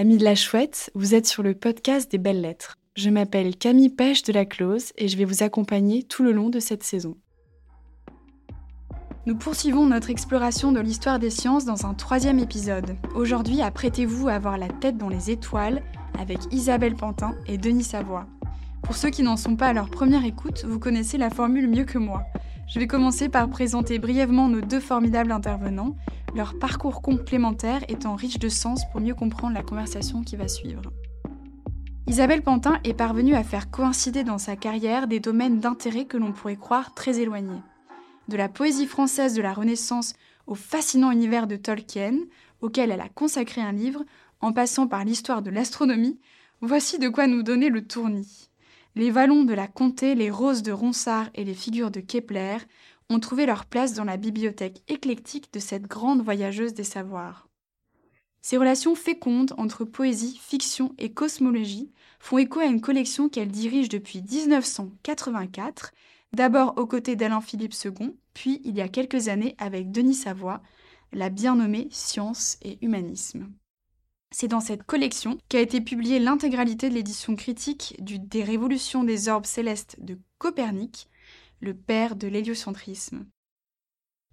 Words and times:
Amis 0.00 0.16
de 0.16 0.22
la 0.22 0.36
chouette, 0.36 0.92
vous 0.94 1.16
êtes 1.16 1.26
sur 1.26 1.42
le 1.42 1.54
podcast 1.54 2.08
des 2.08 2.18
belles 2.18 2.40
lettres. 2.40 2.78
Je 2.94 3.10
m'appelle 3.10 3.56
Camille 3.56 3.88
Pêche 3.88 4.22
de 4.22 4.32
la 4.32 4.44
Close 4.44 4.92
et 4.96 5.08
je 5.08 5.16
vais 5.16 5.24
vous 5.24 5.42
accompagner 5.42 6.04
tout 6.04 6.22
le 6.22 6.30
long 6.30 6.50
de 6.50 6.60
cette 6.60 6.84
saison. 6.84 7.16
Nous 9.26 9.34
poursuivons 9.34 9.86
notre 9.86 10.10
exploration 10.10 10.70
de 10.70 10.78
l'histoire 10.78 11.18
des 11.18 11.30
sciences 11.30 11.64
dans 11.64 11.84
un 11.84 11.94
troisième 11.94 12.38
épisode. 12.38 12.94
Aujourd'hui, 13.16 13.60
apprêtez-vous 13.60 14.28
à 14.28 14.34
avoir 14.34 14.56
la 14.56 14.68
tête 14.68 14.98
dans 14.98 15.08
les 15.08 15.32
étoiles 15.32 15.82
avec 16.16 16.38
Isabelle 16.52 16.94
Pantin 16.94 17.34
et 17.48 17.58
Denis 17.58 17.82
Savoie. 17.82 18.28
Pour 18.84 18.94
ceux 18.94 19.10
qui 19.10 19.24
n'en 19.24 19.36
sont 19.36 19.56
pas 19.56 19.66
à 19.66 19.72
leur 19.72 19.90
première 19.90 20.24
écoute, 20.24 20.64
vous 20.64 20.78
connaissez 20.78 21.18
la 21.18 21.30
formule 21.30 21.66
mieux 21.66 21.84
que 21.84 21.98
moi. 21.98 22.22
Je 22.68 22.78
vais 22.78 22.86
commencer 22.86 23.30
par 23.30 23.48
présenter 23.48 23.98
brièvement 23.98 24.48
nos 24.48 24.60
deux 24.60 24.80
formidables 24.80 25.32
intervenants, 25.32 25.96
leur 26.34 26.58
parcours 26.58 27.00
complémentaire 27.00 27.82
étant 27.88 28.14
riche 28.14 28.38
de 28.38 28.50
sens 28.50 28.82
pour 28.92 29.00
mieux 29.00 29.14
comprendre 29.14 29.54
la 29.54 29.62
conversation 29.62 30.22
qui 30.22 30.36
va 30.36 30.48
suivre. 30.48 30.82
Isabelle 32.06 32.42
Pantin 32.42 32.78
est 32.84 32.92
parvenue 32.92 33.34
à 33.34 33.42
faire 33.42 33.70
coïncider 33.70 34.22
dans 34.22 34.36
sa 34.36 34.54
carrière 34.54 35.06
des 35.08 35.18
domaines 35.18 35.60
d'intérêt 35.60 36.04
que 36.04 36.18
l'on 36.18 36.32
pourrait 36.32 36.56
croire 36.56 36.92
très 36.92 37.20
éloignés. 37.20 37.62
De 38.28 38.36
la 38.36 38.50
poésie 38.50 38.86
française 38.86 39.32
de 39.32 39.40
la 39.40 39.54
Renaissance 39.54 40.12
au 40.46 40.54
fascinant 40.54 41.10
univers 41.10 41.46
de 41.46 41.56
Tolkien, 41.56 42.18
auquel 42.60 42.90
elle 42.90 43.00
a 43.00 43.08
consacré 43.08 43.62
un 43.62 43.72
livre, 43.72 44.04
en 44.42 44.52
passant 44.52 44.86
par 44.86 45.04
l'histoire 45.04 45.40
de 45.40 45.50
l'astronomie, 45.50 46.18
voici 46.60 46.98
de 46.98 47.08
quoi 47.08 47.26
nous 47.26 47.42
donner 47.42 47.70
le 47.70 47.86
tournis. 47.86 48.47
Les 48.94 49.10
vallons 49.10 49.44
de 49.44 49.54
la 49.54 49.68
comté, 49.68 50.14
les 50.14 50.30
roses 50.30 50.62
de 50.62 50.72
Ronsard 50.72 51.30
et 51.34 51.44
les 51.44 51.54
figures 51.54 51.90
de 51.90 52.00
Kepler 52.00 52.58
ont 53.10 53.20
trouvé 53.20 53.46
leur 53.46 53.64
place 53.64 53.94
dans 53.94 54.04
la 54.04 54.16
bibliothèque 54.16 54.82
éclectique 54.88 55.52
de 55.52 55.60
cette 55.60 55.86
grande 55.86 56.22
voyageuse 56.22 56.74
des 56.74 56.84
savoirs. 56.84 57.48
Ces 58.40 58.56
relations 58.56 58.94
fécondes 58.94 59.52
entre 59.58 59.84
poésie, 59.84 60.40
fiction 60.42 60.94
et 60.98 61.12
cosmologie 61.12 61.92
font 62.18 62.38
écho 62.38 62.60
à 62.60 62.66
une 62.66 62.80
collection 62.80 63.28
qu'elle 63.28 63.50
dirige 63.50 63.88
depuis 63.88 64.22
1984, 64.22 65.92
d'abord 66.32 66.74
aux 66.76 66.86
côtés 66.86 67.16
d'Alain-Philippe 67.16 67.74
II, 67.84 68.16
puis 68.34 68.60
il 68.64 68.76
y 68.76 68.80
a 68.80 68.88
quelques 68.88 69.28
années 69.28 69.54
avec 69.58 69.90
Denis 69.90 70.14
Savoie, 70.14 70.62
la 71.12 71.30
bien 71.30 71.56
nommée 71.56 71.88
Science 71.90 72.58
et 72.62 72.78
Humanisme. 72.84 73.50
C'est 74.30 74.48
dans 74.48 74.60
cette 74.60 74.82
collection 74.82 75.38
qu'a 75.48 75.60
été 75.60 75.80
publiée 75.80 76.18
l'intégralité 76.18 76.90
de 76.90 76.94
l'édition 76.94 77.34
critique 77.34 77.96
du 77.98 78.18
Des 78.18 78.44
révolutions 78.44 79.02
des 79.02 79.28
orbes 79.28 79.46
célestes 79.46 79.96
de 80.00 80.18
Copernic, 80.38 81.08
le 81.60 81.74
père 81.74 82.14
de 82.14 82.28
l'héliocentrisme. 82.28 83.26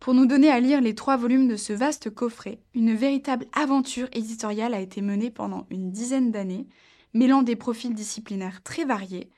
Pour 0.02 0.14
nous 0.14 0.26
donner 0.26 0.52
à 0.52 0.60
lire 0.60 0.82
les 0.82 0.94
trois 0.94 1.18
volumes 1.18 1.48
de 1.48 1.56
ce 1.56 1.74
vaste 1.74 2.10
coffret, 2.10 2.60
une 2.74 2.94
véritable 2.94 3.46
aventure 3.54 4.10
éditoriale 4.12 4.74
a 4.74 4.82
été 4.82 5.02
menée 5.02 5.32
pendant 5.32 5.66
une 5.70 5.92
dizaine 5.92 6.32
d'années, 6.32 6.68
mêlant 7.14 7.42
des 7.42 7.56
profils 7.56 7.94
disciplinaires 7.94 8.62
très 8.62 8.84
variés, 8.84 9.30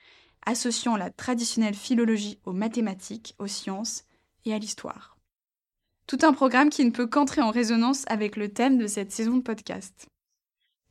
associant 0.45 0.97
la 0.97 1.11
traditionnelle 1.11 1.75
philologie 1.75 2.39
aux 2.45 2.53
mathématiques, 2.53 3.35
aux 3.37 3.47
sciences 3.47 4.05
et 4.45 4.53
à 4.53 4.57
l'histoire. 4.57 5.17
Tout 6.07 6.19
un 6.23 6.33
programme 6.33 6.69
qui 6.69 6.83
ne 6.83 6.91
peut 6.91 7.07
qu'entrer 7.07 7.41
en 7.41 7.51
résonance 7.51 8.05
avec 8.07 8.35
le 8.35 8.49
thème 8.49 8.77
de 8.77 8.87
cette 8.87 9.11
saison 9.11 9.37
de 9.37 9.41
podcast. 9.43 10.07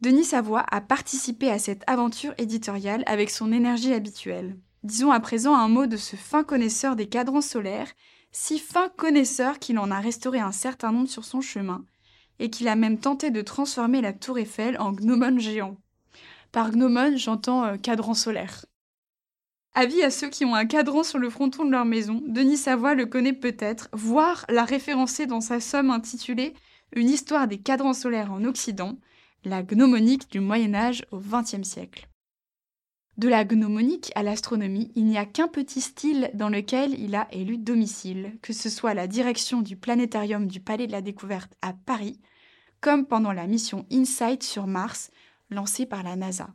Denis 0.02 0.24
Savoie 0.24 0.64
a 0.70 0.82
participé 0.82 1.50
à 1.50 1.58
cette 1.58 1.82
aventure 1.86 2.34
éditoriale 2.36 3.02
avec 3.06 3.30
son 3.30 3.50
énergie 3.50 3.94
habituelle. 3.94 4.58
Disons 4.82 5.10
à 5.10 5.20
présent 5.20 5.56
un 5.56 5.68
mot 5.68 5.86
de 5.86 5.96
ce 5.96 6.16
fin 6.16 6.44
connaisseur 6.44 6.96
des 6.96 7.08
cadrans 7.08 7.40
solaires, 7.40 7.90
si 8.30 8.58
fin 8.58 8.90
connaisseur 8.90 9.58
qu'il 9.58 9.78
en 9.78 9.90
a 9.90 9.98
restauré 9.98 10.38
un 10.38 10.52
certain 10.52 10.92
nombre 10.92 11.08
sur 11.08 11.24
son 11.24 11.40
chemin, 11.40 11.82
et 12.38 12.50
qu'il 12.50 12.68
a 12.68 12.76
même 12.76 12.98
tenté 12.98 13.30
de 13.30 13.40
transformer 13.40 14.02
la 14.02 14.12
tour 14.12 14.38
Eiffel 14.38 14.78
en 14.78 14.92
gnomon 14.92 15.38
géant. 15.38 15.78
Par 16.52 16.70
gnomon, 16.72 17.16
j'entends 17.16 17.64
euh, 17.64 17.76
cadran 17.78 18.12
solaire. 18.12 18.66
Avis 19.74 20.02
à 20.02 20.10
ceux 20.10 20.28
qui 20.28 20.44
ont 20.44 20.54
un 20.54 20.66
cadran 20.66 21.02
sur 21.04 21.18
le 21.18 21.30
fronton 21.30 21.64
de 21.64 21.70
leur 21.70 21.86
maison, 21.86 22.22
Denis 22.26 22.58
Savoie 22.58 22.94
le 22.94 23.06
connaît 23.06 23.32
peut-être, 23.32 23.88
voire 23.92 24.44
l'a 24.50 24.64
référencé 24.64 25.26
dans 25.26 25.40
sa 25.40 25.58
somme 25.58 25.90
intitulée 25.90 26.52
Une 26.94 27.08
histoire 27.08 27.48
des 27.48 27.58
cadrans 27.58 27.94
solaires 27.94 28.32
en 28.32 28.44
Occident, 28.44 28.98
la 29.46 29.62
gnomonique 29.62 30.28
du 30.28 30.40
Moyen 30.40 30.74
Âge 30.74 31.06
au 31.12 31.20
XXe 31.20 31.62
siècle. 31.62 32.08
De 33.16 33.28
la 33.28 33.44
gnomonique 33.44 34.10
à 34.16 34.24
l'astronomie, 34.24 34.90
il 34.96 35.04
n'y 35.04 35.18
a 35.18 35.24
qu'un 35.24 35.46
petit 35.46 35.80
style 35.80 36.32
dans 36.34 36.48
lequel 36.48 36.98
il 36.98 37.14
a 37.14 37.28
élu 37.32 37.56
domicile, 37.56 38.38
que 38.42 38.52
ce 38.52 38.68
soit 38.68 38.92
la 38.92 39.06
direction 39.06 39.62
du 39.62 39.76
planétarium 39.76 40.48
du 40.48 40.58
Palais 40.58 40.88
de 40.88 40.92
la 40.92 41.00
Découverte 41.00 41.52
à 41.62 41.74
Paris, 41.74 42.18
comme 42.80 43.06
pendant 43.06 43.32
la 43.32 43.46
mission 43.46 43.86
InSight 43.92 44.42
sur 44.42 44.66
Mars, 44.66 45.12
lancée 45.48 45.86
par 45.86 46.02
la 46.02 46.16
NASA. 46.16 46.52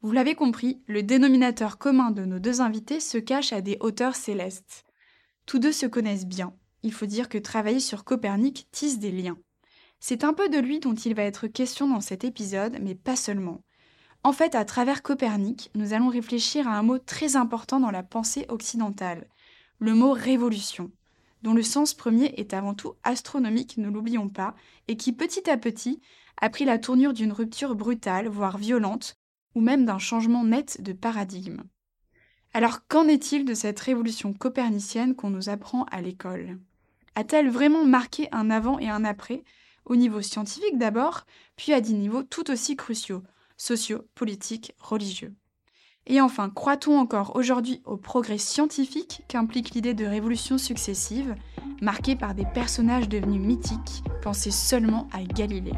Vous 0.00 0.12
l'avez 0.12 0.34
compris, 0.34 0.82
le 0.86 1.02
dénominateur 1.02 1.76
commun 1.76 2.10
de 2.10 2.24
nos 2.24 2.38
deux 2.38 2.62
invités 2.62 3.00
se 3.00 3.18
cache 3.18 3.52
à 3.52 3.60
des 3.60 3.76
hauteurs 3.80 4.16
célestes. 4.16 4.86
Tous 5.44 5.58
deux 5.58 5.72
se 5.72 5.84
connaissent 5.84 6.26
bien. 6.26 6.54
Il 6.82 6.92
faut 6.94 7.06
dire 7.06 7.28
que 7.28 7.36
travailler 7.36 7.80
sur 7.80 8.04
Copernic 8.04 8.66
tisse 8.72 8.98
des 8.98 9.12
liens. 9.12 9.36
C'est 10.04 10.24
un 10.24 10.32
peu 10.32 10.48
de 10.48 10.58
lui 10.58 10.80
dont 10.80 10.96
il 10.96 11.14
va 11.14 11.22
être 11.22 11.46
question 11.46 11.86
dans 11.86 12.00
cet 12.00 12.24
épisode, 12.24 12.76
mais 12.82 12.96
pas 12.96 13.14
seulement. 13.14 13.62
En 14.24 14.32
fait, 14.32 14.56
à 14.56 14.64
travers 14.64 15.00
Copernic, 15.00 15.70
nous 15.76 15.92
allons 15.92 16.08
réfléchir 16.08 16.66
à 16.66 16.76
un 16.76 16.82
mot 16.82 16.98
très 16.98 17.36
important 17.36 17.78
dans 17.78 17.92
la 17.92 18.02
pensée 18.02 18.44
occidentale, 18.48 19.28
le 19.78 19.94
mot 19.94 20.10
révolution, 20.10 20.90
dont 21.42 21.54
le 21.54 21.62
sens 21.62 21.94
premier 21.94 22.34
est 22.36 22.52
avant 22.52 22.74
tout 22.74 22.94
astronomique, 23.04 23.76
ne 23.76 23.88
l'oublions 23.88 24.28
pas, 24.28 24.56
et 24.88 24.96
qui 24.96 25.12
petit 25.12 25.48
à 25.48 25.56
petit 25.56 26.00
a 26.40 26.50
pris 26.50 26.64
la 26.64 26.80
tournure 26.80 27.12
d'une 27.12 27.30
rupture 27.30 27.76
brutale, 27.76 28.26
voire 28.26 28.58
violente, 28.58 29.14
ou 29.54 29.60
même 29.60 29.84
d'un 29.84 30.00
changement 30.00 30.42
net 30.42 30.82
de 30.82 30.92
paradigme. 30.92 31.62
Alors 32.54 32.88
qu'en 32.88 33.06
est-il 33.06 33.44
de 33.44 33.54
cette 33.54 33.78
révolution 33.78 34.32
copernicienne 34.32 35.14
qu'on 35.14 35.30
nous 35.30 35.48
apprend 35.48 35.84
à 35.92 36.00
l'école? 36.00 36.58
A-t-elle 37.14 37.50
vraiment 37.50 37.84
marqué 37.84 38.26
un 38.32 38.50
avant 38.50 38.80
et 38.80 38.88
un 38.88 39.04
après? 39.04 39.44
Au 39.84 39.96
niveau 39.96 40.22
scientifique 40.22 40.78
d'abord, 40.78 41.26
puis 41.56 41.72
à 41.72 41.80
des 41.80 41.92
niveaux 41.92 42.22
tout 42.22 42.50
aussi 42.50 42.76
cruciaux, 42.76 43.22
sociaux, 43.56 44.02
politiques, 44.14 44.74
religieux. 44.78 45.34
Et 46.06 46.20
enfin, 46.20 46.50
croit-on 46.50 46.98
encore 46.98 47.36
aujourd'hui 47.36 47.80
au 47.84 47.96
progrès 47.96 48.38
scientifique 48.38 49.22
qu'implique 49.28 49.70
l'idée 49.70 49.94
de 49.94 50.04
révolutions 50.04 50.58
successives, 50.58 51.36
marquées 51.80 52.16
par 52.16 52.34
des 52.34 52.44
personnages 52.44 53.08
devenus 53.08 53.40
mythiques, 53.40 54.02
pensés 54.20 54.50
seulement 54.50 55.08
à 55.12 55.22
Galilée? 55.22 55.74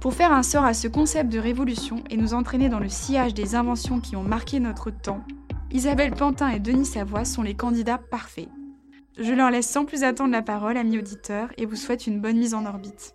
Pour 0.00 0.14
faire 0.14 0.32
un 0.32 0.42
sort 0.42 0.64
à 0.64 0.72
ce 0.72 0.88
concept 0.88 1.30
de 1.30 1.38
révolution 1.38 2.02
et 2.08 2.16
nous 2.16 2.32
entraîner 2.32 2.70
dans 2.70 2.78
le 2.78 2.88
sillage 2.88 3.34
des 3.34 3.54
inventions 3.54 4.00
qui 4.00 4.16
ont 4.16 4.22
marqué 4.22 4.58
notre 4.58 4.90
temps, 4.90 5.22
Isabelle 5.70 6.14
Pantin 6.14 6.48
et 6.48 6.58
Denis 6.58 6.86
Savoie 6.86 7.26
sont 7.26 7.42
les 7.42 7.54
candidats 7.54 7.98
parfaits. 7.98 8.48
Je 9.18 9.34
leur 9.34 9.50
laisse 9.50 9.68
sans 9.68 9.84
plus 9.84 10.02
attendre 10.02 10.32
la 10.32 10.40
parole, 10.40 10.78
amis 10.78 10.98
auditeurs, 10.98 11.50
et 11.58 11.66
vous 11.66 11.76
souhaite 11.76 12.06
une 12.06 12.22
bonne 12.22 12.38
mise 12.38 12.54
en 12.54 12.64
orbite. 12.64 13.14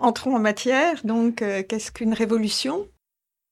Entrons 0.00 0.34
en 0.34 0.40
matière. 0.40 1.04
Donc, 1.04 1.42
euh, 1.42 1.62
qu'est-ce 1.62 1.92
qu'une 1.92 2.14
révolution? 2.14 2.88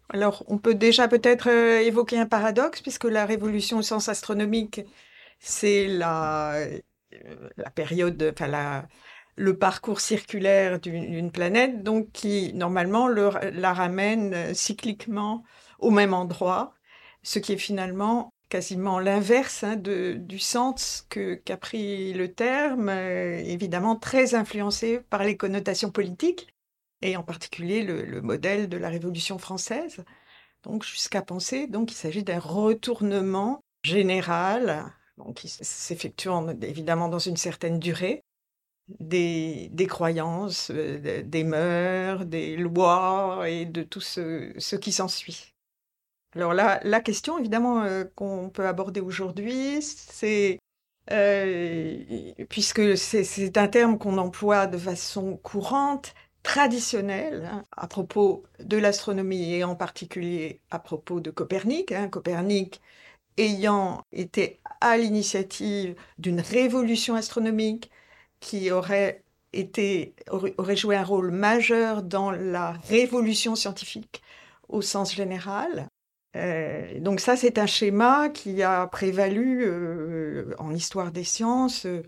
Alors, 0.08 0.44
on 0.46 0.56
peut 0.56 0.74
déjà 0.74 1.06
peut-être 1.06 1.48
euh, 1.50 1.80
évoquer 1.80 2.18
un 2.18 2.26
paradoxe, 2.26 2.80
puisque 2.80 3.04
la 3.04 3.26
révolution 3.26 3.78
au 3.78 3.82
sens 3.82 4.08
astronomique, 4.08 4.80
c'est 5.38 5.86
la, 5.86 6.54
euh, 6.54 6.80
période, 7.74 8.32
enfin 8.32 8.86
le 9.36 9.56
parcours 9.56 10.00
circulaire 10.00 10.80
d'une 10.80 11.30
planète, 11.30 11.84
donc 11.84 12.10
qui 12.12 12.52
normalement 12.54 13.06
la 13.06 13.72
ramène 13.72 14.52
cycliquement 14.52 15.44
au 15.78 15.90
même 15.90 16.12
endroit, 16.12 16.74
ce 17.22 17.38
qui 17.38 17.52
est 17.52 17.58
finalement 17.58 18.32
quasiment 18.48 18.98
l'inverse 18.98 19.64
hein, 19.64 19.76
du 19.76 20.38
sens 20.38 21.06
que 21.08 21.34
qu'a 21.34 21.56
pris 21.56 22.12
le 22.12 22.32
terme, 22.32 22.88
euh, 22.88 23.38
évidemment 23.38 23.96
très 23.96 24.34
influencé 24.34 25.00
par 25.10 25.24
les 25.24 25.36
connotations 25.36 25.90
politiques, 25.90 26.54
et 27.02 27.16
en 27.16 27.22
particulier 27.22 27.82
le, 27.82 28.20
modèle 28.22 28.68
de 28.68 28.76
la 28.76 28.88
Révolution 28.88 29.38
française. 29.38 30.04
Donc 30.64 30.84
jusqu'à 30.84 31.22
penser 31.22 31.66
donc 31.66 31.92
il 31.92 31.94
s'agit 31.94 32.24
d'un 32.24 32.40
retournement 32.40 33.62
général, 33.84 34.92
donc 35.16 35.36
qui 35.36 35.48
s'effectue 35.48 36.28
évidemment 36.62 37.08
dans 37.08 37.18
une 37.18 37.36
certaine 37.36 37.78
durée, 37.78 38.24
des, 38.88 39.68
des 39.72 39.86
croyances, 39.86 40.70
euh, 40.74 41.22
des 41.22 41.44
mœurs, 41.44 42.24
des 42.24 42.56
lois 42.56 43.48
et 43.48 43.66
de 43.66 43.82
tout 43.82 44.00
ce, 44.00 44.52
ce 44.58 44.76
qui 44.76 44.92
s'ensuit. 44.92 45.54
Alors 46.34 46.54
là, 46.54 46.80
la 46.84 47.00
question 47.00 47.38
évidemment 47.38 47.82
euh, 47.82 48.04
qu'on 48.14 48.50
peut 48.50 48.66
aborder 48.66 49.00
aujourd'hui, 49.00 49.80
c'est 49.82 50.58
euh, 51.10 52.32
puisque 52.50 52.96
c'est 52.98 53.56
un 53.56 53.68
terme 53.68 53.98
qu'on 53.98 54.18
emploie 54.18 54.66
de 54.66 54.76
façon 54.78 55.36
courante, 55.38 56.14
traditionnelle, 56.42 57.48
hein, 57.50 57.64
à 57.76 57.86
propos 57.88 58.44
de 58.60 58.76
l'astronomie 58.76 59.54
et 59.54 59.64
en 59.64 59.74
particulier 59.76 60.60
à 60.70 60.78
propos 60.78 61.20
de 61.20 61.30
Copernic. 61.30 61.92
Hein, 61.92 62.08
Copernic 62.08 62.80
ayant 63.38 64.02
été 64.12 64.60
à 64.80 64.96
l'initiative 64.98 65.96
d'une 66.18 66.40
révolution 66.40 67.14
astronomique 67.14 67.90
qui 68.40 68.70
aurait 68.70 69.24
été, 69.52 70.14
aurait 70.30 70.76
joué 70.76 70.96
un 70.96 71.04
rôle 71.04 71.30
majeur 71.32 72.02
dans 72.02 72.30
la 72.30 72.72
révolution 72.72 73.54
scientifique 73.56 74.22
au 74.68 74.82
sens 74.82 75.14
général. 75.14 75.87
Euh, 76.36 77.00
donc 77.00 77.20
ça, 77.20 77.36
c'est 77.36 77.58
un 77.58 77.66
schéma 77.66 78.28
qui 78.28 78.62
a 78.62 78.86
prévalu 78.86 79.64
euh, 79.64 80.54
en 80.58 80.74
histoire 80.74 81.10
des 81.12 81.24
sciences 81.24 81.86
euh, 81.86 82.02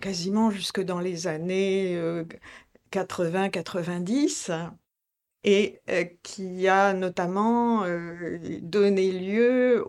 quasiment 0.00 0.50
jusque 0.50 0.80
dans 0.82 1.00
les 1.00 1.26
années 1.26 1.98
80-90 2.92 4.70
et 5.44 5.80
qui 6.22 6.68
a 6.68 6.92
notamment 6.92 7.84
donné 8.62 9.12
lieu 9.12 9.86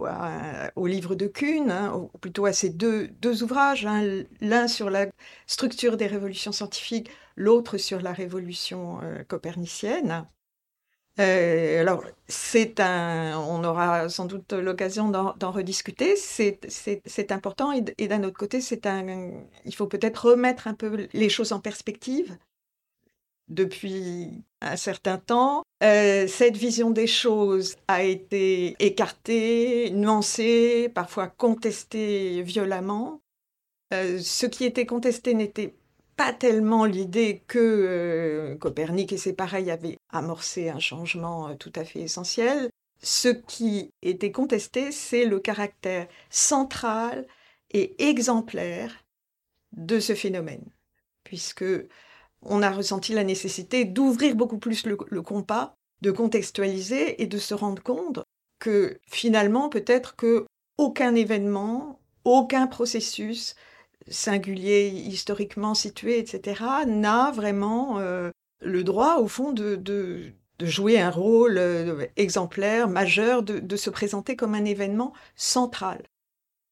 au 0.75 0.87
livre 0.87 1.15
de 1.15 1.27
Kuhn, 1.27 1.71
hein, 1.71 1.93
ou 1.95 2.17
plutôt 2.19 2.45
à 2.45 2.53
ces 2.53 2.69
deux, 2.69 3.09
ouvrages, 3.43 3.85
hein, 3.85 4.23
l'un 4.41 4.67
sur 4.67 4.89
la 4.89 5.07
structure 5.47 5.97
des 5.97 6.07
révolutions 6.07 6.51
scientifiques, 6.51 7.09
l'autre 7.35 7.77
sur 7.77 8.01
la 8.01 8.13
révolution 8.13 8.99
copernicienne. 9.27 10.27
Euh, 11.19 11.81
alors, 11.81 12.03
c'est 12.27 12.79
un, 12.79 13.39
on 13.39 13.63
aura 13.63 14.07
sans 14.09 14.25
doute 14.25 14.53
l'occasion 14.53 15.09
d'en 15.09 15.51
rediscuter. 15.51 16.15
C'est 16.15 17.31
important 17.31 17.71
et, 17.71 18.07
d'un 18.07 18.23
autre 18.23 18.37
côté, 18.37 18.59
un, 18.85 19.31
il 19.65 19.75
faut 19.75 19.87
peut-être 19.87 20.29
remettre 20.29 20.67
un 20.67 20.73
peu 20.73 21.07
les 21.13 21.29
choses 21.29 21.53
en 21.53 21.59
perspective. 21.59 22.37
Depuis 23.47 24.43
un 24.59 24.75
certain 24.75 25.17
temps, 25.17 25.63
euh, 25.81 26.27
cette 26.27 26.57
vision 26.57 26.89
des 26.91 27.07
choses 27.07 27.77
a 27.87 28.03
été 28.03 28.75
écartée, 28.79 29.89
nuancée, 29.91 30.91
parfois 30.93 31.27
contestée 31.27 32.41
violemment. 32.41 33.21
Euh, 33.93 34.19
ce 34.19 34.47
qui 34.47 34.65
était 34.65 34.85
contesté 34.85 35.33
n'était 35.33 35.73
pas 36.17 36.33
tellement 36.33 36.85
l'idée 36.85 37.43
que 37.47 37.59
euh, 37.59 38.55
Copernic 38.57 39.13
et 39.13 39.17
ses 39.17 39.33
pareils 39.33 39.71
avaient 39.71 39.97
amorcé 40.09 40.69
un 40.69 40.79
changement 40.79 41.49
euh, 41.49 41.55
tout 41.55 41.71
à 41.75 41.85
fait 41.85 42.01
essentiel. 42.01 42.69
Ce 43.01 43.29
qui 43.29 43.91
était 44.01 44.31
contesté, 44.31 44.91
c'est 44.91 45.25
le 45.25 45.39
caractère 45.39 46.07
central 46.31 47.27
et 47.71 48.09
exemplaire 48.09 49.05
de 49.73 49.99
ce 49.99 50.15
phénomène, 50.15 50.65
puisque 51.23 51.65
on 52.41 52.63
a 52.63 52.71
ressenti 52.71 53.13
la 53.13 53.23
nécessité 53.23 53.85
d'ouvrir 53.85 54.35
beaucoup 54.35 54.57
plus 54.57 54.87
le, 54.87 54.97
le 55.07 55.21
compas, 55.21 55.75
de 56.01 56.11
contextualiser 56.11 57.21
et 57.21 57.27
de 57.27 57.37
se 57.37 57.53
rendre 57.53 57.83
compte 57.83 58.19
que 58.59 58.99
finalement, 59.07 59.69
peut-être 59.69 60.15
que 60.15 60.45
aucun 60.77 61.13
événement, 61.13 61.99
aucun 62.23 62.65
processus 62.65 63.55
singulier, 64.09 64.87
historiquement 64.89 65.73
situé, 65.73 66.19
etc., 66.19 66.63
n'a 66.87 67.31
vraiment 67.31 67.99
euh, 67.99 68.31
le 68.61 68.83
droit, 68.83 69.17
au 69.17 69.27
fond, 69.27 69.51
de, 69.51 70.31
jouer 70.61 70.99
un 70.99 71.11
rôle 71.11 71.57
euh, 71.57 72.05
exemplaire, 72.15 72.87
majeur, 72.87 73.43
de, 73.43 73.75
se 73.75 73.89
présenter 73.89 74.35
comme 74.35 74.55
un 74.55 74.65
événement 74.65 75.13
central. 75.35 76.01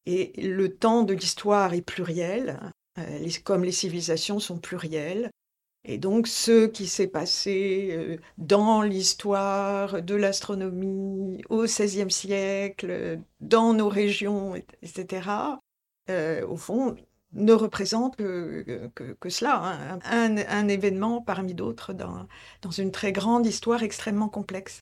Et 0.06 0.34
le 0.42 0.70
temps 0.70 1.04
de 1.04 1.14
l'histoire 1.14 1.74
est 1.74 1.82
pluriel, 1.82 2.60
euh, 3.00 3.30
comme 3.44 3.64
les 3.64 3.72
civilisations 3.72 4.40
sont 4.40 4.58
plurielles. 4.58 5.32
Et 5.88 6.00
donc 6.00 6.28
ce 6.28 6.66
qui 6.66 6.88
s'est 6.88 7.08
passé 7.08 8.18
dans 8.40 8.82
l'histoire 8.82 10.02
de 10.02 10.16
l'astronomie 10.16 11.44
au 11.50 11.66
XVIe 11.66 12.10
siècle, 12.10 13.20
dans 13.40 13.74
nos 13.74 13.88
régions, 13.88 14.56
etc., 14.82 15.30
au 16.10 16.58
fond, 16.58 16.96
ne 17.36 17.54
représente 17.54 18.16
que, 18.16 18.90
cela, 19.30 19.62
hein. 19.64 20.00
un, 20.06 20.68
événement 20.68 21.22
parmi 21.22 21.54
d'autres 21.54 21.94
dans, 21.94 22.28
une 22.78 22.92
très 22.92 23.12
grande 23.12 23.46
histoire 23.46 23.84
extrêmement 23.84 24.30
complexe. 24.30 24.80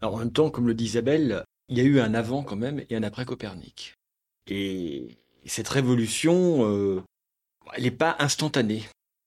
Alors 0.00 0.14
en 0.14 0.18
même 0.18 0.32
temps, 0.32 0.50
comme 0.50 0.66
le 0.66 0.74
dit 0.74 0.84
Isabelle, 0.84 1.44
il 1.68 1.76
y 1.76 1.80
a 1.80 1.84
eu 1.84 2.00
un 2.00 2.14
avant 2.14 2.42
quand 2.42 2.56
même 2.56 2.82
et 2.88 2.96
un 2.96 3.02
après 3.02 3.24
Copernic. 3.24 3.94
Et 4.46 5.18
cette 5.44 5.68
révolution, 5.68 6.64
euh, 6.64 7.02
elle 7.74 7.82
n'est 7.82 7.90
pas 7.90 8.16
instantanée. 8.18 8.84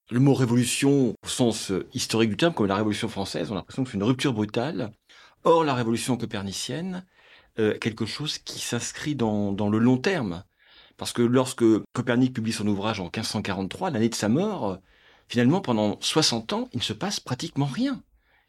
Le 0.10 0.20
mot 0.20 0.34
révolution, 0.34 1.14
au 1.24 1.28
sens 1.28 1.72
historique 1.94 2.32
du 2.32 2.38
terme, 2.38 2.54
comme 2.54 2.68
la 2.68 2.76
révolution 2.76 3.08
française, 3.08 3.52
on 3.52 3.54
a 3.54 3.58
l'impression 3.58 3.84
que 3.84 3.92
c'est 3.92 3.98
une 3.98 4.04
rupture 4.04 4.34
brutale. 4.34 4.92
Or, 5.44 5.64
la 5.64 5.74
révolution 5.74 6.18
copernicienne, 6.18 7.06
euh, 7.60 7.78
quelque 7.78 8.06
chose 8.06 8.38
qui 8.38 8.60
s'inscrit 8.60 9.16
dans 9.16 9.70
le 9.70 9.78
long 9.78 9.98
terme. 9.98 10.44
Parce 10.98 11.14
que 11.14 11.22
lorsque 11.22 11.66
Copernic 11.94 12.34
publie 12.34 12.54
son 12.54 12.68
ouvrage 12.68 13.00
en 13.00 13.06
1543, 13.06 13.90
l'année 13.90 14.10
de 14.10 14.16
sa 14.16 14.30
mort, 14.30 14.72
euh, 14.72 14.76
finalement, 15.28 15.62
pendant 15.62 15.98
60 16.02 16.54
ans, 16.54 16.70
il 16.74 16.78
ne 16.78 16.84
se 16.84 16.94
passe 16.94 17.20
pratiquement 17.20 17.66
rien. 17.66 18.02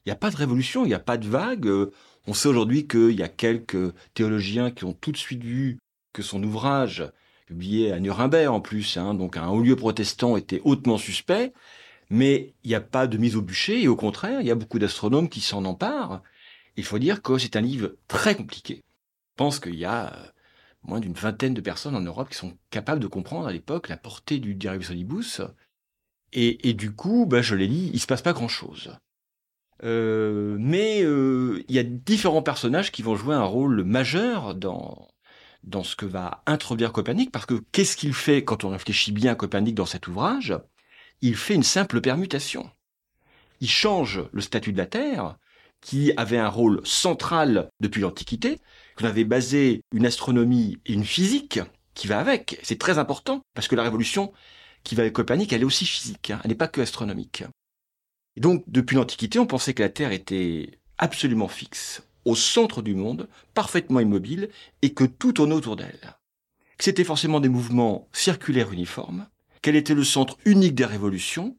Il 0.04 0.08
n'y 0.08 0.12
a 0.12 0.16
pas 0.16 0.30
de 0.30 0.36
révolution, 0.36 0.84
il 0.84 0.88
n'y 0.88 0.94
a 0.94 0.98
pas 0.98 1.16
de 1.16 1.26
vague. 1.26 1.66
Euh, 1.66 1.92
on 2.26 2.34
sait 2.34 2.48
aujourd'hui 2.48 2.86
qu'il 2.86 3.12
y 3.12 3.22
a 3.22 3.28
quelques 3.28 3.92
théologiens 4.12 4.70
qui 4.70 4.84
ont 4.84 4.92
tout 4.92 5.12
de 5.12 5.16
suite 5.16 5.42
vu 5.42 5.78
que 6.12 6.22
son 6.22 6.42
ouvrage, 6.42 7.10
publié 7.46 7.92
à 7.92 8.00
Nuremberg 8.00 8.52
en 8.52 8.60
plus, 8.60 8.96
hein, 8.96 9.14
donc 9.14 9.36
un 9.36 9.48
haut 9.48 9.62
lieu 9.62 9.76
protestant, 9.76 10.36
était 10.36 10.60
hautement 10.64 10.98
suspect. 10.98 11.52
Mais 12.10 12.54
il 12.62 12.68
n'y 12.68 12.74
a 12.74 12.80
pas 12.80 13.06
de 13.06 13.16
mise 13.16 13.34
au 13.34 13.42
bûcher, 13.42 13.82
et 13.82 13.88
au 13.88 13.96
contraire, 13.96 14.40
il 14.42 14.46
y 14.46 14.50
a 14.50 14.54
beaucoup 14.54 14.78
d'astronomes 14.78 15.28
qui 15.28 15.40
s'en 15.40 15.64
emparent. 15.64 16.22
Il 16.76 16.84
faut 16.84 16.98
dire 16.98 17.22
que 17.22 17.38
c'est 17.38 17.56
un 17.56 17.60
livre 17.62 17.94
très 18.08 18.34
compliqué. 18.34 18.82
Je 19.32 19.36
pense 19.36 19.58
qu'il 19.58 19.76
y 19.76 19.84
a 19.84 20.33
moins 20.84 21.00
d'une 21.00 21.14
vingtaine 21.14 21.54
de 21.54 21.60
personnes 21.60 21.96
en 21.96 22.00
Europe 22.00 22.28
qui 22.30 22.36
sont 22.36 22.56
capables 22.70 23.00
de 23.00 23.06
comprendre 23.06 23.46
à 23.46 23.52
l'époque 23.52 23.88
la 23.88 23.96
portée 23.96 24.38
du 24.38 24.54
Diribus 24.54 24.88
Solibus. 24.88 25.40
Et, 26.32 26.74
du 26.74 26.92
coup, 26.92 27.26
bah, 27.26 27.42
je 27.42 27.54
l'ai 27.54 27.68
dit, 27.68 27.90
il 27.92 28.00
se 28.00 28.06
passe 28.06 28.22
pas 28.22 28.32
grand-chose. 28.32 28.96
Euh, 29.84 30.56
mais 30.58 31.02
euh, 31.02 31.62
il 31.68 31.74
y 31.74 31.78
a 31.78 31.84
différents 31.84 32.42
personnages 32.42 32.90
qui 32.90 33.02
vont 33.02 33.14
jouer 33.14 33.36
un 33.36 33.44
rôle 33.44 33.84
majeur 33.84 34.56
dans, 34.56 35.08
dans 35.62 35.84
ce 35.84 35.94
que 35.94 36.06
va 36.06 36.42
introduire 36.46 36.92
Copernic, 36.92 37.30
parce 37.30 37.46
que 37.46 37.62
qu'est-ce 37.70 37.96
qu'il 37.96 38.14
fait 38.14 38.42
quand 38.42 38.64
on 38.64 38.70
réfléchit 38.70 39.12
bien 39.12 39.32
à 39.32 39.34
Copernic 39.36 39.76
dans 39.76 39.86
cet 39.86 40.08
ouvrage? 40.08 40.58
Il 41.20 41.36
fait 41.36 41.54
une 41.54 41.62
simple 41.62 42.00
permutation. 42.00 42.68
Il 43.60 43.70
change 43.70 44.24
le 44.32 44.40
statut 44.40 44.72
de 44.72 44.78
la 44.78 44.86
Terre, 44.86 45.36
qui 45.80 46.12
avait 46.16 46.38
un 46.38 46.48
rôle 46.48 46.80
central 46.84 47.70
depuis 47.78 48.00
l'Antiquité, 48.00 48.58
qu'on 48.96 49.06
avait 49.06 49.24
basé 49.24 49.82
une 49.92 50.06
astronomie 50.06 50.78
et 50.86 50.92
une 50.92 51.04
physique 51.04 51.60
qui 51.94 52.06
va 52.06 52.18
avec. 52.18 52.60
C'est 52.62 52.78
très 52.78 52.98
important 52.98 53.42
parce 53.54 53.68
que 53.68 53.76
la 53.76 53.82
révolution 53.82 54.32
qui 54.82 54.94
va 54.94 55.02
avec 55.02 55.14
Copernic, 55.14 55.52
elle 55.52 55.62
est 55.62 55.66
aussi 55.66 55.86
physique, 55.86 56.30
hein. 56.30 56.40
elle 56.44 56.50
n'est 56.50 56.56
pas 56.56 56.68
que 56.68 56.80
astronomique. 56.80 57.44
Et 58.36 58.40
donc, 58.40 58.64
depuis 58.66 58.96
l'Antiquité, 58.96 59.38
on 59.38 59.46
pensait 59.46 59.74
que 59.74 59.82
la 59.82 59.88
Terre 59.88 60.12
était 60.12 60.78
absolument 60.98 61.48
fixe, 61.48 62.02
au 62.24 62.34
centre 62.34 62.82
du 62.82 62.94
monde, 62.94 63.28
parfaitement 63.54 64.00
immobile, 64.00 64.50
et 64.82 64.92
que 64.92 65.04
tout 65.04 65.32
tournait 65.32 65.54
autour 65.54 65.76
d'elle. 65.76 66.16
Que 66.76 66.84
c'était 66.84 67.04
forcément 67.04 67.40
des 67.40 67.48
mouvements 67.48 68.08
circulaires 68.12 68.72
uniformes, 68.72 69.26
qu'elle 69.62 69.76
était 69.76 69.94
le 69.94 70.04
centre 70.04 70.36
unique 70.44 70.74
des 70.74 70.84
révolutions, 70.84 71.56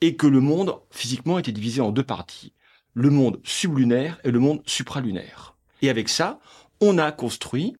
et 0.00 0.16
que 0.16 0.26
le 0.26 0.40
monde, 0.40 0.80
physiquement, 0.90 1.38
était 1.38 1.52
divisé 1.52 1.80
en 1.80 1.92
deux 1.92 2.02
parties, 2.02 2.52
le 2.94 3.10
monde 3.10 3.40
sublunaire 3.44 4.18
et 4.24 4.30
le 4.30 4.38
monde 4.38 4.62
supralunaire. 4.66 5.56
Et 5.82 5.90
avec 5.90 6.08
ça, 6.08 6.40
on 6.80 6.98
a 6.98 7.12
construit, 7.12 7.74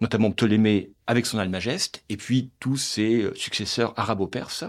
notamment 0.00 0.30
Ptolémée 0.30 0.92
avec 1.06 1.26
son 1.26 1.38
Almageste, 1.38 2.04
et 2.08 2.16
puis 2.16 2.50
tous 2.60 2.76
ses 2.76 3.22
euh, 3.22 3.34
successeurs 3.34 3.94
arabo-perses, 3.98 4.64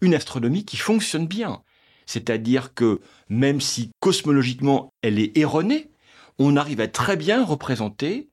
une 0.00 0.14
astronomie 0.14 0.64
qui 0.64 0.76
fonctionne 0.76 1.26
bien. 1.26 1.62
C'est-à-dire 2.06 2.74
que 2.74 3.00
même 3.28 3.60
si 3.60 3.90
cosmologiquement 4.00 4.92
elle 5.02 5.18
est 5.18 5.36
erronée, 5.38 5.90
on 6.38 6.56
arrive 6.56 6.80
à 6.80 6.88
très 6.88 7.16
bien 7.16 7.44
représenter 7.44 8.28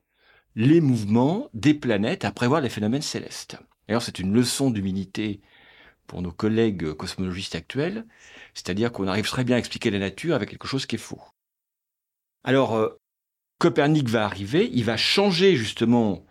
les 0.55 0.81
mouvements 0.81 1.49
des 1.53 1.73
planètes 1.73 2.25
à 2.25 2.31
prévoir 2.31 2.61
les 2.61 2.69
phénomènes 2.69 3.01
célestes. 3.01 3.57
D'ailleurs, 3.87 4.01
c'est 4.01 4.19
une 4.19 4.33
leçon 4.33 4.69
d'humilité 4.69 5.41
pour 6.07 6.21
nos 6.21 6.31
collègues 6.31 6.93
cosmologistes 6.93 7.55
actuels, 7.55 8.05
c'est-à-dire 8.53 8.91
qu'on 8.91 9.07
arrive 9.07 9.29
très 9.29 9.45
bien 9.45 9.55
à 9.55 9.59
expliquer 9.59 9.91
la 9.91 9.99
nature 9.99 10.35
avec 10.35 10.49
quelque 10.49 10.67
chose 10.67 10.85
qui 10.85 10.95
est 10.95 10.99
faux. 10.99 11.21
Alors, 12.43 12.75
euh, 12.75 12.89
Copernic 13.61 14.09
va 14.09 14.25
arriver, 14.25 14.71
il 14.73 14.83
va 14.85 14.97
changer 14.97 15.55
justement 15.55 16.25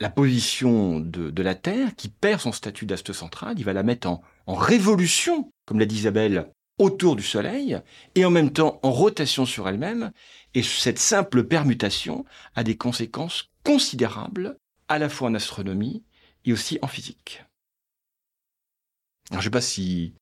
la 0.00 0.10
position 0.10 0.98
de, 0.98 1.42
la 1.42 1.54
Terre, 1.54 1.94
qui 1.94 2.08
perd 2.08 2.40
son 2.40 2.50
statut 2.50 2.86
d'astre 2.86 3.12
central, 3.12 3.54
il 3.56 3.64
va 3.64 3.72
la 3.72 3.84
mettre 3.84 4.08
en, 4.08 4.20
en 4.46 4.54
révolution, 4.56 5.52
comme 5.64 5.78
l'a 5.78 5.86
dit 5.86 5.94
Isabelle, 5.94 6.50
autour 6.78 7.14
du 7.14 7.22
Soleil, 7.22 7.80
et 8.16 8.24
en 8.24 8.32
même 8.32 8.52
temps 8.52 8.80
en 8.82 8.90
rotation 8.90 9.46
sur 9.46 9.68
elle-même, 9.68 10.10
et 10.54 10.64
cette 10.64 10.98
simple 10.98 11.44
permutation 11.44 12.24
a 12.56 12.64
des 12.64 12.76
conséquences 12.76 13.48
considérables, 13.62 14.58
à 14.88 14.98
la 14.98 15.08
fois 15.08 15.28
en 15.28 15.34
astronomie 15.34 16.02
et 16.44 16.52
aussi 16.52 16.80
en 16.82 16.88
physique. 16.88 17.44
Alors, 19.30 19.40
je 19.40 19.46
ne 19.46 19.50
sais 19.52 19.56
pas 19.56 19.60
si 19.60 20.14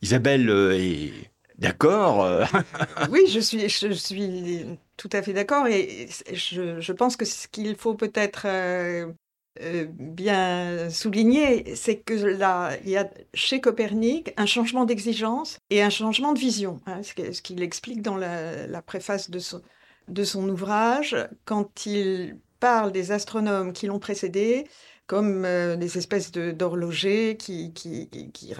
Isabelle 0.00 0.48
euh, 0.48 0.72
est 0.74 1.31
d'accord. 1.58 2.46
Oui, 3.10 3.26
je 3.28 3.40
suis, 3.40 3.68
je 3.68 3.92
suis 3.92 4.66
tout 4.96 5.10
à 5.12 5.22
fait 5.22 5.32
d'accord. 5.32 5.66
Et 5.66 6.08
je, 6.32 6.92
pense 6.92 7.16
que 7.16 7.24
ce 7.24 7.48
qu'il 7.48 7.76
faut 7.76 7.94
peut-être 7.94 8.42
euh, 8.46 9.12
euh, 9.60 9.86
bien 9.88 10.90
souligné, 10.90 11.74
c'est 11.74 11.96
que 11.96 12.14
là, 12.14 12.76
il 12.84 12.90
y 12.90 12.96
a 12.96 13.10
chez 13.34 13.60
Copernic 13.60 14.32
un 14.36 14.46
changement 14.46 14.84
d'exigence 14.84 15.58
et 15.70 15.82
un 15.82 15.90
changement 15.90 16.32
de 16.32 16.38
vision. 16.38 16.80
Hein, 16.86 17.02
ce 17.02 17.42
qu'il 17.42 17.62
explique 17.62 18.02
dans 18.02 18.16
la, 18.16 18.82
préface 18.82 19.30
de 19.30 20.24
son 20.24 20.48
ouvrage, 20.48 21.16
quand 21.44 21.86
il 21.86 22.36
parle 22.60 22.92
des 22.92 23.10
astronomes 23.10 23.72
qui 23.72 23.86
l'ont 23.86 23.98
précédé, 23.98 24.68
comme 25.12 25.44
euh, 25.44 25.76
des 25.76 25.98
espèces 25.98 26.32
d'horlogers 26.32 27.36
qui, 27.36 27.74
qui, 27.74 28.08
qui, 28.08 28.54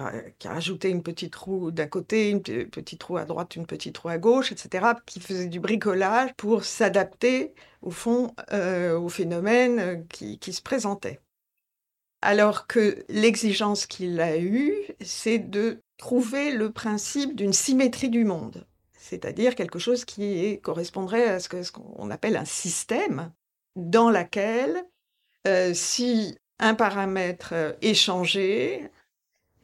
rajoutaient 0.45 0.91
une 0.91 1.03
petite 1.03 1.35
roue 1.35 1.71
d'un 1.71 1.87
côté, 1.87 2.29
une 2.29 2.43
petite 2.43 3.03
roue 3.05 3.17
à 3.17 3.25
droite, 3.25 3.57
une 3.57 3.65
petite 3.65 3.97
roue 3.97 4.11
à 4.11 4.19
gauche, 4.19 4.53
etc., 4.53 4.89
qui 5.07 5.21
faisaient 5.21 5.47
du 5.47 5.61
bricolage 5.61 6.35
pour 6.37 6.65
s'adapter, 6.65 7.55
au 7.81 7.91
fond, 7.91 8.35
euh, 8.53 8.99
au 8.99 9.09
phénomène 9.09 9.79
euh, 9.79 9.97
qui, 10.11 10.39
qui 10.39 10.53
se 10.53 10.61
présentait. 10.61 11.21
Alors 12.21 12.67
que 12.67 13.03
l'exigence 13.09 13.87
qu'il 13.87 14.21
a 14.21 14.37
eue, 14.37 14.75
c'est 15.01 15.39
de 15.39 15.81
trouver 15.97 16.53
le 16.53 16.71
principe 16.71 17.35
d'une 17.35 17.55
symétrie 17.55 18.11
du 18.11 18.27
monde, 18.27 18.67
c'est-à-dire 18.93 19.55
quelque 19.55 19.79
chose 19.79 20.05
qui 20.05 20.61
correspondrait 20.61 21.31
à 21.31 21.41
ce 21.41 21.49
qu'on 21.73 22.11
appelle 22.11 22.37
un 22.37 22.45
système 22.45 23.33
dans 23.75 24.11
lequel 24.11 24.85
si 25.75 26.39
un 26.63 26.75
paramètre 26.75 27.53
euh, 27.53 27.73
échangé, 27.83 28.89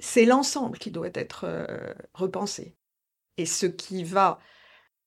c'est 0.01 0.25
l'ensemble 0.25 0.79
qui 0.79 0.91
doit 0.91 1.11
être 1.15 1.45
euh, 1.45 1.95
repensé. 2.13 2.77
Et 3.39 3.47
ce 3.47 3.67
qui 3.67 4.05
va 4.05 4.41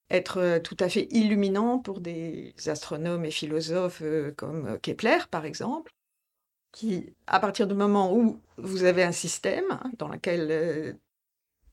être 0.10 0.38
euh, 0.38 0.60
tout 0.60 0.78
à 0.80 0.90
fait 0.90 1.08
illuminant 1.12 1.80
pour 1.80 2.00
des 2.00 2.56
astronomes 2.66 3.26
et 3.26 3.32
philosophes 3.32 4.04
comme 4.38 4.80
Kepler, 4.82 5.20
par 5.30 5.46
exemple, 5.46 5.92
qui, 6.72 7.14
à 7.28 7.42
partir 7.42 7.68
du 7.68 7.76
moment 7.76 8.16
où 8.16 8.42
vous 8.58 8.86
avez 8.86 9.04
un 9.04 9.12
système 9.12 9.66
hein, 9.70 9.92
dans 9.98 10.08
lequel 10.08 10.98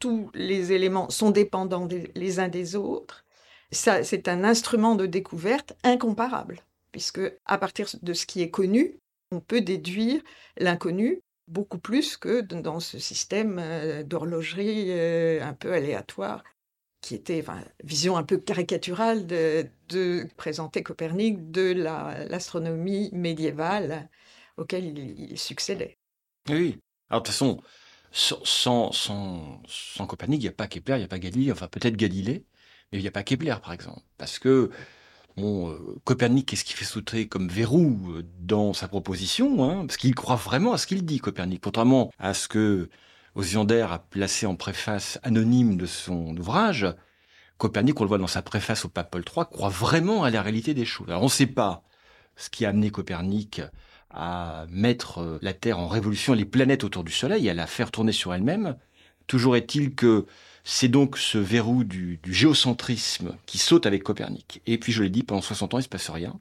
tous 0.01 0.31
les 0.35 0.73
éléments 0.73 1.11
sont 1.11 1.31
dépendants 1.31 1.87
les 2.17 2.41
uns 2.41 2.49
des 2.49 2.75
autres, 2.75 3.25
ça, 3.71 4.03
c'est 4.03 4.27
un 4.27 4.43
instrument 4.43 4.97
de 4.97 5.07
découverte 5.07 5.75
incomparable, 5.85 6.61
puisque 6.91 7.21
à 7.45 7.59
partir 7.59 7.89
de 8.03 8.13
ce 8.13 8.27
qui 8.27 8.43
est 8.43 8.51
connu, 8.51 8.99
on 9.31 9.41
peut 9.41 9.61
déduire 9.61 10.23
l'inconnu 10.59 11.23
beaucoup 11.47 11.79
plus 11.79 12.17
que 12.17 12.41
dans 12.41 12.81
ce 12.81 12.99
système 12.99 14.03
d'horlogerie 14.05 14.93
un 15.41 15.55
peu 15.55 15.73
aléatoire 15.73 16.43
qui 17.01 17.15
était 17.15 17.41
enfin, 17.41 17.63
vision 17.83 18.17
un 18.17 18.23
peu 18.23 18.39
caricaturale 18.39 19.27
de, 19.27 20.29
présenter 20.37 20.83
Copernic 20.83 21.51
de 21.51 21.73
l'astronomie 22.29 23.11
médiévale 23.13 24.09
auquel 24.57 24.99
il, 24.99 25.39
succédait. 25.39 25.99
Oui, 26.49 26.79
alors 27.09 27.23
de 27.23 27.27
toute 27.27 27.35
façon, 27.35 27.63
sans, 28.11 28.93
sans, 28.93 29.63
sans 29.67 30.07
Copernic, 30.07 30.41
il 30.41 30.45
n'y 30.45 30.49
a 30.49 30.53
pas 30.53 30.67
Kepler, 30.67 30.97
il 30.97 30.99
n'y 30.99 31.05
a 31.05 31.09
pas 31.09 31.19
Galilée, 31.19 31.53
enfin 31.53 31.69
peut-être 31.69 31.97
Galilée, 31.97 32.45
mais 32.91 32.99
il 32.99 33.03
n'y 33.03 33.09
a 33.09 33.13
pas 33.13 33.23
Kepler 33.23 33.57
par 33.63 33.73
exemple. 33.73 34.03
Parce 34.17 34.39
que 34.39 34.71
Euh, 35.39 36.01
Copernic, 36.05 36.47
qu'est-ce 36.47 36.65
qu'il 36.65 36.77
fait 36.77 36.85
sauter 36.85 37.29
comme 37.29 37.49
verrou 37.49 37.99
euh, 38.11 38.25
dans 38.41 38.73
sa 38.73 38.89
proposition 38.89 39.65
hein 39.65 39.87
Parce 39.87 39.97
qu'il 39.97 40.15
croit 40.15 40.37
vraiment 40.37 40.73
à 40.73 40.79
ce 40.79 40.87
qu'il 40.87 41.05
dit, 41.05 41.19
Copernic. 41.19 41.61
Contrairement 41.63 42.11
à 42.19 42.35
ce 42.35 42.49
que 42.49 42.89
Osiander 43.35 43.87
a 43.91 43.99
placé 43.99 44.47
en 44.47 44.57
préface 44.57 45.19
anonyme 45.23 45.77
de 45.77 45.87
son 45.87 46.37
ouvrage, 46.37 46.87
Copernic, 47.59 48.01
on 48.01 48.05
le 48.05 48.09
voit 48.09 48.19
dans 48.19 48.27
sa 48.27 48.43
préface 48.43 48.85
au 48.85 48.89
pape 48.89 49.11
Paul 49.11 49.25
III, 49.25 49.47
croit 49.51 49.69
vraiment 49.69 50.25
à 50.25 50.31
la 50.31 50.43
réalité 50.43 50.75
des 50.75 50.85
choses. 50.85 51.09
Alors 51.09 51.23
on 51.23 51.27
ne 51.27 51.31
sait 51.31 51.47
pas 51.47 51.83
ce 52.37 52.51
qui 52.51 52.65
a 52.65 52.71
amené 52.71 52.91
Copernic 52.91 53.63
à 54.11 54.67
mettre 54.71 55.19
euh, 55.19 55.39
la 55.43 55.53
Terre 55.53 55.79
en 55.79 55.89
révolution, 55.89 56.33
les 56.35 56.45
planètes 56.45 56.85
autour 56.85 57.05
du 57.05 57.13
Soleil, 57.13 57.49
à 57.51 57.55
la 57.55 57.67
faire 57.67 57.91
tourner 57.91 58.13
sur 58.13 58.33
elle-même. 58.33 58.77
Toujours 59.27 59.57
est-il 59.57 59.95
que 59.95 60.27
c'est 60.71 60.89
donc 60.89 61.17
ce 61.17 61.39
verrou 61.39 61.83
du, 61.83 62.21
géocentrisme 62.27 63.35
qui 63.47 63.57
saute 63.57 63.87
avec 63.87 64.03
Copernic. 64.03 64.61
Et 64.67 64.77
puis, 64.77 64.93
je 64.93 65.03
l'ai 65.03 65.09
dit, 65.09 65.23
pendant 65.23 65.41
60 65.41 65.73
ans, 65.73 65.79
il 65.79 65.81
ne 65.81 65.85
se 65.85 65.89
passe 65.89 66.11
rien. 66.11 66.39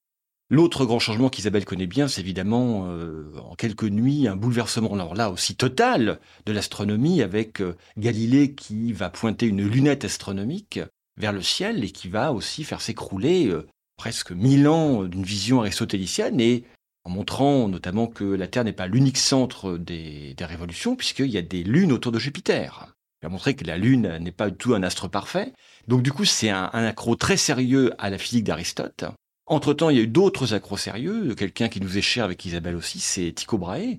L'autre 0.49 0.85
grand 0.85 0.99
changement 0.99 1.29
qu'Isabelle 1.29 1.63
connaît 1.63 1.87
bien, 1.87 2.09
c'est 2.09 2.19
évidemment, 2.19 2.87
euh, 2.89 3.31
en 3.41 3.55
quelques 3.55 3.85
nuits, 3.85 4.27
un 4.27 4.35
bouleversement, 4.35 4.93
alors 4.93 5.15
là 5.15 5.31
aussi 5.31 5.55
total, 5.55 6.19
de 6.45 6.51
l'astronomie, 6.51 7.21
avec 7.21 7.61
euh, 7.61 7.77
Galilée 7.97 8.53
qui 8.53 8.91
va 8.91 9.09
pointer 9.09 9.45
une 9.45 9.65
lunette 9.65 10.03
astronomique 10.03 10.81
vers 11.15 11.31
le 11.31 11.41
ciel 11.41 11.85
et 11.85 11.91
qui 11.91 12.09
va 12.09 12.33
aussi 12.33 12.65
faire 12.65 12.81
s'écrouler 12.81 13.47
euh, 13.47 13.65
presque 13.95 14.31
mille 14.31 14.67
ans 14.67 15.03
d'une 15.03 15.23
vision 15.23 15.61
aristotélicienne 15.61 16.41
et 16.41 16.65
en 17.05 17.11
montrant 17.11 17.69
notamment 17.69 18.07
que 18.07 18.25
la 18.25 18.47
Terre 18.47 18.65
n'est 18.65 18.73
pas 18.73 18.87
l'unique 18.87 19.17
centre 19.17 19.77
des, 19.77 20.33
des 20.33 20.45
révolutions, 20.45 20.97
puisqu'il 20.97 21.31
y 21.31 21.37
a 21.37 21.41
des 21.41 21.63
lunes 21.63 21.93
autour 21.93 22.11
de 22.11 22.19
Jupiter. 22.19 22.93
Il 23.21 23.25
a 23.25 23.29
montré 23.29 23.55
que 23.55 23.65
la 23.65 23.77
Lune 23.77 24.17
n'est 24.19 24.31
pas 24.31 24.49
du 24.49 24.57
tout 24.57 24.75
un 24.75 24.83
astre 24.83 25.09
parfait. 25.09 25.53
Donc 25.87 26.03
du 26.03 26.11
coup, 26.11 26.25
c'est 26.25 26.49
un, 26.49 26.69
accro 26.71 27.15
très 27.15 27.37
sérieux 27.37 27.93
à 27.97 28.09
la 28.09 28.17
physique 28.17 28.43
d'Aristote. 28.43 29.05
Entre-temps, 29.47 29.89
il 29.89 29.97
y 29.97 29.99
a 29.99 30.03
eu 30.03 30.07
d'autres 30.07 30.53
accros 30.53 30.77
sérieux. 30.77 31.33
Quelqu'un 31.33 31.69
qui 31.69 31.81
nous 31.81 31.97
est 31.97 32.01
cher 32.01 32.25
avec 32.25 32.45
Isabelle 32.45 32.75
aussi, 32.75 32.99
c'est 32.99 33.31
Tycho 33.31 33.57
Brahe. 33.57 33.97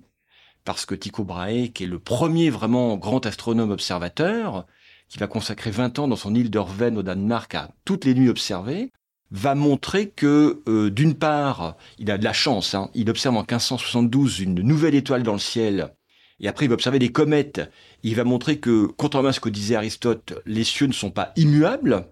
Parce 0.64 0.86
que 0.86 0.94
Tycho 0.94 1.24
Brahe, 1.24 1.70
qui 1.72 1.84
est 1.84 1.88
le 1.88 1.98
premier 1.98 2.50
vraiment 2.50 2.96
grand 2.96 3.24
astronome 3.26 3.70
observateur, 3.70 4.66
qui 5.08 5.18
va 5.18 5.26
consacrer 5.26 5.70
20 5.70 5.98
ans 5.98 6.08
dans 6.08 6.16
son 6.16 6.34
île 6.34 6.50
d'Orven 6.50 6.98
au 6.98 7.02
Danemark 7.02 7.54
à 7.54 7.70
toutes 7.84 8.04
les 8.04 8.14
nuits 8.14 8.28
observées, 8.28 8.92
va 9.30 9.54
montrer 9.54 10.10
que, 10.10 10.62
euh, 10.68 10.90
d'une 10.90 11.14
part, 11.14 11.76
il 11.98 12.10
a 12.10 12.18
de 12.18 12.24
la 12.24 12.32
chance, 12.32 12.74
hein. 12.74 12.90
il 12.94 13.10
observe 13.10 13.36
en 13.36 13.40
1572 13.40 14.40
une 14.40 14.60
nouvelle 14.62 14.94
étoile 14.94 15.22
dans 15.22 15.32
le 15.32 15.38
ciel 15.38 15.92
et 16.40 16.48
après 16.48 16.66
il 16.66 16.68
va 16.68 16.74
observer 16.74 16.98
des 16.98 17.12
comètes. 17.12 17.70
Il 18.02 18.14
va 18.14 18.24
montrer 18.24 18.58
que, 18.58 18.86
contrairement 18.96 19.30
à 19.30 19.32
ce 19.32 19.40
que 19.40 19.48
disait 19.48 19.76
Aristote, 19.76 20.34
les 20.46 20.64
cieux 20.64 20.86
ne 20.86 20.92
sont 20.92 21.10
pas 21.10 21.32
immuables. 21.36 22.08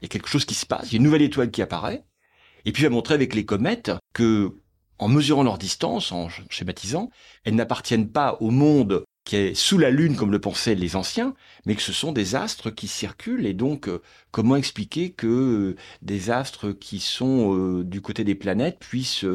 Il 0.00 0.04
y 0.04 0.06
a 0.06 0.08
quelque 0.08 0.28
chose 0.28 0.44
qui 0.44 0.54
se 0.54 0.66
passe, 0.66 0.88
il 0.88 0.92
y 0.92 0.96
a 0.96 0.98
une 0.98 1.04
nouvelle 1.04 1.22
étoile 1.22 1.50
qui 1.50 1.62
apparaît. 1.62 2.04
Et 2.64 2.72
puis 2.72 2.82
il 2.82 2.86
va 2.86 2.90
montrer 2.90 3.14
avec 3.14 3.34
les 3.34 3.44
comètes 3.44 3.92
que, 4.12 4.52
en 4.98 5.08
mesurant 5.08 5.42
leur 5.42 5.58
distance, 5.58 6.12
en 6.12 6.28
schématisant, 6.48 7.10
elles 7.44 7.54
n'appartiennent 7.54 8.10
pas 8.10 8.36
au 8.40 8.50
monde 8.50 9.04
qui 9.24 9.36
est 9.36 9.54
sous 9.54 9.78
la 9.78 9.90
Lune 9.90 10.16
comme 10.16 10.32
le 10.32 10.38
pensaient 10.38 10.74
les 10.74 10.96
anciens, 10.96 11.34
mais 11.66 11.74
que 11.74 11.82
ce 11.82 11.92
sont 11.92 12.12
des 12.12 12.34
astres 12.34 12.70
qui 12.70 12.88
circulent. 12.88 13.46
Et 13.46 13.54
donc, 13.54 13.88
euh, 13.88 14.02
comment 14.30 14.56
expliquer 14.56 15.10
que 15.10 15.26
euh, 15.26 15.76
des 16.02 16.30
astres 16.30 16.72
qui 16.72 17.00
sont 17.00 17.56
euh, 17.56 17.84
du 17.84 18.00
côté 18.00 18.24
des 18.24 18.34
planètes 18.34 18.78
puissent 18.78 19.26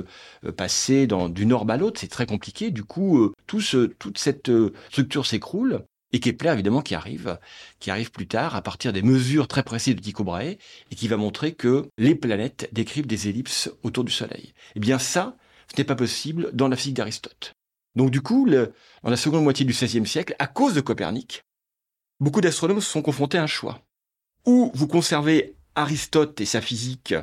passer 0.58 1.08
d'une 1.08 1.54
orbe 1.54 1.72
à 1.72 1.78
l'autre? 1.78 2.00
C'est 2.00 2.08
très 2.08 2.26
compliqué. 2.26 2.72
Du 2.72 2.84
coup, 2.84 3.32
tout 3.48 3.62
toute 3.98 4.18
cette 4.18 4.52
structure 4.90 5.26
s'écroule. 5.26 5.84
Et 6.12 6.20
Kepler, 6.20 6.54
évidemment, 6.54 6.82
qui 6.82 6.96
arrive, 6.96 7.38
qui 7.80 7.92
arrive 7.92 8.12
plus 8.12 8.28
tard 8.28 8.56
à 8.56 8.64
partir 8.64 8.94
des 8.94 9.04
mesures 9.04 9.48
très 9.48 9.62
précises 9.62 9.96
de 9.96 10.02
Tycho 10.02 10.24
Brahe 10.24 10.58
et 10.92 10.96
qui 10.96 11.08
va 11.08 11.18
montrer 11.18 11.54
que 11.54 11.88
les 12.00 12.16
planètes 12.16 12.68
décrivent 12.72 13.06
des 13.06 13.28
ellipses 13.28 13.70
autour 13.84 14.04
du 14.04 14.12
Soleil. 14.12 14.54
Eh 14.76 14.80
bien, 14.80 14.98
ça, 14.98 15.38
ce 15.72 15.80
n'est 15.80 15.86
pas 15.86 15.96
possible 15.96 16.50
dans 16.54 16.68
la 16.68 16.76
physique 16.76 16.96
d'Aristote. 16.96 17.54
Donc 17.96 18.12
du 18.12 18.22
coup, 18.22 18.48
dans 18.50 19.10
la 19.10 19.18
seconde 19.18 19.44
moitié 19.44 19.66
du 19.66 19.74
XVIe 19.74 20.06
siècle, 20.06 20.36
à 20.40 20.48
cause 20.48 20.74
de 20.74 20.82
Copernic, 20.82 21.44
beaucoup 22.20 22.42
d'astronomes 22.42 22.82
se 22.82 22.92
sont 22.92 23.02
confrontés 23.02 23.38
à 23.38 23.44
un 23.44 23.48
choix. 23.48 23.82
Ou 24.46 24.72
vous 24.74 24.88
conservez 24.88 25.56
Aristote 25.76 26.42
et 26.42 26.46
sa 26.46 26.62
physique, 26.62 27.14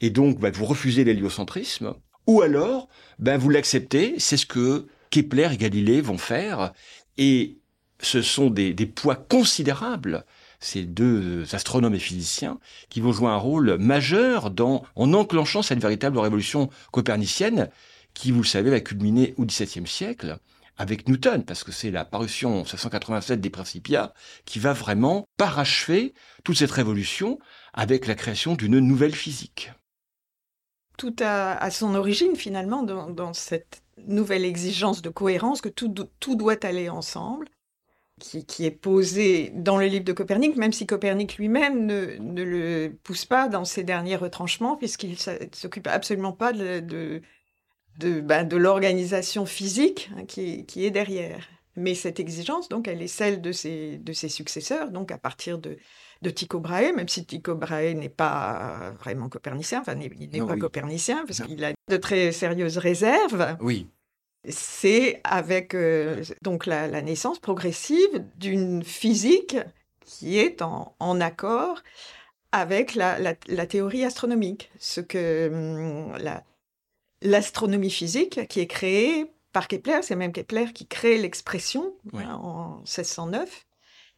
et 0.00 0.10
donc 0.10 0.38
bah, 0.38 0.50
vous 0.50 0.64
refusez 0.64 1.04
l'héliocentrisme, 1.04 1.94
ou 2.26 2.42
alors 2.42 2.88
ben, 3.18 3.38
vous 3.38 3.48
l'acceptez, 3.48 4.16
c'est 4.18 4.36
ce 4.36 4.46
que 4.46 4.86
Kepler 5.10 5.48
et 5.52 5.56
Galilée 5.56 6.00
vont 6.00 6.18
faire, 6.18 6.72
et 7.18 7.58
ce 8.00 8.22
sont 8.22 8.50
des, 8.50 8.74
poids 8.86 9.16
considérables 9.16 10.24
ces 10.60 10.84
deux 10.84 11.54
astronomes 11.54 11.94
et 11.94 11.98
physiciens 11.98 12.58
qui 12.88 13.00
vont 13.00 13.12
jouer 13.12 13.28
un 13.28 13.36
rôle 13.36 13.78
majeur 13.78 14.52
en 14.94 15.12
enclenchant 15.12 15.62
cette 15.62 15.80
véritable 15.80 16.18
révolution 16.18 16.70
copernicienne 16.92 17.68
qui, 18.14 18.30
vous 18.30 18.42
le 18.42 18.46
savez, 18.46 18.70
va 18.70 18.80
culminer 18.80 19.34
au 19.36 19.44
XVIIe 19.44 19.86
siècle 19.86 20.38
avec 20.76 21.08
Newton, 21.08 21.44
parce 21.44 21.64
que 21.64 21.72
c'est 21.72 21.90
la 21.90 22.04
parution 22.04 22.50
en 22.50 22.64
1687 22.64 23.40
des 23.40 23.50
Principia 23.50 24.14
qui 24.44 24.58
va 24.58 24.72
vraiment 24.72 25.26
parachever 25.36 26.14
toute 26.44 26.56
cette 26.56 26.70
révolution 26.70 27.38
avec 27.72 28.06
la 28.06 28.14
création 28.14 28.54
d'une 28.54 28.78
nouvelle 28.78 29.14
physique. 29.14 29.70
Tout 30.98 31.14
a, 31.20 31.70
son 31.70 31.94
origine 31.94 32.36
finalement 32.36 32.82
dans, 32.82 33.32
cette 33.32 33.82
nouvelle 34.06 34.44
exigence 34.44 35.02
de 35.02 35.10
cohérence 35.10 35.60
que 35.60 35.68
tout, 35.68 35.88
doit 35.88 36.64
aller 36.64 36.88
ensemble, 36.88 37.48
qui, 38.20 38.64
est 38.64 38.70
posée 38.70 39.50
dans 39.54 39.78
le 39.78 39.86
livre 39.86 40.04
de 40.04 40.12
Copernic, 40.12 40.56
même 40.56 40.72
si 40.72 40.86
Copernic 40.86 41.36
lui-même 41.38 41.86
ne, 41.86 42.44
le 42.44 42.96
pousse 43.02 43.24
pas 43.24 43.48
dans 43.48 43.64
ses 43.64 43.82
derniers 43.84 44.16
retranchements, 44.16 44.76
puisqu'il 44.76 45.10
ne 45.10 45.46
s'occupe 45.52 45.86
absolument 45.86 46.32
pas 46.32 46.52
de, 46.52 47.20
ben, 47.98 48.46
de 48.46 48.56
l'organisation 48.56 49.46
physique 49.46 50.10
hein, 50.16 50.24
qui, 50.24 50.64
qui, 50.66 50.84
est 50.84 50.90
derrière. 50.90 51.48
Mais 51.76 51.94
cette 51.94 52.20
exigence, 52.20 52.68
donc, 52.68 52.88
elle 52.88 53.02
est 53.02 53.08
celle 53.08 53.40
de 53.40 53.52
ses, 53.52 53.98
de 53.98 54.12
ses 54.12 54.28
successeurs, 54.28 54.90
donc 54.90 55.10
à 55.10 55.18
partir 55.18 55.58
de, 55.58 55.78
de 56.22 56.30
Tycho 56.30 56.60
Brahe, 56.60 56.92
même 56.94 57.08
si 57.08 57.24
Tycho 57.24 57.54
Brahe 57.54 57.94
n'est 57.94 58.08
pas 58.08 58.94
vraiment 59.00 59.28
copernicien, 59.28 59.80
enfin, 59.80 59.96
il 60.00 60.30
n'est 60.30 60.46
pas 60.46 60.56
copernicien, 60.56 61.24
parce 61.26 61.40
qu'il 61.40 61.64
a 61.64 61.72
de 61.90 61.96
très 61.96 62.32
sérieuses 62.32 62.78
réserves. 62.78 63.56
Oui. 63.60 63.88
c'est 64.48 65.20
avec 65.24 65.74
euh, 65.74 66.22
donc 66.42 66.66
la, 66.66 67.02
naissance 67.02 67.38
progressive 67.38 68.24
d'une 68.36 68.84
physique 68.84 69.56
qui 70.04 70.38
est 70.38 70.62
en, 70.62 71.20
accord 71.20 71.82
avec 72.52 72.94
la, 72.94 73.34
théorie 73.66 74.04
astronomique. 74.04 74.70
Ce 74.78 75.00
que 75.00 75.48
hum, 75.50 76.16
l'astronomie 77.22 77.90
physique 77.90 78.46
qui 78.48 78.60
est 78.60 78.66
créée 78.66 79.32
par 79.52 79.68
Kepler, 79.68 80.00
c'est 80.02 80.16
même 80.16 80.32
Kepler 80.32 80.72
qui 80.72 80.86
crée 80.86 81.18
l'expression 81.18 81.94
hein, 82.14 82.34
en 82.34 82.78
1609. 82.78 83.66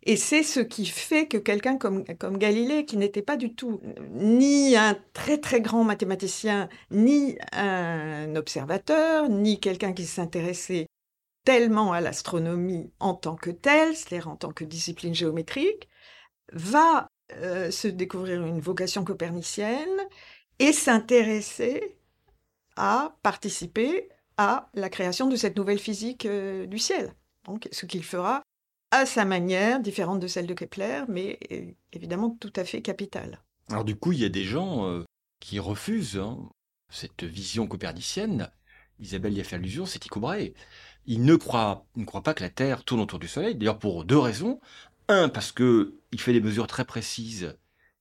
Et 0.07 0.17
c'est 0.17 0.43
ce 0.43 0.61
qui 0.61 0.85
fait 0.85 1.27
que 1.27 1.39
quelqu'un 1.39 1.79
comme, 1.79 2.05
comme 2.19 2.37
Galilée, 2.37 2.85
qui 2.85 2.99
n'était 2.99 3.23
pas 3.23 3.37
du 3.37 3.55
tout 3.55 3.81
ni 4.11 4.77
un 4.77 4.99
très 5.15 5.39
très 5.39 5.63
grand 5.63 5.83
mathématicien, 5.83 6.69
ni 6.91 7.39
un 7.53 8.37
observateur, 8.37 9.31
ni 9.31 9.61
quelqu'un 9.61 9.95
qui 9.95 10.05
s'intéressait 10.05 10.87
tellement 11.45 11.93
à 11.93 12.01
l'astronomie 12.01 12.91
en 13.01 13.15
tant 13.15 13.35
que 13.35 13.51
telle, 13.51 13.97
c'est-à-dire 13.97 14.29
en 14.29 14.37
tant 14.37 14.53
que 14.53 14.65
discipline 14.65 15.15
géométrique, 15.15 15.89
va 16.53 17.09
euh, 17.33 17.71
se 17.71 17.89
découvrir 17.89 18.45
une 18.45 18.61
vocation 18.61 19.05
copernicienne 19.05 20.01
et 20.59 20.73
s'intéresser 20.73 21.97
à 22.77 23.17
participer 23.23 24.09
à 24.37 24.69
la 24.75 24.89
création 24.89 25.29
de 25.29 25.37
cette 25.37 25.57
nouvelle 25.57 25.79
physique 25.79 26.27
euh, 26.27 26.67
du 26.67 26.79
ciel. 26.79 27.15
Donc, 27.47 27.69
ce 27.71 27.87
qu'il 27.87 28.03
fera 28.03 28.43
à 28.91 29.07
sa 29.07 29.25
manière, 29.25 29.81
différente 29.81 30.21
de 30.21 30.27
celle 30.29 30.47
de 30.47 30.55
Kepler, 30.55 31.03
mais 31.09 31.39
évidemment 31.93 32.31
tout 32.31 32.53
à 32.55 32.65
fait 32.65 32.81
capitale. 32.81 33.41
Alors 33.69 33.85
du 33.85 33.97
coup, 33.97 34.13
il 34.13 34.21
y 34.21 34.25
a 34.25 34.29
des 34.29 34.45
gens 34.45 34.87
euh, 34.87 35.05
qui 35.41 35.59
refusent 35.59 36.17
hein, 36.17 36.39
cette 36.91 37.25
vision 37.25 37.67
copernicienne. 37.67 38.51
Isabelle 39.01 39.35
y 39.35 39.41
a 39.41 39.45
fait 39.45 39.57
allusion, 39.57 39.85
c'est 39.85 39.99
Tycho 39.99 40.21
Brahe. 40.21 40.53
Il 41.07 41.25
ne 41.25 41.35
croit, 41.35 41.87
ne 41.97 42.05
croit 42.05 42.23
pas 42.23 42.35
que 42.35 42.43
la 42.43 42.51
Terre 42.51 42.85
tourne 42.85 43.01
autour 43.01 43.19
du 43.19 43.27
Soleil, 43.27 43.57
d'ailleurs 43.57 43.81
pour 43.81 44.05
deux 44.05 44.19
raisons. 44.19 44.61
Un, 45.09 45.29
parce 45.29 45.51
que 45.51 45.95
il 46.13 46.21
fait 46.21 46.33
des 46.33 46.41
mesures 46.41 46.69
très 46.69 46.85
précises 46.85 47.57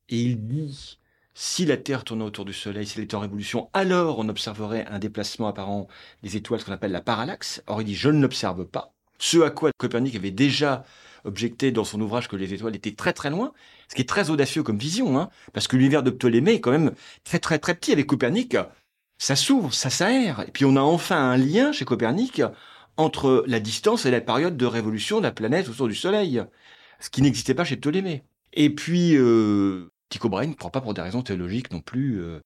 et 0.09 0.21
il 0.21 0.47
dit 0.47 0.99
si 1.33 1.65
la 1.65 1.77
Terre 1.77 2.03
tournait 2.03 2.23
autour 2.23 2.45
du 2.45 2.53
Soleil, 2.53 2.85
si 2.85 2.97
elle 2.97 3.05
était 3.05 3.15
en 3.15 3.19
révolution, 3.19 3.69
alors 3.73 4.19
on 4.19 4.29
observerait 4.29 4.85
un 4.89 4.99
déplacement 4.99 5.47
apparent 5.47 5.87
des 6.21 6.37
étoiles, 6.37 6.59
ce 6.59 6.65
qu'on 6.65 6.71
appelle 6.71 6.91
la 6.91 7.01
parallaxe. 7.01 7.63
Or, 7.67 7.81
il 7.81 7.85
dit 7.85 7.95
je 7.95 8.09
ne 8.09 8.21
l'observe 8.21 8.65
pas. 8.65 8.93
Ce 9.19 9.39
à 9.39 9.49
quoi 9.49 9.71
Copernic 9.77 10.15
avait 10.15 10.31
déjà 10.31 10.83
objecté 11.23 11.71
dans 11.71 11.85
son 11.85 12.01
ouvrage 12.01 12.27
que 12.27 12.35
les 12.35 12.53
étoiles 12.53 12.75
étaient 12.75 12.93
très 12.93 13.13
très 13.13 13.29
loin, 13.29 13.53
ce 13.89 13.95
qui 13.95 14.01
est 14.01 14.09
très 14.09 14.29
audacieux 14.29 14.63
comme 14.63 14.77
vision, 14.77 15.17
hein, 15.17 15.29
parce 15.53 15.67
que 15.67 15.77
l'univers 15.77 16.03
de 16.03 16.11
Ptolémée 16.11 16.53
est 16.53 16.59
quand 16.59 16.71
même 16.71 16.91
très 17.23 17.39
très 17.39 17.59
très 17.59 17.73
petit 17.75 17.91
avec 17.93 18.07
Copernic. 18.07 18.57
Ça 19.17 19.35
s'ouvre, 19.35 19.73
ça 19.73 19.89
s'aère, 19.89 20.41
et 20.41 20.51
puis 20.51 20.65
on 20.65 20.75
a 20.75 20.81
enfin 20.81 21.17
un 21.17 21.37
lien 21.37 21.71
chez 21.71 21.85
Copernic 21.85 22.41
entre 22.97 23.43
la 23.47 23.59
distance 23.59 24.05
et 24.05 24.11
la 24.11 24.21
période 24.21 24.57
de 24.57 24.65
révolution 24.65 25.19
de 25.19 25.23
la 25.23 25.31
planète 25.31 25.69
autour 25.69 25.87
du 25.87 25.95
Soleil, 25.95 26.43
ce 26.99 27.09
qui 27.09 27.21
n'existait 27.21 27.53
pas 27.53 27.63
chez 27.63 27.77
Ptolémée. 27.77 28.23
Et 28.53 28.69
puis, 28.69 29.15
euh, 29.15 29.92
Tycho 30.13 30.29
Brahe 30.29 30.47
ne 30.47 30.53
croit 30.53 30.71
pas 30.71 30.81
pour 30.81 30.93
des 30.93 31.01
raisons 31.01 31.23
théologiques 31.23 31.71
non 31.71 31.81
plus 31.81 32.21
euh, 32.21 32.39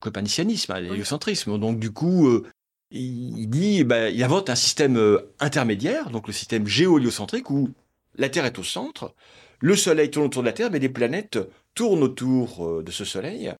copernicianisme, 0.00 0.72
hein, 0.72 0.80
l'héliocentrisme. 0.80 1.58
Donc 1.58 1.78
du 1.78 1.92
coup, 1.92 2.26
euh, 2.26 2.44
il 2.90 3.48
dit, 3.48 3.84
bah, 3.84 4.10
il 4.10 4.22
invente 4.22 4.50
un 4.50 4.54
système 4.54 4.96
euh, 4.96 5.32
intermédiaire, 5.40 6.10
donc 6.10 6.26
le 6.26 6.32
système 6.32 6.66
géo-héliocentrique, 6.66 7.50
où 7.50 7.70
la 8.16 8.28
Terre 8.28 8.44
est 8.44 8.58
au 8.58 8.62
centre, 8.62 9.14
le 9.60 9.76
Soleil 9.76 10.10
tourne 10.10 10.26
autour 10.26 10.42
de 10.42 10.46
la 10.46 10.52
Terre, 10.52 10.70
mais 10.70 10.78
les 10.78 10.88
planètes 10.88 11.38
tournent 11.74 12.02
autour 12.02 12.66
euh, 12.66 12.82
de 12.82 12.90
ce 12.90 13.04
Soleil, 13.04 13.52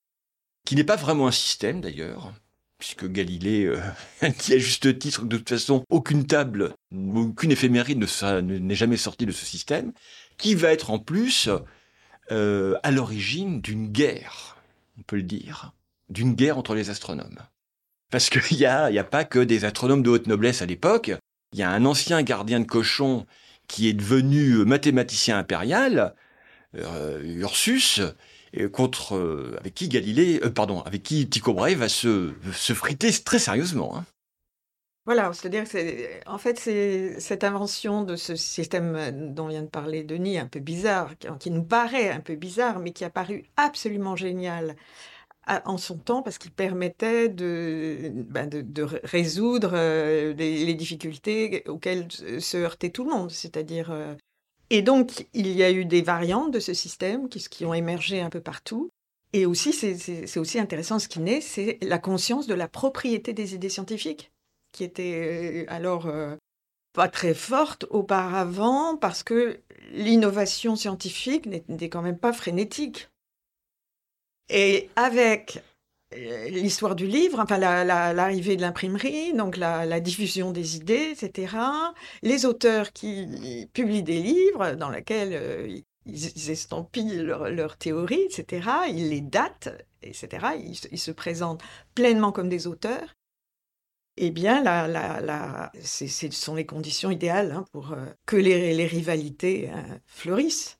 qui 0.65 0.77
n'est 0.77 0.85
pas 0.85 0.97
vraiment 0.97 1.27
un 1.27 1.33
système 1.33 1.81
d'ailleurs, 1.81 2.33
puisque 2.79 3.11
Galilée 3.11 3.65
euh, 3.65 3.81
dit 4.39 4.55
à 4.55 4.59
juste 4.59 4.99
titre 4.99 5.23
que 5.23 5.27
de 5.27 5.39
toute 5.39 5.49
façon, 5.49 5.85
aucune 5.89 6.27
table, 6.27 6.75
aucune 6.93 7.51
éphéméride 7.51 8.05
n'est 8.43 8.75
jamais 8.75 8.97
sortie 8.97 9.27
de 9.27 9.33
ce 9.33 9.45
système, 9.45 9.93
qui 10.37 10.55
va 10.55 10.73
être 10.73 10.91
en 10.91 10.99
plus 10.99 11.49
à 12.31 12.91
l'origine 12.91 13.61
d'une 13.61 13.89
guerre, 13.89 14.57
on 14.99 15.03
peut 15.03 15.17
le 15.17 15.23
dire, 15.23 15.73
d'une 16.09 16.35
guerre 16.35 16.59
entre 16.59 16.75
les 16.75 16.91
astronomes. 16.91 17.39
Parce 18.11 18.31
qu'il 18.31 18.59
n'y 18.59 18.67
a, 18.67 18.91
y 18.91 18.99
a 18.99 19.05
pas 19.05 19.25
que 19.25 19.39
des 19.39 19.65
astronomes 19.65 20.03
de 20.03 20.11
haute 20.11 20.27
noblesse 20.27 20.63
à 20.63 20.67
l'époque. 20.67 21.13
Il 21.53 21.59
y 21.59 21.63
a 21.63 21.71
un 21.71 21.85
ancien 21.85 22.23
gardien 22.23 22.61
de 22.61 22.67
cochon 22.67 23.27
qui 23.69 23.89
est 23.89 23.93
devenu 23.93 24.65
mathématicien 24.65 25.39
impérial, 25.39 26.15
euh, 26.77 27.21
Ursus, 27.23 28.01
contre 28.73 29.17
euh, 29.17 29.57
avec 29.59 29.75
qui 29.75 29.89
Galilée, 29.89 30.41
euh, 30.45 30.51
pardon, 30.51 30.81
avec 30.83 31.03
qui 31.03 31.29
Tycho 31.29 31.53
Brahe 31.53 31.75
va 31.75 31.89
se, 31.89 32.33
se 32.53 32.73
friter 32.73 33.11
très 33.25 33.39
sérieusement. 33.39 33.97
Hein. 33.97 34.05
Voilà, 35.07 35.31
c'est-à-dire 35.35 35.69
que 35.69 36.29
en 36.29 36.39
fait, 36.39 36.59
c'est 36.59 37.21
cette 37.21 37.45
invention 37.45 38.05
de 38.05 38.17
ce 38.17 38.37
système 38.37 39.35
dont 39.35 39.49
vient 39.49 39.63
de 39.63 39.69
parler 39.69 40.03
Denis, 40.03 40.39
un 40.39 40.47
peu 40.47 40.61
bizarre, 40.61 41.13
qui, 41.39 41.51
nous 41.51 41.63
paraît 41.65 42.11
un 42.11 42.21
peu 42.21 42.37
bizarre, 42.37 42.79
mais 42.79 42.93
qui 42.93 43.05
a 43.05 43.11
paru 43.11 43.45
absolument 43.57 44.17
génial 44.17 44.77
en 45.47 45.77
son 45.77 45.99
temps 45.99 46.23
parce 46.23 46.39
qu'il 46.39 46.53
permettait 46.53 47.29
de, 47.29 48.13
ben 48.15 48.49
résoudre 49.03 49.73
euh, 49.75 50.33
les, 50.35 50.75
difficultés 50.75 51.65
auxquelles 51.69 52.11
se 52.11 52.57
heurtait 52.57 52.91
tout 52.91 53.05
le 53.05 53.11
monde. 53.11 53.31
C'est-à-dire. 53.31 53.91
Euh, 53.91 54.15
et 54.71 54.81
donc, 54.81 55.27
il 55.35 55.49
y 55.49 55.63
a 55.63 55.71
eu 55.71 55.85
des 55.85 56.01
variantes 56.01 56.51
de 56.51 56.61
ce 56.61 56.73
système 56.73 57.29
qui 57.29 57.67
ont 57.67 57.75
émergé 57.75 58.23
un 58.23 58.31
peu 58.31 58.41
partout. 58.41 58.91
Et 59.35 59.47
aussi, 59.47 59.73
c'est 59.73 60.39
aussi 60.39 60.59
intéressant 60.61 61.01
ce 61.01 61.09
qui 61.09 61.19
naît, 61.19 61.41
c'est 61.41 61.79
la 61.83 61.99
conscience 61.99 62.47
de 62.47 62.55
la 62.55 62.69
propriété 62.69 63.33
des 63.33 63.55
idées 63.55 63.69
scientifiques, 63.69 64.31
qui 64.75 64.85
était 64.85 65.65
alors 65.69 66.09
pas 66.93 67.09
très 67.09 67.35
forte 67.35 67.87
auparavant 67.91 68.97
parce 68.97 69.23
que 69.23 69.61
l'innovation 69.93 70.77
scientifique 70.77 71.47
n'était 71.47 71.89
quand 71.89 72.03
même 72.03 72.19
pas 72.19 72.33
frénétique. 72.33 73.09
Et 74.49 74.91
avec 74.97 75.63
l'histoire 76.17 76.95
du 76.95 77.07
livre, 77.07 77.41
enfin 77.41 77.59
l'arrivée 77.59 78.57
de 78.57 78.63
l'imprimerie, 78.63 79.33
donc 79.33 79.57
la, 79.57 80.01
diffusion 80.01 80.53
des 80.53 80.77
idées, 80.77 81.13
etc. 81.13 81.57
Les 82.23 82.47
auteurs 82.47 82.93
qui 82.93 83.69
publient 83.73 84.03
des 84.03 84.21
livres 84.21 84.73
dans 84.73 84.91
lesquels 84.91 85.85
ils 86.07 86.51
estampillent 86.51 87.23
leurs 87.23 87.51
leur 87.51 87.77
théories, 87.77 88.29
etc. 88.31 88.69
Ils 88.89 89.09
les 89.09 89.21
datent, 89.21 89.71
etc. 90.03 90.47
Ils, 90.91 90.99
se 90.99 91.11
présentent 91.11 91.63
pleinement 91.95 92.33
comme 92.33 92.49
des 92.49 92.67
auteurs. 92.67 93.15
Eh 94.17 94.31
bien, 94.31 94.63
la, 94.63 94.87
la, 94.87 95.73
ce 95.83 96.07
sont 96.31 96.55
les 96.55 96.67
conditions 96.67 97.11
idéales 97.11 97.53
hein, 97.53 97.65
pour 97.73 97.93
euh, 97.93 98.07
que 98.27 98.37
les, 98.37 98.87
rivalités 98.87 99.71
fleurissent. 100.07 100.79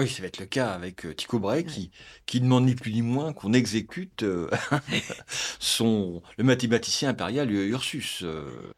Oui, 0.00 0.08
ça 0.08 0.22
va 0.22 0.28
être 0.28 0.38
le 0.38 0.46
cas 0.46 0.70
avec 0.70 1.04
euh, 1.04 1.14
Tycho 1.14 1.38
Brahe 1.38 1.64
qui, 1.64 1.90
qui 2.24 2.40
demande 2.40 2.64
ni 2.64 2.74
plus 2.74 2.92
ni 2.92 3.02
moins 3.02 3.32
qu'on 3.32 3.52
exécute 3.52 4.22
euh, 4.22 4.48
son, 5.58 6.22
le 6.38 6.44
mathématicien 6.44 7.10
impérial 7.10 7.50
Ursus. 7.50 8.22
Euh. 8.22 8.72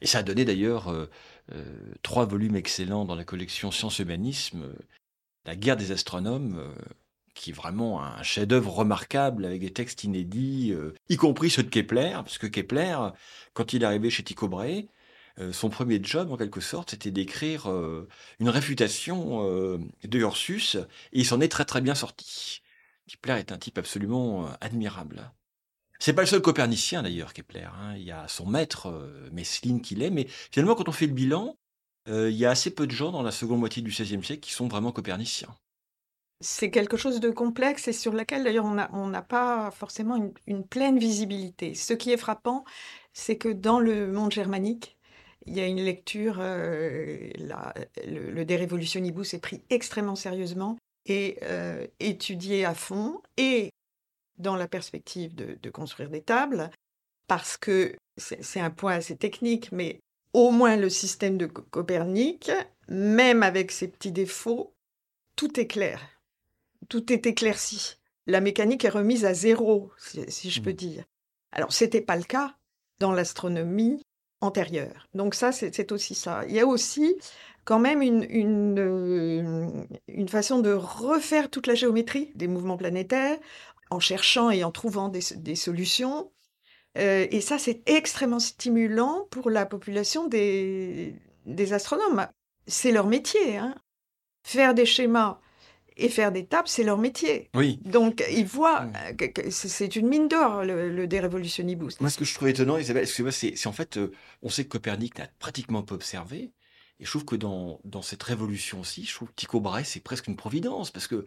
et 0.00 0.06
ça 0.06 0.18
a 0.18 0.22
donné 0.22 0.44
d'ailleurs 0.44 0.90
trois 2.02 2.24
volumes 2.24 2.56
excellents 2.56 3.04
dans 3.04 3.14
la 3.14 3.24
collection 3.24 3.70
Sciences 3.70 3.98
Humanisme, 3.98 4.74
La 5.44 5.56
guerre 5.56 5.76
des 5.76 5.92
astronomes, 5.92 6.74
qui 7.34 7.50
est 7.50 7.54
vraiment 7.54 8.02
un 8.02 8.22
chef-d'œuvre 8.22 8.72
remarquable 8.72 9.44
avec 9.44 9.60
des 9.60 9.72
textes 9.72 10.04
inédits, 10.04 10.74
y 11.08 11.16
compris 11.16 11.50
ceux 11.50 11.62
de 11.62 11.70
Kepler, 11.70 12.12
parce 12.14 12.38
que 12.38 12.46
Kepler, 12.46 12.96
quand 13.54 13.72
il 13.72 13.82
est 13.82 13.86
arrivé 13.86 14.10
chez 14.10 14.22
Tycho 14.22 14.48
Brahe, 14.48 14.84
euh, 15.38 15.52
son 15.52 15.70
premier 15.70 16.00
job, 16.02 16.30
en 16.30 16.36
quelque 16.36 16.60
sorte, 16.60 16.90
c'était 16.90 17.10
d'écrire 17.10 17.70
euh, 17.70 18.08
une 18.38 18.48
réfutation 18.48 19.48
euh, 19.48 19.78
de 20.04 20.18
Ursus, 20.18 20.76
et 21.12 21.20
il 21.20 21.26
s'en 21.26 21.40
est 21.40 21.48
très 21.48 21.64
très 21.64 21.80
bien 21.80 21.94
sorti. 21.94 22.60
Kepler 23.06 23.38
est 23.38 23.52
un 23.52 23.58
type 23.58 23.78
absolument 23.78 24.48
admirable. 24.60 25.32
C'est 25.98 26.12
pas 26.12 26.22
le 26.22 26.26
seul 26.26 26.40
copernicien 26.40 27.02
d'ailleurs, 27.02 27.32
Kepler. 27.32 27.68
Hein. 27.78 27.94
Il 27.96 28.02
y 28.02 28.10
a 28.10 28.26
son 28.28 28.46
maître, 28.46 29.10
Messlin, 29.32 29.80
qu'il 29.80 30.02
est, 30.02 30.10
mais 30.10 30.26
finalement, 30.50 30.74
quand 30.74 30.88
on 30.88 30.92
fait 30.92 31.06
le 31.06 31.12
bilan, 31.12 31.56
il 32.06 32.30
y 32.30 32.46
a 32.46 32.50
assez 32.50 32.74
peu 32.74 32.86
de 32.86 32.92
gens 32.92 33.12
dans 33.12 33.22
la 33.22 33.30
seconde 33.30 33.60
moitié 33.60 33.82
du 33.82 33.90
XVIe 33.90 34.24
siècle 34.24 34.40
qui 34.40 34.52
sont 34.52 34.68
vraiment 34.68 34.92
coperniciens. 34.92 35.54
C'est 36.42 36.70
quelque 36.70 36.96
chose 36.96 37.20
de 37.20 37.30
complexe 37.30 37.88
et 37.88 37.92
sur 37.92 38.12
lequel 38.12 38.44
d'ailleurs 38.44 38.64
on 38.64 39.06
n'a 39.06 39.22
pas 39.22 39.70
forcément 39.70 40.32
une, 40.46 40.64
pleine 40.64 40.98
visibilité. 40.98 41.74
Ce 41.74 41.92
qui 41.92 42.10
est 42.10 42.16
frappant, 42.16 42.64
c'est 43.12 43.36
que 43.36 43.48
dans 43.48 43.78
le 43.78 44.10
monde 44.10 44.32
germanique, 44.32 44.98
il 45.46 45.54
y 45.56 45.60
a 45.60 45.66
une 45.66 45.80
lecture, 45.80 46.36
euh, 46.40 47.30
le, 48.06 48.30
le, 48.30 48.44
De 48.44 48.54
Revolutionibus 48.54 49.34
est 49.34 49.40
pris 49.40 49.62
extrêmement 49.70 50.14
sérieusement 50.14 50.76
et 51.06 51.38
euh, 51.42 51.86
étudié 52.00 52.64
à 52.64 52.74
fond, 52.74 53.20
et 53.36 53.70
dans 54.38 54.56
la 54.56 54.68
perspective 54.68 55.34
de, 55.34 55.70
construire 55.70 56.10
des 56.10 56.22
tables, 56.22 56.70
parce 57.28 57.56
que 57.56 57.96
c'est 58.16 58.60
un 58.60 58.70
point 58.70 58.94
assez 58.94 59.16
technique, 59.16 59.72
mais 59.72 60.00
au 60.32 60.50
moins 60.50 60.76
le 60.76 60.90
système 60.90 61.38
de 61.38 61.46
Copernic, 61.46 62.50
même 62.88 63.42
avec 63.42 63.70
ses 63.72 63.88
petits 63.88 64.12
défauts, 64.12 64.74
tout 65.36 65.58
est 65.58 65.66
clair, 65.66 66.00
tout 66.88 67.12
est 67.12 67.26
éclairci. 67.26 67.96
La 68.26 68.40
mécanique 68.40 68.84
est 68.84 68.90
remise 68.90 69.24
à 69.24 69.34
zéro, 69.34 69.90
si, 70.28 70.50
je 70.50 70.60
peux 70.60 70.70
mmh. 70.70 70.74
dire. 70.74 71.04
Alors, 71.50 71.72
ce 71.72 71.84
n'était 71.84 72.00
pas 72.00 72.16
le 72.16 72.22
cas 72.22 72.56
dans 73.00 73.12
l'astronomie 73.12 74.02
antérieure. 74.40 75.08
Donc 75.14 75.34
ça, 75.34 75.52
c'est 75.52 75.92
aussi 75.92 76.14
ça. 76.14 76.44
Il 76.48 76.54
y 76.54 76.60
a 76.60 76.66
aussi 76.66 77.16
quand 77.64 77.78
même 77.78 78.02
une, 78.02 78.26
une, 78.28 78.78
euh, 78.78 79.84
une, 80.08 80.28
façon 80.28 80.58
de 80.58 80.72
refaire 80.72 81.48
toute 81.48 81.66
la 81.66 81.74
géométrie 81.74 82.32
des 82.34 82.48
mouvements 82.48 82.76
planétaires 82.76 83.38
en 83.90 84.00
cherchant 84.00 84.50
et 84.50 84.64
en 84.64 84.72
trouvant 84.72 85.08
des, 85.08 85.20
des 85.36 85.54
solutions. 85.54 86.30
Euh, 86.98 87.26
et 87.30 87.40
ça, 87.40 87.58
c'est 87.58 87.82
extrêmement 87.86 88.40
stimulant 88.40 89.26
pour 89.30 89.48
la 89.50 89.64
population 89.66 90.26
des, 90.26 91.14
des 91.46 91.72
astronomes. 91.72 92.26
C'est 92.66 92.92
leur 92.92 93.06
métier. 93.06 93.56
Hein. 93.56 93.74
Faire 94.44 94.74
des 94.74 94.86
schémas 94.86 95.40
et 95.96 96.08
faire 96.08 96.32
des 96.32 96.46
tables, 96.46 96.68
c'est 96.68 96.84
leur 96.84 96.98
métier. 96.98 97.50
Oui. 97.54 97.80
Donc, 97.84 98.24
ils 98.30 98.46
voient 98.46 98.86
euh, 98.96 99.12
que 99.14 99.50
c'est 99.50 99.96
une 99.96 100.08
mine 100.08 100.28
d'or, 100.28 100.64
le, 100.64 100.88
le 100.88 101.06
Dérévolutionibus. 101.06 102.00
Moi, 102.00 102.10
ce 102.10 102.18
que 102.18 102.24
je 102.24 102.34
trouve 102.34 102.48
étonnant, 102.48 102.78
Isabelle, 102.78 103.06
c'est 103.06 103.66
en 103.66 103.72
fait, 103.72 103.96
euh, 103.96 104.12
on 104.42 104.48
sait 104.48 104.64
que 104.64 104.70
Copernic 104.70 105.18
n'a 105.18 105.28
pratiquement 105.38 105.82
pas 105.82 105.94
observé. 105.94 106.52
Et 107.00 107.04
je 107.04 107.10
trouve 107.10 107.24
que 107.24 107.36
dans, 107.36 107.80
dans 107.84 108.02
cette 108.02 108.22
révolution 108.22 108.80
aussi, 108.80 109.04
je 109.04 109.14
trouve 109.14 109.28
que 109.28 109.34
Tycho 109.34 109.60
Brahe, 109.60 109.84
c'est 109.84 110.00
presque 110.00 110.28
une 110.28 110.36
providence. 110.36 110.90
Parce 110.90 111.08
que 111.08 111.24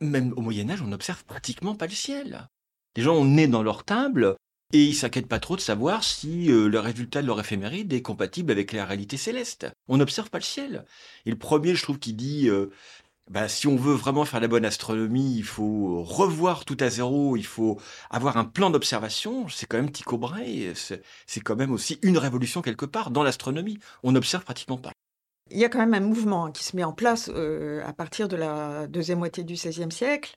même 0.00 0.32
au 0.36 0.42
Moyen-Âge, 0.42 0.82
on 0.82 0.86
n'observe 0.86 1.24
pratiquement 1.24 1.74
pas 1.74 1.86
le 1.86 1.92
ciel. 1.92 2.48
Les 2.96 3.02
gens, 3.02 3.16
on 3.16 3.36
est 3.36 3.48
dans 3.48 3.62
leur 3.62 3.84
table, 3.84 4.36
et 4.72 4.84
ils 4.84 4.94
s'inquiètent 4.94 5.28
pas 5.28 5.40
trop 5.40 5.56
de 5.56 5.62
savoir 5.62 6.04
si 6.04 6.50
euh, 6.52 6.68
le 6.68 6.78
résultat 6.78 7.22
de 7.22 7.26
leur 7.26 7.40
éphéméride 7.40 7.92
est 7.92 8.02
compatible 8.02 8.52
avec 8.52 8.72
la 8.72 8.84
réalité 8.84 9.16
céleste. 9.16 9.66
On 9.88 9.96
n'observe 9.96 10.28
pas 10.28 10.38
le 10.38 10.44
ciel. 10.44 10.84
Et 11.24 11.30
le 11.30 11.38
premier, 11.38 11.74
je 11.74 11.82
trouve, 11.82 11.98
qui 11.98 12.12
dit 12.12 12.50
bah, 13.30 13.48
si 13.48 13.66
on 13.66 13.76
veut 13.76 13.94
vraiment 13.94 14.24
faire 14.24 14.40
la 14.40 14.48
bonne 14.48 14.64
astronomie, 14.64 15.36
il 15.36 15.44
faut 15.44 16.02
revoir 16.02 16.64
tout 16.64 16.76
à 16.80 16.88
zéro, 16.88 17.36
il 17.36 17.44
faut 17.44 17.78
avoir 18.10 18.38
un 18.38 18.44
plan 18.44 18.70
d'observation. 18.70 19.48
C'est 19.48 19.66
quand 19.66 19.76
même 19.76 19.90
Tycho 19.90 20.16
Brahe, 20.16 20.74
c'est 20.74 21.40
quand 21.40 21.56
même 21.56 21.72
aussi 21.72 21.98
une 22.02 22.16
révolution 22.16 22.62
quelque 22.62 22.86
part 22.86 23.10
dans 23.10 23.22
l'astronomie. 23.22 23.78
On 24.02 24.12
n'observe 24.12 24.44
pratiquement 24.44 24.78
pas. 24.78 24.92
Il 25.50 25.58
y 25.58 25.64
a 25.64 25.68
quand 25.68 25.78
même 25.78 25.94
un 25.94 26.00
mouvement 26.00 26.50
qui 26.50 26.64
se 26.64 26.76
met 26.76 26.84
en 26.84 26.92
place 26.92 27.30
euh, 27.32 27.82
à 27.86 27.92
partir 27.92 28.28
de 28.28 28.36
la 28.36 28.86
deuxième 28.86 29.18
moitié 29.18 29.44
du 29.44 29.54
XVIe 29.54 29.92
siècle. 29.92 30.34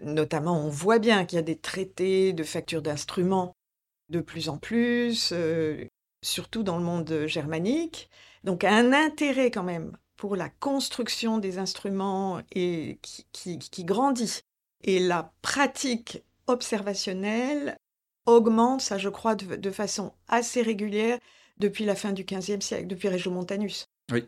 Notamment, 0.00 0.60
on 0.64 0.68
voit 0.68 0.98
bien 0.98 1.24
qu'il 1.24 1.36
y 1.36 1.40
a 1.40 1.42
des 1.42 1.58
traités 1.58 2.32
de 2.32 2.44
factures 2.44 2.82
d'instruments 2.82 3.56
de 4.10 4.20
plus 4.20 4.48
en 4.48 4.58
plus, 4.58 5.30
euh, 5.32 5.84
surtout 6.22 6.62
dans 6.62 6.78
le 6.78 6.84
monde 6.84 7.24
germanique. 7.26 8.10
Donc, 8.44 8.64
un 8.64 8.92
intérêt 8.92 9.50
quand 9.50 9.64
même 9.64 9.96
pour 10.18 10.36
la 10.36 10.50
construction 10.50 11.38
des 11.38 11.58
instruments 11.58 12.42
et 12.52 12.98
qui, 13.32 13.58
qui, 13.58 13.84
grandit. 13.84 14.42
Et 14.82 14.98
la 14.98 15.32
pratique 15.40 16.22
observationnelle 16.46 17.78
augmente, 18.26 18.82
ça 18.82 18.98
je 18.98 19.08
crois, 19.08 19.36
de, 19.36 19.70
façon 19.70 20.12
assez 20.26 20.60
régulière 20.60 21.18
depuis 21.58 21.84
la 21.84 21.94
fin 21.94 22.12
du 22.12 22.24
XVe 22.24 22.60
siècle, 22.60 22.88
depuis 22.88 23.08
Montanus. 23.30 23.86
Oui. 24.12 24.24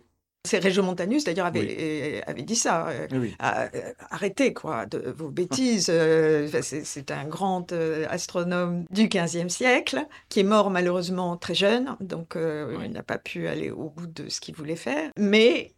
C'est 0.46 0.78
Montanus, 0.78 1.24
d'ailleurs, 1.24 1.44
avait, 1.44 2.22
avait, 2.26 2.42
dit 2.42 2.56
ça. 2.56 2.88
Euh, 2.88 3.06
euh, 3.12 3.92
arrêtez, 4.08 4.54
quoi, 4.54 4.86
de 4.86 5.10
vos 5.10 5.28
bêtises. 5.28 5.90
Euh, 5.90 6.48
c'est 6.62 7.10
un 7.10 7.26
grand 7.26 7.72
astronome 8.08 8.84
du 8.90 9.08
XVe 9.08 9.48
siècle 9.48 10.06
qui 10.30 10.40
est 10.40 10.44
mort 10.44 10.70
malheureusement 10.70 11.36
très 11.36 11.54
jeune, 11.54 11.94
donc 12.00 12.36
il 12.36 12.90
n'a 12.90 13.02
pas 13.02 13.18
pu 13.18 13.48
aller 13.48 13.70
au 13.70 13.90
bout 13.90 14.06
de 14.06 14.30
ce 14.30 14.40
qu'il 14.40 14.54
voulait 14.54 14.76
faire. 14.76 15.10
Mais 15.18 15.74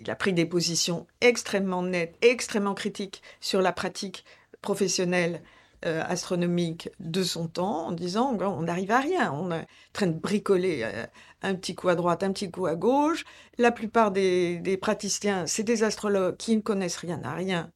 il 0.00 0.10
a 0.10 0.16
pris 0.16 0.32
des 0.32 0.46
positions 0.46 1.06
extrêmement 1.20 1.82
nettes, 1.82 2.16
extrêmement 2.22 2.74
critiques 2.74 3.22
sur 3.40 3.62
la 3.62 3.72
pratique 3.72 4.24
professionnelle 4.62 5.42
euh, 5.84 6.02
astronomique 6.06 6.88
de 7.00 7.22
son 7.22 7.48
temps, 7.48 7.86
en 7.86 7.92
disant 7.92 8.36
on 8.40 8.62
n'arrive 8.62 8.90
à 8.90 8.98
rien, 8.98 9.32
on 9.32 9.52
est 9.52 9.60
en 9.60 9.66
train 9.92 10.06
de 10.06 10.18
bricoler 10.18 10.80
euh, 10.82 11.06
un 11.42 11.54
petit 11.54 11.74
coup 11.74 11.88
à 11.88 11.94
droite, 11.94 12.22
un 12.22 12.32
petit 12.32 12.50
coup 12.50 12.66
à 12.66 12.74
gauche. 12.74 13.24
La 13.58 13.70
plupart 13.70 14.10
des, 14.10 14.78
praticiens, 14.80 15.46
c'est 15.46 15.62
des 15.62 15.82
astrologues 15.82 16.36
qui 16.38 16.56
ne 16.56 16.62
connaissent 16.62 16.96
rien 16.96 17.20
à 17.22 17.34
rien 17.34 17.70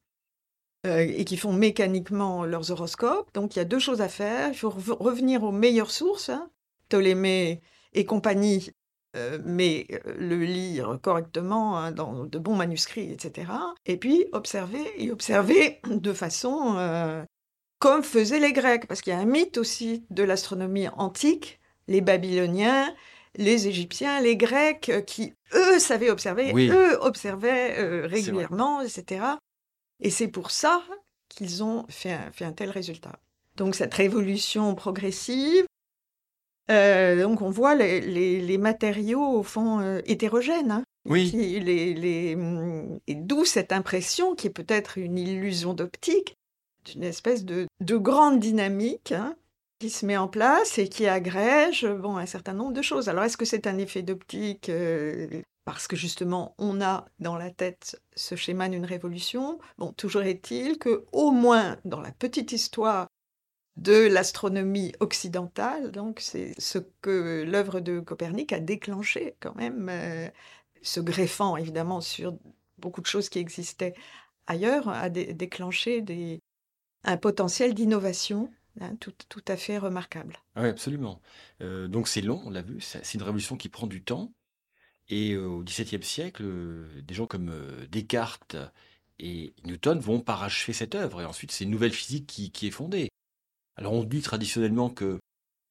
euh, 0.87 0.97
et 0.99 1.25
qui 1.25 1.37
font 1.37 1.53
mécaniquement 1.53 2.43
leurs 2.43 2.71
horoscopes. 2.71 3.31
Donc 3.33 3.55
il 3.55 3.59
y 3.59 3.61
a 3.61 3.65
deux 3.65 3.79
choses 3.79 4.01
à 4.01 4.09
faire. 4.09 4.49
Il 4.49 4.57
faut 4.57 4.71
revenir 4.71 5.43
aux 5.43 5.51
meilleures 5.51 5.91
sources. 5.91 6.29
Hein. 6.29 6.49
Ptolémée 6.89 7.61
et 7.93 8.03
compagnie 8.05 8.71
euh, 9.17 9.39
mais 9.43 9.87
euh, 9.91 10.15
le 10.17 10.37
lire 10.37 10.97
correctement 11.01 11.77
hein, 11.77 11.91
dans 11.91 12.25
de 12.25 12.39
bons 12.39 12.55
manuscrits, 12.55 13.11
etc. 13.11 13.51
Et 13.85 13.97
puis 13.97 14.25
observer 14.31 14.83
et 14.97 15.11
observer 15.11 15.81
de 15.89 16.13
façon 16.13 16.75
euh, 16.77 17.23
comme 17.79 18.03
faisaient 18.03 18.39
les 18.39 18.53
Grecs, 18.53 18.87
parce 18.87 19.01
qu'il 19.01 19.11
y 19.11 19.15
a 19.15 19.19
un 19.19 19.25
mythe 19.25 19.57
aussi 19.57 20.05
de 20.11 20.23
l'astronomie 20.23 20.87
antique, 20.89 21.59
les 21.87 21.99
Babyloniens, 21.99 22.93
les 23.35 23.67
Égyptiens, 23.67 24.21
les 24.21 24.37
Grecs, 24.37 24.91
qui 25.05 25.33
eux 25.55 25.79
savaient 25.79 26.09
observer, 26.09 26.53
eux 26.53 26.97
observaient 27.01 28.05
régulièrement, 28.05 28.81
etc. 28.81 29.25
Et 29.99 30.09
c'est 30.09 30.27
pour 30.27 30.51
ça 30.51 30.83
qu'ils 31.27 31.63
ont 31.63 31.85
fait 31.89 32.17
fait 32.33 32.45
un 32.45 32.51
tel 32.51 32.69
résultat. 32.69 33.19
Donc 33.55 33.75
cette 33.75 33.93
révolution 33.93 34.75
progressive, 34.75 35.65
euh, 36.71 37.21
donc 37.21 37.41
on 37.41 37.49
voit 37.49 37.75
les, 37.75 38.57
matériaux 38.57 39.39
au 39.39 39.43
fond 39.43 39.79
euh, 39.79 39.99
hétérogènes. 40.05 40.71
Hein, 40.71 40.83
oui. 41.05 41.31
les, 41.31 42.35
mm, 42.35 42.99
et 43.07 43.15
d'où 43.15 43.45
cette 43.45 43.71
impression 43.71 44.35
qui 44.35 44.47
est 44.47 44.51
peut-être 44.51 44.97
une 44.97 45.17
illusion 45.17 45.73
d'optique, 45.73 46.35
d'une 46.85 47.03
espèce 47.03 47.43
de, 47.45 47.67
grande 47.81 48.39
dynamique 48.39 49.11
hein, 49.11 49.35
qui 49.79 49.89
se 49.89 50.05
met 50.05 50.17
en 50.17 50.27
place 50.27 50.77
et 50.77 50.87
qui 50.87 51.07
agrège 51.07 51.87
bon, 51.87 52.17
un 52.17 52.25
certain 52.25 52.53
nombre 52.53 52.73
de 52.73 52.81
choses. 52.81 53.09
Alors 53.09 53.23
est-ce 53.23 53.37
que 53.37 53.45
c'est 53.45 53.67
un 53.67 53.77
effet 53.77 54.01
d'optique 54.01 54.69
euh, 54.69 55.27
parce 55.65 55.87
que 55.87 55.95
justement 55.95 56.55
on 56.57 56.81
a 56.81 57.05
dans 57.19 57.35
la 57.35 57.51
tête 57.51 57.99
ce 58.15 58.35
schéma 58.35 58.69
d'une 58.69 58.85
révolution? 58.85 59.59
Bon, 59.77 59.91
toujours 59.91 60.23
est-il 60.23 60.77
que 60.77 61.05
au 61.11 61.31
moins 61.31 61.77
dans 61.85 62.01
la 62.01 62.11
petite 62.11 62.51
histoire 62.51 63.07
de 63.77 64.07
l'astronomie 64.07 64.93
occidentale. 64.99 65.91
Donc, 65.91 66.19
c'est 66.19 66.59
ce 66.59 66.77
que 67.01 67.43
l'œuvre 67.43 67.79
de 67.79 67.99
Copernic 67.99 68.53
a 68.53 68.59
déclenché 68.59 69.35
quand 69.39 69.55
même, 69.55 69.87
euh, 69.89 70.27
se 70.81 70.99
greffant 70.99 71.57
évidemment 71.57 72.01
sur 72.01 72.37
beaucoup 72.77 73.01
de 73.01 73.07
choses 73.07 73.29
qui 73.29 73.39
existaient 73.39 73.93
ailleurs, 74.47 74.89
a 74.89 75.09
déclenché 75.09 76.03
un 77.03 77.17
potentiel 77.17 77.73
d'innovation 77.73 78.51
hein, 78.81 78.95
tout, 78.99 79.13
à 79.47 79.55
fait 79.55 79.77
remarquable. 79.77 80.37
Oui, 80.55 80.67
absolument. 80.67 81.21
Euh, 81.61 81.87
donc 81.87 82.07
c'est 82.07 82.21
long, 82.21 82.41
on 82.45 82.49
l'a 82.49 82.63
vu, 82.63 82.81
c'est 82.81 83.13
une 83.13 83.23
révolution 83.23 83.55
qui 83.55 83.69
prend 83.69 83.87
du 83.87 84.03
temps. 84.03 84.33
Et 85.09 85.33
euh, 85.33 85.45
au 85.45 85.63
XVIIe 85.63 86.03
siècle, 86.03 86.43
des 87.03 87.13
gens 87.13 87.27
comme 87.27 87.53
Descartes 87.91 88.55
et 89.19 89.53
Newton 89.63 89.99
vont 89.99 90.19
parachever 90.19 90.73
cette 90.73 90.95
œuvre. 90.95 91.21
Et 91.21 91.25
ensuite, 91.25 91.51
c'est 91.51 91.63
une 91.63 91.69
nouvelle 91.69 91.93
physique 91.93 92.25
qui 92.51 92.67
est 92.67 92.71
fondée. 92.71 93.11
Alors 93.81 93.93
on 93.93 94.03
dit 94.03 94.21
traditionnellement 94.21 94.91
que 94.91 95.19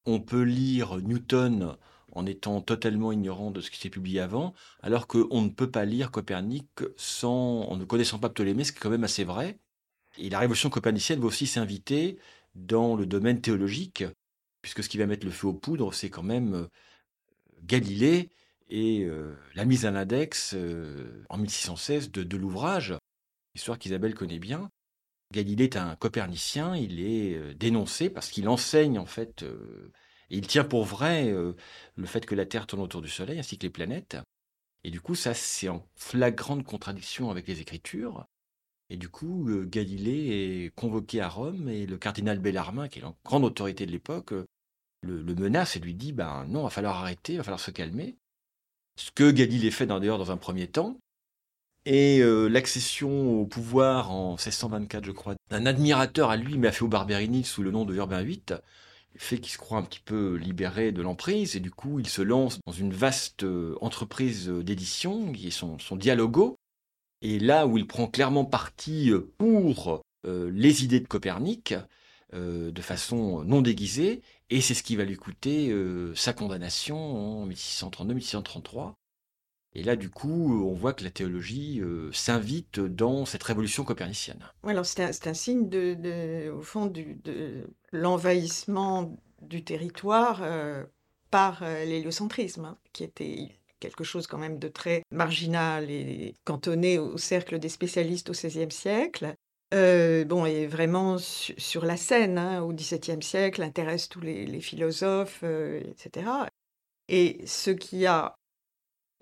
on 0.05 0.19
peut 0.19 0.41
lire 0.41 0.97
Newton 0.97 1.77
en 2.11 2.25
étant 2.25 2.59
totalement 2.59 3.13
ignorant 3.13 3.51
de 3.51 3.61
ce 3.61 3.71
qui 3.71 3.79
s'est 3.79 3.89
publié 3.89 4.19
avant, 4.19 4.53
alors 4.81 5.07
qu'on 5.07 5.41
ne 5.41 5.47
peut 5.47 5.71
pas 5.71 5.85
lire 5.85 6.11
Copernic 6.11 6.67
sans, 6.97 7.61
en 7.61 7.77
ne 7.77 7.85
connaissant 7.85 8.19
pas 8.19 8.27
Ptolémée, 8.27 8.65
ce 8.65 8.73
qui 8.73 8.79
est 8.79 8.81
quand 8.81 8.89
même 8.89 9.05
assez 9.05 9.23
vrai. 9.23 9.59
Et 10.17 10.29
la 10.29 10.39
révolution 10.39 10.69
copernicienne 10.69 11.21
va 11.21 11.27
aussi 11.27 11.47
s'inviter 11.47 12.19
dans 12.53 12.97
le 12.97 13.05
domaine 13.05 13.39
théologique, 13.39 14.03
puisque 14.61 14.83
ce 14.83 14.89
qui 14.89 14.97
va 14.97 15.05
mettre 15.05 15.25
le 15.25 15.31
feu 15.31 15.47
aux 15.47 15.53
poudres, 15.53 15.93
c'est 15.93 16.09
quand 16.09 16.21
même 16.21 16.53
euh, 16.53 16.67
Galilée 17.63 18.29
et 18.67 19.05
euh, 19.05 19.37
la 19.55 19.63
mise 19.63 19.85
à 19.85 19.91
l'index 19.91 20.53
euh, 20.53 21.23
en 21.29 21.37
1616 21.37 22.11
de 22.11 22.37
l'ouvrage, 22.37 22.93
histoire 23.55 23.79
qu'Isabelle 23.79 24.15
connaît 24.15 24.39
bien, 24.39 24.69
Galilée 25.31 25.65
est 25.65 25.77
un 25.77 25.95
copernicien, 25.95 26.75
il 26.75 26.99
est 26.99 27.35
euh, 27.35 27.53
dénoncé 27.53 28.09
parce 28.09 28.29
qu'il 28.29 28.49
enseigne 28.49 28.99
en 28.99 29.05
fait, 29.05 29.43
euh, 29.43 29.91
il 30.29 30.45
tient 30.47 30.63
pour 30.63 30.85
vrai 30.85 31.31
euh, 31.31 31.53
le 31.95 32.05
fait 32.05 32.25
que 32.25 32.35
la 32.35 32.45
Terre 32.45 32.67
tourne 32.67 32.81
autour 32.81 33.01
du 33.01 33.09
Soleil 33.09 33.39
ainsi 33.39 33.57
que 33.57 33.63
les 33.63 33.69
planètes. 33.69 34.17
Et 34.83 34.91
du 34.91 34.99
coup, 35.01 35.15
ça 35.15 35.33
c'est 35.33 35.69
en 35.69 35.85
flagrante 35.95 36.63
contradiction 36.63 37.31
avec 37.31 37.47
les 37.47 37.61
Écritures. 37.61 38.25
Et 38.89 38.97
du 38.97 39.07
coup, 39.07 39.49
Galilée 39.67 40.65
est 40.65 40.75
convoqué 40.75 41.21
à 41.21 41.29
Rome 41.29 41.69
et 41.69 41.85
le 41.85 41.97
cardinal 41.97 42.39
Bellarmin, 42.39 42.89
qui 42.89 42.99
est 42.99 43.01
la 43.01 43.13
grande 43.23 43.45
autorité 43.45 43.85
de 43.85 43.91
l'époque, 43.91 44.33
le, 45.01 45.35
menace 45.35 45.77
et 45.77 45.79
lui 45.79 45.93
dit 45.95 46.11
ben 46.11 46.45
non, 46.49 46.61
il 46.61 46.63
va 46.63 46.69
falloir 46.69 46.97
arrêter, 46.97 47.33
il 47.33 47.37
va 47.37 47.43
falloir 47.43 47.61
se 47.61 47.71
calmer. 47.71 48.17
Ce 48.97 49.11
que 49.11 49.31
Galilée 49.31 49.71
fait 49.71 49.85
d'ailleurs 49.85 50.17
dans 50.17 50.31
un 50.31 50.37
premier 50.37 50.67
temps, 50.67 50.99
et 51.85 52.19
euh, 52.19 52.47
l'accession 52.47 53.41
au 53.41 53.45
pouvoir 53.45 54.11
en 54.11 54.31
1624, 54.31 55.05
je 55.05 55.11
crois, 55.11 55.35
d'un 55.49 55.65
admirateur 55.65 56.29
à 56.29 56.37
lui, 56.37 56.57
Maffeo 56.57 56.87
Barberini, 56.87 57.43
sous 57.43 57.63
le 57.63 57.71
nom 57.71 57.85
de 57.85 57.95
Urbain 57.95 58.23
VIII, 58.23 58.41
fait 59.17 59.39
qu'il 59.39 59.51
se 59.51 59.57
croit 59.57 59.77
un 59.77 59.83
petit 59.83 59.99
peu 59.99 60.35
libéré 60.35 60.91
de 60.91 61.01
l'emprise, 61.01 61.55
et 61.55 61.59
du 61.59 61.71
coup, 61.71 61.99
il 61.99 62.07
se 62.07 62.21
lance 62.21 62.59
dans 62.65 62.71
une 62.71 62.93
vaste 62.93 63.43
euh, 63.43 63.75
entreprise 63.81 64.47
d'édition, 64.47 65.31
qui 65.31 65.47
est 65.47 65.51
son, 65.51 65.79
son 65.79 65.95
Dialogo, 65.95 66.55
et 67.21 67.39
là 67.39 67.67
où 67.67 67.77
il 67.77 67.87
prend 67.87 68.07
clairement 68.07 68.45
parti 68.45 69.11
euh, 69.11 69.31
pour 69.37 70.01
les 70.23 70.83
idées 70.83 70.99
de 70.99 71.07
Copernic, 71.07 71.73
de 72.31 72.81
façon 72.81 73.43
non 73.43 73.63
déguisée, 73.63 74.21
et 74.51 74.61
c'est 74.61 74.75
ce 74.75 74.83
qui 74.83 74.95
va 74.95 75.03
lui 75.03 75.15
coûter 75.15 75.75
sa 76.13 76.31
condamnation 76.31 77.41
en 77.41 77.47
1632-1633. 77.47 78.93
Et 79.73 79.83
là, 79.83 79.95
du 79.95 80.09
coup, 80.09 80.65
on 80.67 80.73
voit 80.73 80.93
que 80.93 81.03
la 81.03 81.11
théologie 81.11 81.81
s'invite 82.11 82.79
dans 82.79 83.25
cette 83.25 83.43
révolution 83.43 83.85
copernicienne. 83.85 84.43
alors 84.65 84.85
c'est 84.85 85.27
un, 85.27 85.33
signe, 85.33 85.69
de, 85.69 86.49
au 86.51 86.61
fond, 86.61 86.87
de 86.87 87.69
l'envahissement 87.93 89.15
du 89.41 89.63
territoire 89.63 90.43
par 91.29 91.63
l'héliocentrisme, 91.63 92.65
hein, 92.65 92.77
qui 92.91 93.05
était 93.05 93.61
quelque 93.81 94.05
chose 94.05 94.27
quand 94.27 94.37
même 94.37 94.59
de 94.59 94.69
très 94.69 95.03
marginal 95.11 95.89
et 95.89 96.35
cantonné 96.45 96.99
au 96.99 97.17
cercle 97.17 97.59
des 97.59 97.67
spécialistes 97.67 98.29
au 98.29 98.33
XVIe 98.33 98.71
siècle. 98.71 99.35
Euh, 99.73 100.23
bon, 100.25 100.45
et 100.45 100.67
vraiment 100.67 101.17
sur 101.17 101.85
la 101.85 101.97
scène, 101.97 102.37
hein, 102.37 102.61
au 102.61 102.71
XVIIe 102.73 103.23
siècle, 103.23 103.63
intéresse 103.63 104.07
tous 104.07 104.21
les, 104.21 104.59
philosophes, 104.61 105.41
euh, 105.43 105.81
etc. 105.81 106.29
Et 107.09 107.41
ce 107.45 107.71
qui 107.71 108.05
a 108.05 108.35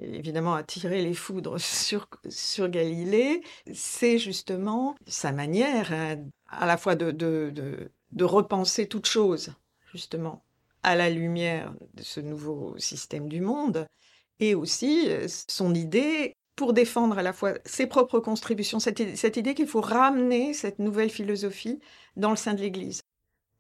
évidemment 0.02 0.56
attiré 0.56 1.02
les 1.02 1.14
foudres 1.14 1.60
sur, 1.60 2.08
sur 2.30 2.70
Galilée, 2.70 3.42
c'est 3.74 4.18
justement 4.18 4.96
sa 5.08 5.32
manière 5.32 5.92
hein, 5.94 6.18
à 6.48 6.66
la 6.66 6.78
fois 6.78 6.96
de, 6.96 7.12
de, 7.12 7.92
de 8.12 8.24
repenser 8.24 8.88
toute 8.88 9.06
chose, 9.06 9.54
justement, 9.92 10.44
à 10.84 10.96
la 10.96 11.10
lumière 11.10 11.74
de 11.94 12.04
ce 12.04 12.20
nouveau 12.20 12.78
système 12.78 13.28
du 13.28 13.42
monde, 13.42 13.88
et 14.40 14.56
aussi 14.56 15.10
son 15.48 15.74
idée 15.74 16.34
pour 16.60 16.74
défendre 16.74 17.18
à 17.18 17.24
la 17.24 17.32
fois 17.32 17.54
ses 17.64 17.88
propres 17.88 18.20
contributions, 18.20 18.80
cette, 18.82 19.38
idée 19.38 19.54
qu'il 19.54 19.66
faut 19.66 19.80
ramener 19.80 20.54
cette 20.54 20.80
nouvelle 20.80 21.10
philosophie 21.10 21.80
dans 22.18 22.32
le 22.32 22.36
sein 22.36 22.54
de 22.54 22.60
l'Église. 22.60 23.02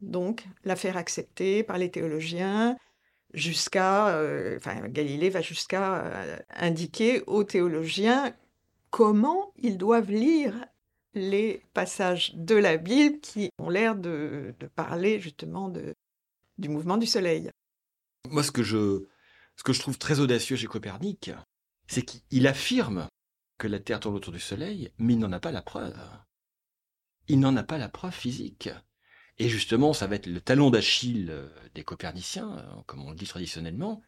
Donc, 0.01 0.45
la 0.65 0.75
faire 0.75 0.97
accepter 0.97 1.63
par 1.63 1.77
les 1.77 1.91
théologiens, 1.91 2.75
jusqu'à, 3.33 4.07
enfin, 4.57 4.87
Galilée 4.87 5.29
va 5.29 5.41
jusqu'à 5.41 6.39
indiquer 6.49 7.21
aux 7.27 7.43
théologiens 7.43 8.33
comment 8.89 9.53
ils 9.57 9.77
doivent 9.77 10.11
lire 10.11 10.53
les 11.13 11.63
passages 11.73 12.33
de 12.35 12.55
la 12.55 12.77
Bible 12.77 13.19
qui 13.19 13.49
ont 13.59 13.69
l'air 13.69 13.95
de, 13.95 14.53
parler 14.75 15.19
justement 15.19 15.71
du 16.57 16.69
mouvement 16.69 16.97
du 16.97 17.05
Soleil. 17.05 17.51
Moi, 18.29 18.43
ce 18.43 18.51
que 18.51 18.63
je, 18.63 19.05
ce 19.55 19.63
que 19.63 19.73
je 19.73 19.79
trouve 19.79 19.97
très 19.97 20.19
audacieux 20.19 20.55
chez 20.55 20.67
Copernic, 20.67 21.31
c'est 21.87 22.03
qu'il 22.03 22.47
affirme 22.47 23.07
que 23.57 23.67
la 23.67 23.79
Terre 23.79 23.99
tourne 23.99 24.15
autour 24.15 24.33
du 24.33 24.39
Soleil, 24.39 24.91
mais 24.97 25.13
il 25.13 25.19
n'en 25.19 25.31
a 25.31 25.39
pas 25.39 25.51
la 25.51 25.61
preuve. 25.61 25.99
Il 27.27 27.39
n'en 27.39 27.55
a 27.55 27.63
pas 27.63 27.77
la 27.77 27.89
preuve 27.89 28.13
physique. 28.13 28.69
Et 29.39 29.47
justement, 29.47 29.93
ça 29.93 30.05
va 30.05 30.15
être 30.15 30.27
le 30.27 30.41
talon 30.41 30.69
d'Achille 30.69 31.29
euh, 31.31 31.47
des 31.73 31.83
coperniciens, 31.83 32.57
euh, 32.57 32.81
comme 32.85 33.05
on 33.05 33.11
le 33.11 33.15
dit 33.15 33.25
traditionnellement. 33.25 34.01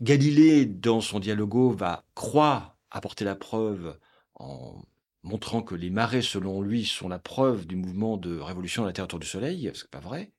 Galilée, 0.00 0.66
dans 0.66 1.00
son 1.00 1.18
dialogo, 1.18 1.70
va 1.70 2.04
croire 2.14 2.78
apporter 2.90 3.24
la 3.24 3.34
preuve 3.34 3.98
en 4.34 4.80
montrant 5.24 5.62
que 5.62 5.74
les 5.74 5.90
marées, 5.90 6.22
selon 6.22 6.62
lui, 6.62 6.84
sont 6.84 7.08
la 7.08 7.18
preuve 7.18 7.66
du 7.66 7.74
mouvement 7.74 8.16
de 8.16 8.38
révolution 8.38 8.82
de 8.82 8.88
la 8.88 8.92
Terre 8.92 9.04
autour 9.04 9.18
du 9.18 9.26
Soleil, 9.26 9.70
ce 9.74 9.82
n'est 9.82 9.88
pas 9.90 10.00
vrai. 10.00 10.32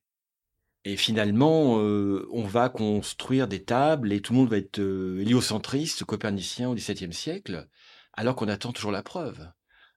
Et 0.86 0.96
finalement, 0.96 1.78
euh, 1.80 2.28
on 2.30 2.44
va 2.44 2.68
construire 2.68 3.48
des 3.48 3.62
tables 3.62 4.12
et 4.12 4.20
tout 4.20 4.32
le 4.32 4.40
monde 4.40 4.50
va 4.50 4.58
être 4.58 4.80
héliocentriste, 4.80 6.04
copernicien 6.04 6.68
au 6.70 6.74
XVIIe 6.74 7.12
siècle, 7.12 7.68
alors 8.12 8.36
qu'on 8.36 8.48
attend 8.48 8.72
toujours 8.72 8.92
la 8.92 9.02
preuve. 9.02 9.48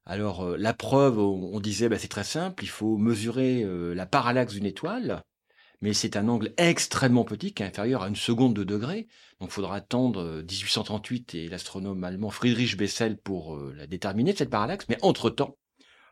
Alors 0.07 0.45
euh, 0.45 0.57
la 0.57 0.73
preuve, 0.73 1.19
on, 1.19 1.59
disait, 1.59 1.89
bah, 1.89 1.99
c'est 1.99 2.07
très 2.07 2.23
simple, 2.23 2.63
il 2.63 2.69
faut 2.69 2.97
mesurer 2.97 3.63
la 3.93 4.05
parallaxe 4.05 4.53
d'une 4.53 4.65
étoile, 4.65 5.23
mais 5.81 5.93
c'est 5.93 6.15
un 6.15 6.27
angle 6.27 6.53
extrêmement 6.57 7.25
petit 7.25 7.53
qui 7.53 7.61
est 7.61 7.67
inférieur 7.67 8.03
à 8.03 8.07
une 8.07 8.15
seconde 8.15 8.55
de 8.55 8.63
degré. 8.63 9.07
Donc 9.39 9.49
il 9.49 9.53
faudra 9.53 9.75
attendre 9.75 10.43
1838 10.49 11.35
et 11.35 11.49
l'astronome 11.49 12.03
allemand 12.03 12.31
Friedrich 12.31 12.77
Bessel 12.77 13.17
pour 13.17 13.59
la 13.75 13.85
déterminer, 13.85 14.35
cette 14.35 14.49
parallaxe. 14.49 14.85
Mais 14.89 14.97
entre-temps, 15.03 15.57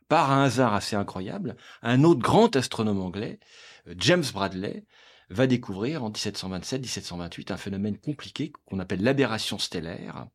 par 0.08 0.32
un 0.32 0.44
hasard 0.44 0.76
assez 0.76 0.96
incroyable, 0.96 1.56
un 1.82 2.04
autre 2.04 2.22
grand 2.22 2.56
astronome 2.56 3.02
anglais 3.02 3.40
James 3.98 4.26
Bradley 4.34 4.84
va 5.30 5.48
découvrir 5.48 6.04
en 6.04 6.12
1727-1728 6.12 7.52
un 7.52 7.58
phénomène 7.58 7.98
compliqué 7.98 8.52
qu'on 8.66 8.80
appelle 8.80 9.02
l'aberration 9.02 9.58
stellaire, 9.58 10.28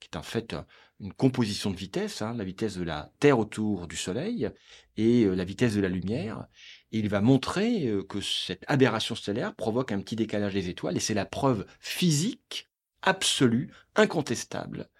qui 0.00 0.08
est 0.12 0.16
en 0.16 0.22
fait 0.22 0.54
une 1.00 1.12
composition 1.12 1.70
de 1.70 1.76
vitesse, 1.76 2.22
hein, 2.22 2.34
la 2.36 2.44
vitesse 2.44 2.76
de 2.76 2.82
la 2.82 3.10
Terre 3.20 3.38
autour 3.38 3.88
du 3.88 3.96
Soleil 3.96 4.50
et 4.96 5.24
euh, 5.24 5.34
la 5.34 5.44
vitesse 5.44 5.74
de 5.74 5.80
la 5.80 5.88
lumière. 5.88 6.46
Il 6.92 7.08
va 7.08 7.20
montrer 7.20 7.86
euh, 7.86 8.02
que 8.02 8.20
cette 8.20 8.64
aberration 8.66 9.14
stellaire 9.14 9.54
provoque 9.54 9.92
un 9.92 10.00
petit 10.00 10.16
décalage 10.16 10.54
des 10.54 10.68
étoiles, 10.68 10.96
et 10.96 11.00
c'est 11.00 11.14
la 11.14 11.24
preuve 11.24 11.66
physique 11.80 12.68
absolue, 13.02 13.72
incontestable, 13.96 14.90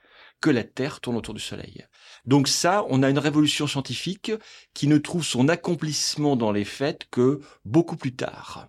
que 0.41 0.51
la 0.51 0.65
Terre 0.65 1.01
tourne 1.01 1.17
autour 1.17 1.35
du 1.35 1.41
Soleil. 1.41 1.87
Donc 2.25 2.49
ça, 2.49 2.85
on 2.89 3.03
a 3.03 3.11
une 3.11 3.19
révolution 3.19 3.67
scientifique 3.67 4.33
qui 4.73 4.87
ne 4.87 4.97
trouve 4.97 5.25
son 5.25 5.49
accomplissement 5.49 6.35
dans 6.35 6.53
les 6.53 6.65
faits 6.65 7.09
que 7.11 7.41
beaucoup 7.67 7.97
plus 7.97 8.15
tard. 8.17 8.69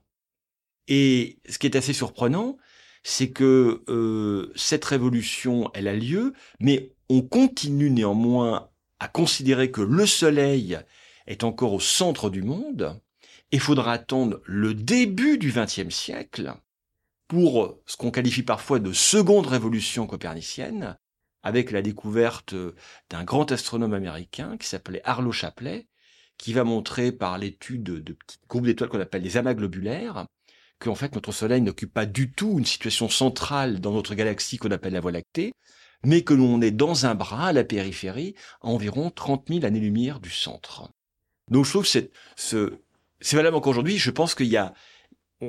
Et 0.89 1.39
ce 1.48 1.58
qui 1.58 1.67
est 1.67 1.78
assez 1.78 1.94
surprenant, 1.94 2.58
c'est 3.04 3.32
que 3.32 3.84
euh, 3.88 4.52
cette 4.56 4.86
révolution, 4.86 5.72
elle 5.74 5.88
a 5.88 5.96
lieu, 5.96 6.34
mais 6.60 6.94
on 7.12 7.21
continue 7.21 7.91
néanmoins 7.91 8.69
à 9.00 9.10
considérer 9.10 9.69
que 9.69 9.82
le 9.82 10.06
Soleil 10.06 10.80
est 11.28 11.43
encore 11.43 11.74
au 11.74 11.82
centre 11.82 12.30
du 12.30 12.41
monde. 12.41 13.02
Il 13.52 13.60
faudra 13.60 13.91
attendre 13.91 14.39
le 14.45 14.74
début 14.74 15.38
du 15.38 15.52
XXe 15.52 15.93
siècle 15.93 16.54
pour 17.28 17.78
ce 17.86 17.97
qu'on 17.97 18.12
qualifie 18.12 18.43
parfois 18.43 18.80
de 18.80 18.93
seconde 18.93 19.47
révolution 19.47 20.08
copernicienne, 20.08 20.97
avec 21.43 21.71
la 21.71 21.82
découverte 21.82 22.56
d'un 23.10 23.26
grand 23.26 23.52
astronome 23.52 23.93
américain 23.93 24.56
qui 24.58 24.67
s'appelait 24.67 25.02
Arlo 25.04 25.34
Chapley, 25.34 25.88
qui 26.38 26.54
va 26.54 26.63
montrer 26.63 27.12
par 27.12 27.38
l'étude 27.38 27.84
de 27.84 28.13
petits 28.13 28.38
groupes 28.47 28.65
d'étoiles 28.65 28.89
qu'on 28.89 29.02
appelle 29.02 29.24
les 29.24 29.36
amas 29.36 29.54
globulaires, 29.54 30.28
qu'en 30.80 30.95
fait 30.95 31.13
notre 31.13 31.34
Soleil 31.34 31.62
n'occupe 31.62 31.93
pas 31.93 32.06
du 32.06 32.32
tout 32.32 32.58
une 32.58 32.65
situation 32.65 33.10
centrale 33.10 33.82
dans 33.82 33.91
notre 33.91 34.15
galaxie 34.15 34.58
qu'on 34.58 34.71
appelle 34.71 34.93
la 34.93 35.02
Voie 35.02 35.12
lactée, 35.12 35.52
mais 36.04 36.24
que 36.24 36.34
l'on 36.34 36.62
est 36.62 36.72
dans 36.72 37.06
un 37.06 37.16
bras 37.16 37.48
à 37.48 37.54
la 37.54 37.64
périphérie, 37.64 38.36
à 38.62 38.68
environ 38.68 39.10
30 39.10 39.48
000 39.50 39.66
années-lumière 39.66 40.20
du 40.20 40.30
centre. 40.30 40.92
Donc 41.50 41.66
je 41.66 41.70
trouve 41.70 41.84
que 41.84 42.10
c'est, 42.36 43.36
valable 43.36 43.58
encore 43.58 43.72
aujourd'hui. 43.72 43.98
Je 43.98 44.12
pense 44.12 44.36
qu'il 44.36 44.48
y 44.48 44.58
a, 44.58 44.74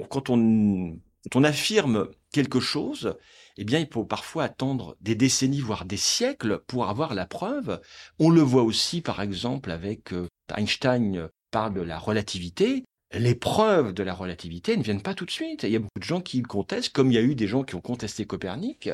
quand 0.09 0.31
on, 0.31 0.99
affirme 1.45 2.09
quelque 2.33 2.61
chose, 2.61 3.17
eh 3.57 3.65
bien, 3.65 3.79
il 3.79 3.89
faut 3.91 4.05
parfois 4.05 4.45
attendre 4.45 4.97
des 5.01 5.15
décennies, 5.15 5.61
voire 5.61 5.85
des 5.85 5.97
siècles 5.97 6.61
pour 6.67 6.89
avoir 6.89 7.15
la 7.15 7.27
preuve. 7.27 7.81
On 8.19 8.31
le 8.31 8.41
voit 8.41 8.63
aussi, 8.63 9.01
par 9.01 9.21
exemple, 9.21 9.71
avec 9.71 10.13
euh, 10.13 10.27
Einstein 10.57 11.29
parle 11.51 11.75
de 11.75 11.83
la 11.83 11.99
relativité. 11.99 12.85
Les 13.13 13.35
preuves 13.35 13.93
de 13.93 14.03
la 14.03 14.15
relativité 14.15 14.77
ne 14.77 14.83
viennent 14.83 15.03
pas 15.03 15.15
tout 15.15 15.27
de 15.27 15.31
suite. 15.31 15.65
Il 15.65 15.71
y 15.71 15.77
a 15.77 15.81
beaucoup 15.81 15.99
de 15.99 16.05
gens 16.05 16.23
qui 16.23 16.41
le 16.41 16.49
contestent, 16.49 16.93
comme 16.93 17.11
il 17.11 17.15
y 17.15 17.19
a 17.19 17.23
eu 17.23 17.35
des 17.35 17.47
gens 17.47 17.63
qui 17.63 17.75
ont 17.75 17.81
contesté 17.83 18.25
Copernic. 18.25 18.89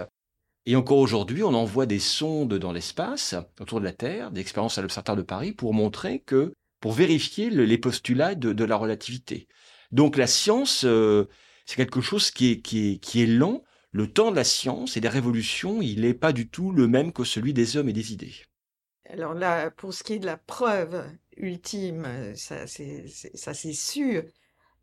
Et 0.66 0.76
encore 0.76 0.98
aujourd'hui, 0.98 1.42
on 1.42 1.54
envoie 1.54 1.86
des 1.86 1.98
sondes 1.98 2.54
dans 2.54 2.72
l'espace, 2.72 3.34
autour 3.60 3.80
de 3.80 3.84
la 3.84 3.92
Terre, 3.92 4.30
des 4.30 4.40
expériences 4.40 4.78
à 4.78 4.82
l'Observatoire 4.82 5.16
de 5.16 5.22
Paris, 5.22 5.52
pour 5.52 5.72
montrer 5.72 6.20
que, 6.20 6.52
pour 6.80 6.92
vérifier 6.92 7.50
les 7.50 7.78
postulats 7.78 8.34
de, 8.34 8.64
la 8.64 8.76
relativité. 8.76 9.48
Donc 9.92 10.16
la 10.16 10.26
science, 10.26 10.84
euh, 10.84 11.26
c'est 11.64 11.76
quelque 11.76 12.00
chose 12.00 12.30
qui 12.30 12.52
est, 12.52 12.60
qui 12.60 12.92
est, 12.92 12.98
qui 12.98 13.22
est 13.22 13.26
lent, 13.26 13.62
le 13.90 14.12
temps 14.12 14.30
de 14.30 14.36
la 14.36 14.44
science 14.44 14.96
et 14.96 15.00
des 15.00 15.08
révolutions, 15.08 15.80
il 15.80 16.02
n'est 16.02 16.14
pas 16.14 16.32
du 16.32 16.48
tout 16.48 16.72
le 16.72 16.86
même 16.86 17.12
que 17.12 17.24
celui 17.24 17.54
des 17.54 17.76
hommes 17.76 17.88
et 17.88 17.94
des 17.94 18.12
idées. 18.12 18.34
Alors 19.08 19.32
là, 19.32 19.70
pour 19.70 19.94
ce 19.94 20.04
qui 20.04 20.14
est 20.14 20.18
de 20.18 20.26
la 20.26 20.36
preuve 20.36 21.02
ultime, 21.36 22.06
ça 22.34 22.66
c'est 22.66 23.72
sûr, 23.72 24.22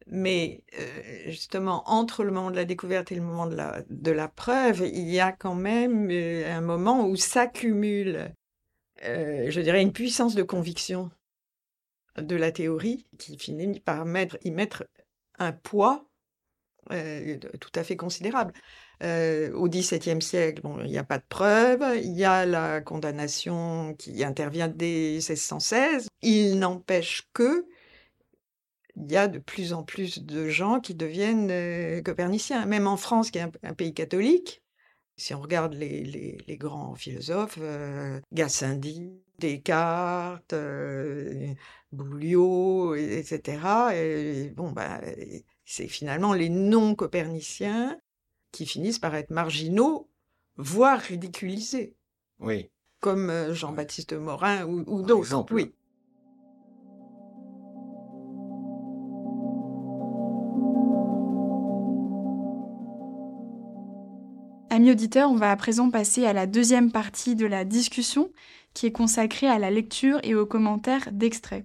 mais 0.07 0.63
euh, 0.79 1.31
justement, 1.31 1.83
entre 1.89 2.23
le 2.23 2.31
moment 2.31 2.51
de 2.51 2.55
la 2.55 2.65
découverte 2.65 3.11
et 3.11 3.15
le 3.15 3.21
moment 3.21 3.47
de 3.47 3.55
la, 3.55 3.81
de 3.89 4.11
la 4.11 4.27
preuve, 4.27 4.81
il 4.85 5.09
y 5.09 5.19
a 5.19 5.31
quand 5.31 5.55
même 5.55 6.09
euh, 6.11 6.55
un 6.55 6.61
moment 6.61 7.07
où 7.07 7.15
s'accumule, 7.15 8.31
euh, 9.03 9.49
je 9.49 9.61
dirais, 9.61 9.81
une 9.81 9.93
puissance 9.93 10.35
de 10.35 10.43
conviction 10.43 11.09
de 12.17 12.35
la 12.35 12.51
théorie 12.51 13.07
qui 13.17 13.37
finit 13.37 13.79
par 13.79 14.05
mettre, 14.05 14.37
y 14.43 14.51
mettre 14.51 14.87
un 15.39 15.51
poids 15.51 16.05
tout 16.87 17.71
à 17.73 17.83
fait 17.83 17.97
considérable. 17.97 18.53
Au 19.01 19.67
XVIIe 19.67 20.21
siècle, 20.21 20.61
bon, 20.61 20.79
il 20.81 20.91
n'y 20.91 20.99
a 20.99 21.03
pas 21.03 21.17
de 21.17 21.25
preuves. 21.27 21.83
Il 21.97 22.13
y 22.13 22.23
a 22.23 22.45
la 22.45 22.79
condamnation 22.79 23.95
qui 23.95 24.23
intervient 24.23 24.67
dès 24.67 25.13
1616. 25.13 26.07
Il 26.21 26.59
n'empêche 26.59 27.23
que 27.33 27.65
il 28.97 29.11
y 29.11 29.17
a 29.17 29.27
de 29.27 29.39
plus 29.39 29.73
en 29.73 29.83
plus 29.83 30.23
de 30.23 30.47
gens 30.49 30.79
qui 30.79 30.95
deviennent 30.95 31.49
euh, 31.51 32.01
coperniciens. 32.01 32.65
Même 32.65 32.87
en 32.87 32.97
France, 32.97 33.31
qui 33.31 33.39
est 33.39 33.47
un, 33.63 33.73
pays 33.73 33.93
catholique, 33.93 34.61
si 35.17 35.33
on 35.33 35.41
regarde 35.41 35.73
les, 35.73 36.37
grands 36.59 36.95
philosophes, 36.95 37.59
euh, 37.61 38.19
Gassendi, 38.31 39.11
Descartes, 39.39 40.55
Boulio, 41.91 42.95
etc. 42.95 43.59
Et 43.93 44.49
bon, 44.55 44.71
bah, 44.71 45.01
c'est 45.65 45.87
finalement 45.87 46.33
les 46.33 46.49
non-coperniciens 46.49 47.99
qui 48.51 48.65
finissent 48.65 48.99
par 48.99 49.15
être 49.15 49.31
marginaux, 49.31 50.09
voire 50.55 50.99
ridiculisés. 50.99 51.95
Oui. 52.39 52.69
Comme 53.01 53.29
euh, 53.29 53.53
Jean-Baptiste 53.53 54.13
Morin 54.13 54.65
ou, 54.65 54.83
ou 54.87 55.01
d'autres. 55.01 55.45
Oui. 55.51 55.73
Amis 64.75 64.91
auditeurs, 64.91 65.31
on 65.31 65.35
va 65.35 65.51
à 65.51 65.55
présent 65.55 65.89
passer 65.89 66.25
à 66.25 66.33
la 66.33 66.47
deuxième 66.47 66.91
partie 66.91 67.37
de 67.37 67.45
la 67.45 67.63
discussion 67.63 68.33
qui 68.73 68.85
est 68.85 68.91
consacrée 68.91 69.47
à 69.47 69.57
la 69.57 69.71
lecture 69.71 70.19
et 70.23 70.35
aux 70.35 70.45
commentaires 70.45 71.13
d'extraits. 71.13 71.63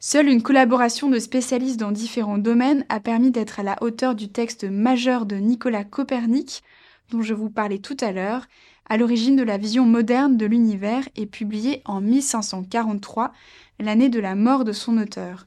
Seule 0.00 0.26
une 0.26 0.42
collaboration 0.42 1.08
de 1.08 1.20
spécialistes 1.20 1.78
dans 1.78 1.92
différents 1.92 2.38
domaines 2.38 2.84
a 2.88 2.98
permis 2.98 3.30
d'être 3.30 3.60
à 3.60 3.62
la 3.62 3.80
hauteur 3.80 4.16
du 4.16 4.28
texte 4.28 4.64
majeur 4.64 5.24
de 5.24 5.36
Nicolas 5.36 5.84
Copernic, 5.84 6.64
dont 7.10 7.22
je 7.22 7.32
vous 7.32 7.48
parlais 7.48 7.78
tout 7.78 7.96
à 8.00 8.10
l'heure, 8.10 8.48
à 8.88 8.96
l'origine 8.96 9.36
de 9.36 9.44
la 9.44 9.56
vision 9.56 9.86
moderne 9.86 10.36
de 10.36 10.46
l'univers 10.46 11.08
et 11.14 11.26
publié 11.26 11.80
en 11.84 12.00
1543, 12.00 13.30
l'année 13.78 14.08
de 14.08 14.18
la 14.18 14.34
mort 14.34 14.64
de 14.64 14.72
son 14.72 14.98
auteur. 14.98 15.46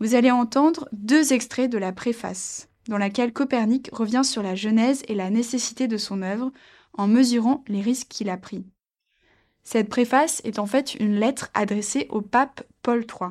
Vous 0.00 0.14
allez 0.14 0.30
entendre 0.30 0.86
deux 0.92 1.32
extraits 1.32 1.72
de 1.72 1.78
la 1.78 1.92
préface 1.92 2.68
dans 2.88 2.98
laquelle 2.98 3.32
Copernic 3.32 3.90
revient 3.92 4.22
sur 4.24 4.42
la 4.42 4.54
genèse 4.54 5.02
et 5.08 5.14
la 5.14 5.30
nécessité 5.30 5.88
de 5.88 5.96
son 5.96 6.22
œuvre 6.22 6.52
en 6.92 7.06
mesurant 7.06 7.64
les 7.68 7.80
risques 7.80 8.08
qu'il 8.08 8.30
a 8.30 8.36
pris. 8.36 8.64
Cette 9.62 9.88
préface 9.88 10.42
est 10.44 10.58
en 10.58 10.66
fait 10.66 10.94
une 10.94 11.18
lettre 11.18 11.50
adressée 11.54 12.06
au 12.10 12.20
pape 12.20 12.62
Paul 12.82 13.00
III. 13.00 13.30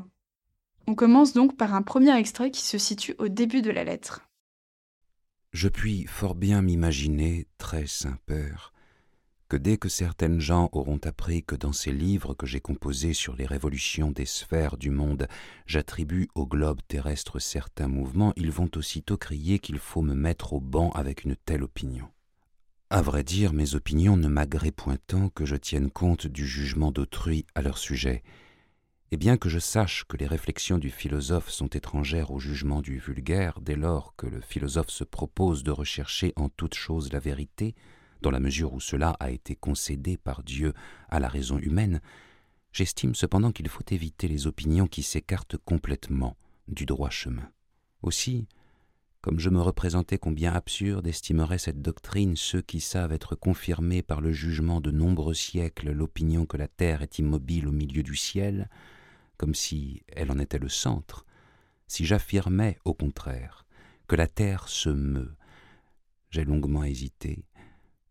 On 0.88 0.96
commence 0.96 1.34
donc 1.34 1.56
par 1.56 1.74
un 1.76 1.82
premier 1.82 2.16
extrait 2.18 2.52
qui 2.52 2.64
se 2.64 2.78
situe 2.78 3.16
au 3.20 3.28
début 3.30 3.62
de 3.62 3.72
la 3.72 3.84
lettre. 3.84 4.28
Je 5.52 5.70
puis 5.70 6.06
fort 6.08 6.34
bien 6.34 6.64
m'imaginer, 6.64 7.48
très 7.60 7.86
Saint-Père, 7.86 8.73
que 9.54 9.58
dès 9.60 9.78
que 9.78 9.88
certaines 9.88 10.40
gens 10.40 10.68
auront 10.72 11.00
appris 11.04 11.44
que 11.44 11.54
dans 11.54 11.74
ces 11.74 11.92
livres 11.92 12.34
que 12.34 12.48
j'ai 12.48 12.60
composés 12.60 13.14
sur 13.14 13.36
les 13.36 13.46
révolutions 13.46 14.10
des 14.10 14.26
sphères 14.26 14.78
du 14.78 14.90
monde, 14.90 15.28
j'attribue 15.68 16.28
au 16.34 16.48
globe 16.48 16.80
terrestre 16.88 17.38
certains 17.38 17.88
mouvements, 17.88 18.34
ils 18.36 18.50
vont 18.50 18.72
aussitôt 18.76 19.16
crier 19.16 19.60
qu'il 19.60 19.78
faut 19.78 20.02
me 20.02 20.16
mettre 20.16 20.54
au 20.54 20.60
banc 20.60 20.90
avec 20.94 21.24
une 21.24 21.36
telle 21.36 21.62
opinion. 21.62 22.08
À 22.90 23.04
vrai 23.04 23.24
dire, 23.24 23.54
mes 23.54 23.76
opinions 23.76 24.18
ne 24.18 24.28
m'agréent 24.28 24.72
point 24.76 24.98
tant 25.06 25.30
que 25.30 25.46
je 25.46 25.56
tienne 25.56 25.92
compte 25.92 26.26
du 26.26 26.48
jugement 26.48 26.92
d'autrui 26.92 27.46
à 27.54 27.62
leur 27.62 27.78
sujet, 27.78 28.24
et 29.12 29.18
bien 29.18 29.38
que 29.38 29.50
je 29.50 29.60
sache 29.60 30.06
que 30.06 30.18
les 30.18 30.26
réflexions 30.26 30.80
du 30.80 30.90
philosophe 30.90 31.52
sont 31.52 31.68
étrangères 31.68 32.32
au 32.32 32.40
jugement 32.40 32.82
du 32.82 32.98
vulgaire, 32.98 33.60
dès 33.62 33.76
lors 33.76 34.16
que 34.16 34.26
le 34.26 34.42
philosophe 34.42 34.90
se 34.90 35.04
propose 35.04 35.62
de 35.62 35.70
rechercher 35.70 36.34
en 36.38 36.50
toute 36.50 36.74
chose 36.74 37.14
la 37.14 37.20
vérité, 37.20 37.76
dans 38.24 38.32
la 38.32 38.40
mesure 38.40 38.74
où 38.74 38.80
cela 38.80 39.12
a 39.20 39.30
été 39.30 39.56
concédé 39.56 40.18
par 40.18 40.42
Dieu 40.42 40.74
à 41.10 41.20
la 41.20 41.28
raison 41.28 41.60
humaine, 41.60 42.02
j'estime 42.72 43.14
cependant 43.14 43.52
qu'il 43.52 43.68
faut 43.68 43.84
éviter 43.92 44.28
les 44.28 44.48
opinions 44.48 44.88
qui 44.88 45.04
s'écartent 45.04 45.58
complètement 45.58 46.36
du 46.68 46.86
droit 46.86 47.10
chemin. 47.10 47.52
Aussi, 48.02 48.48
comme 49.22 49.40
je 49.40 49.50
me 49.50 49.62
représentais 49.62 50.18
combien 50.18 50.54
absurde 50.54 51.06
estimerait 51.06 51.58
cette 51.58 51.82
doctrine 51.82 52.36
ceux 52.36 52.62
qui 52.62 52.80
savent 52.80 53.14
être 53.14 53.36
confirmés 53.36 54.02
par 54.02 54.22
le 54.22 54.32
jugement 54.32 54.82
de 54.82 54.92
nombreux 54.92 55.34
siècles 55.34 55.92
l'opinion 55.92 56.46
que 56.46 56.58
la 56.58 56.68
terre 56.68 57.02
est 57.02 57.20
immobile 57.20 57.68
au 57.68 57.72
milieu 57.72 58.04
du 58.04 58.16
ciel, 58.16 58.70
comme 59.38 59.54
si 59.54 60.02
elle 60.08 60.32
en 60.32 60.40
était 60.40 60.60
le 60.60 60.70
centre, 60.70 61.26
si 61.88 62.06
j'affirmais, 62.06 62.80
au 62.86 62.94
contraire, 62.94 63.66
que 64.08 64.16
la 64.16 64.28
terre 64.28 64.70
se 64.70 64.90
meut, 64.90 65.36
j'ai 66.32 66.46
longuement 66.46 66.84
hésité, 66.84 67.46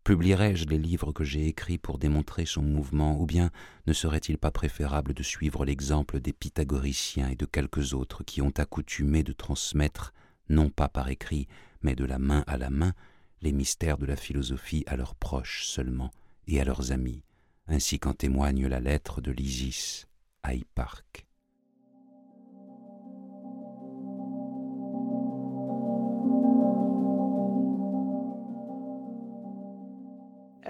Publierai-je 0.03 0.65
les 0.65 0.77
livres 0.77 1.13
que 1.13 1.23
j'ai 1.23 1.47
écrits 1.47 1.77
pour 1.77 1.97
démontrer 1.97 2.45
son 2.45 2.61
mouvement, 2.61 3.21
ou 3.21 3.25
bien 3.25 3.51
ne 3.87 3.93
serait-il 3.93 4.37
pas 4.37 4.51
préférable 4.51 5.13
de 5.13 5.23
suivre 5.23 5.63
l'exemple 5.63 6.19
des 6.19 6.33
pythagoriciens 6.33 7.29
et 7.29 7.37
de 7.37 7.45
quelques 7.45 7.93
autres 7.93 8.25
qui 8.25 8.41
ont 8.41 8.51
accoutumé 8.57 9.23
de 9.23 9.31
transmettre, 9.31 10.13
non 10.49 10.69
pas 10.69 10.89
par 10.89 11.07
écrit, 11.07 11.47
mais 11.81 11.95
de 11.95 12.03
la 12.03 12.19
main 12.19 12.43
à 12.47 12.57
la 12.57 12.69
main, 12.69 12.93
les 13.41 13.53
mystères 13.53 13.97
de 13.97 14.05
la 14.05 14.17
philosophie 14.17 14.83
à 14.87 14.97
leurs 14.97 15.15
proches 15.15 15.65
seulement 15.67 16.11
et 16.47 16.59
à 16.59 16.65
leurs 16.65 16.91
amis, 16.91 17.23
ainsi 17.67 17.97
qu'en 17.97 18.13
témoigne 18.13 18.67
la 18.67 18.81
lettre 18.81 19.21
de 19.21 19.31
l'Isis 19.31 20.07
à 20.43 20.53
Hipparque. 20.53 21.25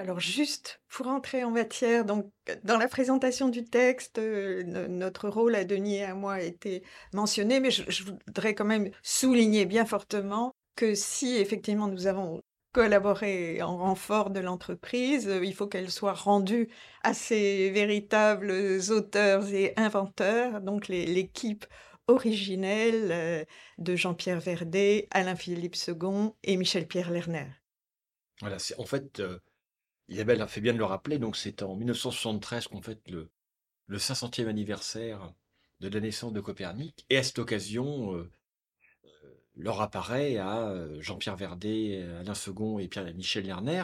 Alors 0.04 0.20
juste 0.20 0.82
pour 0.90 1.08
entrer 1.08 1.46
en 1.46 1.52
matière, 1.52 2.04
donc 2.04 2.30
dans 2.66 2.78
la 2.78 2.90
présentation 2.90 3.48
du 3.48 3.64
texte, 3.64 4.18
euh, 4.18 4.62
notre 4.90 5.30
rôle 5.30 5.56
à 5.56 5.64
Denis 5.64 5.96
et 5.96 6.04
à 6.04 6.14
moi 6.14 6.34
a 6.34 6.42
été 6.42 6.84
mentionné, 7.14 7.62
mais 7.62 7.72
je, 7.72 8.04
voudrais 8.04 8.54
quand 8.54 8.66
même 8.66 8.92
souligner 9.02 9.66
bien 9.66 9.86
fortement 9.86 10.54
que 10.76 10.94
si 10.94 11.38
effectivement 11.38 11.88
nous 11.88 12.06
avons 12.06 12.42
collaboré 12.74 13.62
en 13.62 13.78
renfort 13.78 14.30
de 14.30 14.42
l'entreprise, 14.42 15.30
euh, 15.30 15.46
il 15.46 15.56
faut 15.56 15.68
qu'elle 15.68 15.90
soit 15.90 16.12
rendue 16.12 16.68
à 17.04 17.14
ses 17.14 17.70
véritables 17.70 18.52
auteurs 18.90 19.54
et 19.54 19.72
inventeurs, 19.78 20.60
donc 20.60 20.90
l'équipe 20.90 21.66
originelle 22.10 23.10
euh, 23.10 23.46
de 23.78 23.96
Jean-Pierre 23.96 24.42
Verdet, 24.42 25.08
Alain-Philippe 25.12 25.78
Second 25.78 26.36
et 26.44 26.58
Michel-Pierre 26.58 27.10
Lerner. 27.10 27.48
Voilà, 28.42 28.58
en 28.78 28.86
fait 28.86 29.22
Isabelle 30.14 30.42
a 30.42 30.48
fait 30.48 30.62
bien 30.62 30.74
de 30.74 30.78
le 30.78 30.86
rappeler, 30.86 31.18
donc 31.18 31.36
c'est 31.36 31.64
en 31.64 31.76
1973 31.76 32.68
qu'on 32.68 32.82
fête 32.82 33.10
le, 33.10 33.30
le 33.88 33.98
500e 33.98 34.48
anniversaire 34.48 35.34
de 35.80 35.90
la 35.90 36.00
naissance 36.00 36.34
de 36.34 36.40
Copernic, 36.40 37.06
et 37.10 37.18
à 37.18 37.24
cette 37.24 37.40
occasion, 37.40 38.16
euh, 38.16 38.32
euh, 39.06 39.10
leur 39.56 39.82
apparaît 39.82 40.38
à 40.38 40.70
euh, 40.70 41.02
Jean-Pierre 41.02 41.36
Verdet, 41.36 42.04
Alain 42.20 42.36
Second 42.36 42.80
et 42.80 42.90
Michel 43.16 43.46
Lerner, 43.46 43.84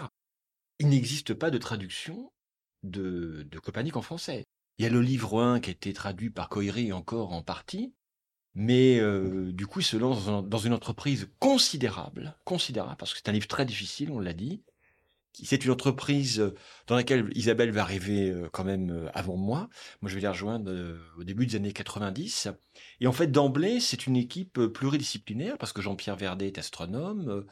il 0.80 0.89
n'existe 0.89 1.34
pas 1.34 1.50
de 1.50 1.58
traduction 1.58 2.32
de, 2.84 3.48
Copernic 3.62 3.98
en 3.98 4.02
français. 4.02 4.46
Il 4.78 4.84
y 4.84 4.86
a 4.86 4.89
le 4.89 5.02
livre 5.02 5.42
1 5.42 5.60
qui 5.60 5.72
a 5.72 5.74
été 5.74 5.92
traduit 5.92 6.30
par 6.30 6.48
Coiry 6.48 6.94
encore 6.94 7.34
en 7.34 7.42
partie, 7.42 7.94
mais 8.54 9.02
du 9.52 9.68
coup, 9.68 9.82
il 9.82 9.86
se 9.86 9.98
lance 9.98 10.26
dans 10.26 10.58
une 10.58 10.72
entreprise 10.72 11.30
considérable, 11.39 12.38
considérable, 12.46 12.96
parce 12.98 13.12
que 13.13 13.18
c'est 13.18 13.28
un 13.28 13.34
livre 13.34 13.48
très 13.48 13.65
difficile, 13.65 14.10
on 14.12 14.20
l'a 14.20 14.34
dit, 14.34 14.63
c'est 15.34 15.63
une 15.63 15.72
entreprise 15.72 16.39
euh, 16.39 16.56
dans 16.88 16.96
laquelle 16.96 17.30
Isabelle 17.36 17.72
va 17.72 17.82
arriver 17.82 18.30
euh, 18.30 18.50
quand 18.52 18.63
même 18.63 18.92
euh, 18.92 19.10
avant 19.13 19.38
moi. 19.38 19.70
Moi, 20.02 20.10
je 20.10 20.15
vais 20.15 20.22
la 20.22 20.32
rejoindre 20.32 20.72
au 21.18 21.24
début 21.24 21.46
des 21.46 21.56
années 21.56 21.72
90. 21.72 22.50
Et 23.00 23.08
en 23.08 23.12
fait, 23.12 23.28
d'emblée, 23.28 23.80
c'est 23.80 24.08
une 24.08 24.15
équipe 24.15 24.60
pluridisciplinaire 24.68 25.58
parce 25.58 25.74
que 25.74 25.82
Jean-Pierre 25.82 26.15
Verdet 26.15 26.48
est 26.48 26.58
astronome, 26.58 27.46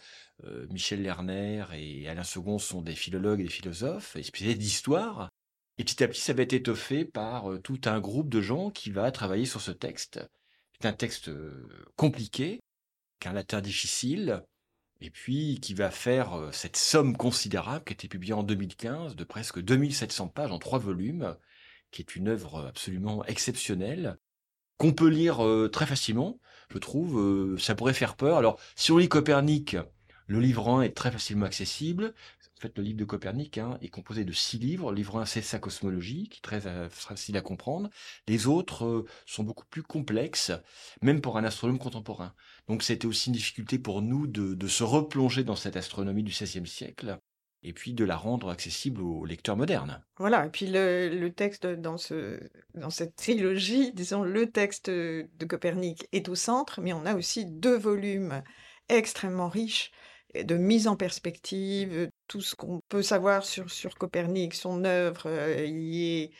Michel 0.69 1.01
Lerner 1.01 1.65
et 1.73 2.07
Alain 2.07 2.23
Second 2.23 2.59
sont 2.59 2.81
des 2.81 2.95
philologues 2.95 3.41
et 3.41 3.43
des 3.43 3.49
philosophes 3.49 4.15
et 4.15 4.23
spécialistes 4.23 4.59
d'histoire. 4.59 5.29
Et 5.77 5.83
petit 5.83 6.03
à 6.03 6.07
petit, 6.07 6.21
ça 6.21 6.33
va 6.33 6.43
être 6.43 6.53
étoffé 6.53 7.05
par 7.05 7.49
tout 7.63 7.81
un 7.85 7.99
groupe 7.99 8.29
de 8.29 8.41
gens 8.41 8.69
qui 8.69 8.91
va 8.91 9.11
travailler 9.11 9.45
sur 9.45 9.61
ce 9.61 9.71
texte. 9.71 10.19
C'est 10.79 10.87
un 10.87 10.93
texte 10.93 11.31
compliqué, 11.95 12.59
qu'un 13.19 13.33
latin 13.33 13.61
difficile, 13.61 14.43
et 15.01 15.09
puis 15.09 15.59
qui 15.61 15.73
va 15.73 15.91
faire 15.91 16.33
euh, 16.37 16.51
cette 16.51 16.77
somme 16.77 17.15
considérable 17.15 17.83
qui 17.85 17.93
a 17.93 17.95
été 17.95 18.07
publiée 18.07 18.33
en 18.33 18.43
2015 18.43 19.15
de 19.15 19.23
presque 19.23 19.61
2700 19.61 20.29
pages 20.29 20.51
en 20.51 20.59
trois 20.59 20.79
volumes, 20.79 21.35
qui 21.91 22.01
est 22.01 22.15
une 22.15 22.27
œuvre 22.27 22.65
absolument 22.67 23.23
exceptionnelle, 23.25 24.17
qu'on 24.77 24.93
peut 24.93 25.09
lire 25.09 25.45
euh, 25.45 25.69
très 25.69 25.85
facilement, 25.85 26.39
je 26.69 26.77
trouve. 26.77 27.19
Euh, 27.19 27.57
ça 27.57 27.75
pourrait 27.75 27.93
faire 27.93 28.15
peur. 28.15 28.37
Alors, 28.37 28.59
si 28.75 28.91
on 28.91 28.97
lit 28.97 29.09
Copernic, 29.09 29.77
le 30.27 30.39
livre 30.39 30.69
1 30.69 30.81
est 30.81 30.95
très 30.95 31.11
facilement 31.11 31.45
accessible. 31.45 32.13
En 32.57 32.61
fait, 32.61 32.75
le 32.75 32.83
livre 32.83 32.97
de 32.97 33.05
Copernic 33.05 33.59
hein, 33.59 33.77
est 33.81 33.89
composé 33.89 34.25
de 34.25 34.33
six 34.33 34.57
livres. 34.57 34.91
Le 34.91 34.97
livre 34.97 35.19
1, 35.19 35.25
c'est 35.25 35.43
sa 35.43 35.59
cosmologie, 35.59 36.27
qui 36.27 36.39
est 36.39 36.41
très 36.41 36.89
facile 36.89 37.37
à 37.37 37.41
comprendre. 37.41 37.89
Les 38.27 38.47
autres 38.47 39.05
sont 39.27 39.43
beaucoup 39.43 39.65
plus 39.67 39.83
complexes, 39.83 40.51
même 41.03 41.21
pour 41.21 41.37
un 41.37 41.43
astronome 41.43 41.77
contemporain. 41.77 42.33
Donc, 42.67 42.83
c'était 42.83 43.07
aussi 43.07 43.29
une 43.29 43.35
difficulté 43.35 43.79
pour 43.79 44.01
nous 44.01 44.27
de, 44.27 44.67
se 44.67 44.83
replonger 44.83 45.43
dans 45.43 45.55
cette 45.55 45.77
astronomie 45.77 46.23
du 46.23 46.31
XVIe 46.31 46.67
siècle 46.67 47.17
et 47.63 47.73
puis 47.73 47.93
de 47.93 48.05
la 48.05 48.15
rendre 48.15 48.49
accessible 48.49 49.01
aux 49.01 49.25
lecteurs 49.25 49.57
modernes. 49.57 50.03
Voilà, 50.17 50.45
et 50.45 50.49
puis 50.49 50.67
le, 50.67 51.29
texte 51.29 51.65
dans, 51.65 51.97
ce, 51.97 52.39
dans 52.75 52.89
cette 52.89 53.15
trilogie, 53.15 53.91
disons, 53.93 54.23
le 54.23 54.49
texte 54.51 54.89
de 54.89 55.45
Copernic 55.47 56.07
est 56.11 56.29
au 56.29 56.35
centre, 56.35 56.81
mais 56.81 56.93
on 56.93 57.05
a 57.05 57.15
aussi 57.15 57.45
deux 57.45 57.77
volumes 57.77 58.43
extrêmement 58.89 59.49
riches 59.49 59.91
de 60.35 60.55
mise 60.55 60.87
en 60.87 60.95
perspective, 60.95 62.09
tout 62.27 62.41
ce 62.41 62.55
qu'on 62.55 62.81
peut 62.89 63.01
savoir 63.01 63.45
sur, 63.45 63.69
sur 63.71 63.95
Copernic, 63.95 64.53
son 64.53 64.83
œuvre, 64.83 65.23
euh, 65.27 65.65
y 65.65 66.21
est 66.21 66.31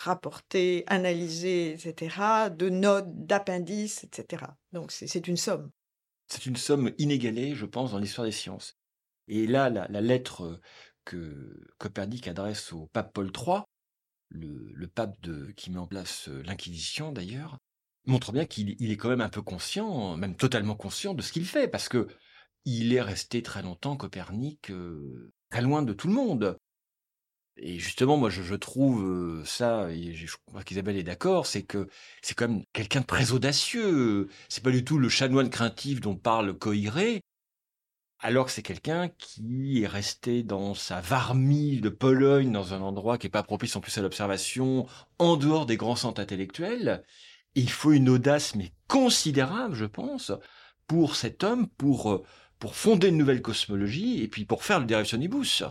rapportés, 0.00 0.84
analysés, 0.86 1.72
etc., 1.72 2.16
de 2.50 2.70
notes, 2.70 3.26
d'appendices, 3.26 4.04
etc. 4.04 4.44
Donc 4.72 4.92
c'est 4.92 5.26
une 5.26 5.36
somme. 5.36 5.70
C'est 6.26 6.46
une 6.46 6.56
somme 6.56 6.92
inégalée, 6.98 7.54
je 7.54 7.66
pense, 7.66 7.92
dans 7.92 7.98
l'histoire 7.98 8.26
des 8.26 8.32
sciences. 8.32 8.78
Et 9.28 9.46
là, 9.46 9.68
la, 9.68 10.00
lettre 10.00 10.60
que 11.04 11.66
Copernic 11.78 12.28
adresse 12.28 12.72
au 12.72 12.86
pape 12.86 13.12
Paul 13.12 13.30
III, 13.36 13.62
le, 14.30 14.86
pape 14.86 15.20
de, 15.20 15.50
qui 15.52 15.70
met 15.70 15.78
en 15.78 15.86
place 15.86 16.28
l'Inquisition 16.28 17.12
d'ailleurs, 17.12 17.58
montre 18.06 18.32
bien 18.32 18.46
qu'il 18.46 18.90
est 18.90 18.96
quand 18.96 19.10
même 19.10 19.20
un 19.20 19.28
peu 19.28 19.42
conscient, 19.42 20.16
même 20.16 20.36
totalement 20.36 20.76
conscient 20.76 21.14
de 21.14 21.22
ce 21.22 21.32
qu'il 21.32 21.44
fait, 21.44 21.68
parce 21.68 21.88
que 21.88 22.08
il 22.64 22.92
est 22.92 23.02
resté 23.02 23.42
très 23.42 23.62
longtemps 23.62 23.96
Copernic 23.96 24.72
très 25.50 25.62
loin 25.62 25.82
de 25.82 25.92
tout 25.92 26.08
le 26.08 26.14
monde. 26.14 26.58
Et 27.62 27.78
justement, 27.78 28.16
moi, 28.16 28.30
je, 28.30 28.54
trouve 28.54 29.44
ça, 29.44 29.90
et 29.90 30.14
je 30.14 30.34
crois 30.46 30.62
qu'Isabelle 30.62 30.96
est 30.96 31.02
d'accord, 31.02 31.46
c'est 31.46 31.62
que 31.62 31.88
c'est 32.22 32.34
quand 32.34 32.48
même 32.48 32.64
quelqu'un 32.72 33.02
de 33.02 33.06
très 33.06 33.32
audacieux. 33.32 34.28
C'est 34.48 34.64
pas 34.64 34.70
du 34.70 34.82
tout 34.82 34.98
le 34.98 35.10
chanoine 35.10 35.50
craintif 35.50 36.00
dont 36.00 36.16
parle 36.16 36.54
Coiré, 36.54 37.20
alors 38.18 38.46
que 38.46 38.52
c'est 38.52 38.62
quelqu'un 38.62 39.08
qui 39.18 39.82
est 39.82 39.86
resté 39.86 40.42
dans 40.42 40.74
sa 40.74 41.02
varmie 41.02 41.80
de 41.80 41.90
Pologne, 41.90 42.50
dans 42.50 42.72
un 42.72 42.80
endroit 42.80 43.18
qui 43.18 43.26
est 43.26 43.30
pas 43.30 43.42
propice 43.42 43.76
en 43.76 43.80
plus 43.80 43.96
à 43.98 44.02
l'observation, 44.02 44.86
en 45.18 45.36
dehors 45.36 45.66
des 45.66 45.76
grands 45.76 45.96
centres 45.96 46.20
intellectuels. 46.22 47.02
il 47.54 47.70
faut 47.70 47.92
une 47.92 48.08
audace, 48.08 48.54
mais 48.54 48.72
considérable, 48.88 49.74
je 49.74 49.84
pense, 49.84 50.32
pour 50.86 51.14
cet 51.14 51.44
homme, 51.44 51.68
pour, 51.68 52.24
pour 52.58 52.74
fonder 52.74 53.08
une 53.08 53.18
nouvelle 53.18 53.42
cosmologie, 53.42 54.22
et 54.22 54.28
puis 54.28 54.46
pour 54.46 54.64
faire 54.64 54.80
le 54.80 54.86
Directionibus. 54.86 55.64